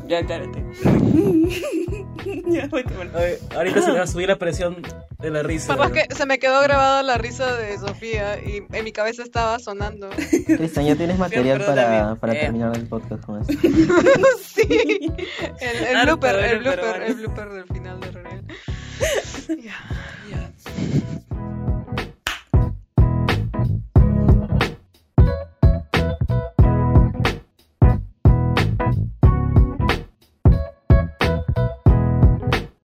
[0.07, 0.65] Ya, cálmate.
[2.47, 4.83] ya, voy a ahorita se le va a subir la presión
[5.21, 5.77] de la risa.
[5.77, 9.23] Papá, es que se me quedó grabada la risa de Sofía y en mi cabeza
[9.23, 10.11] estaba sonando.
[10.47, 12.41] Cristian, ya tienes material para, para Eh.
[12.41, 13.53] terminar el podcast con eso.
[14.45, 14.67] sí.
[15.61, 18.47] El, blooper, el blooper, el blooper del final de reunión.
[19.49, 19.75] Ya.
[20.31, 20.53] Ya.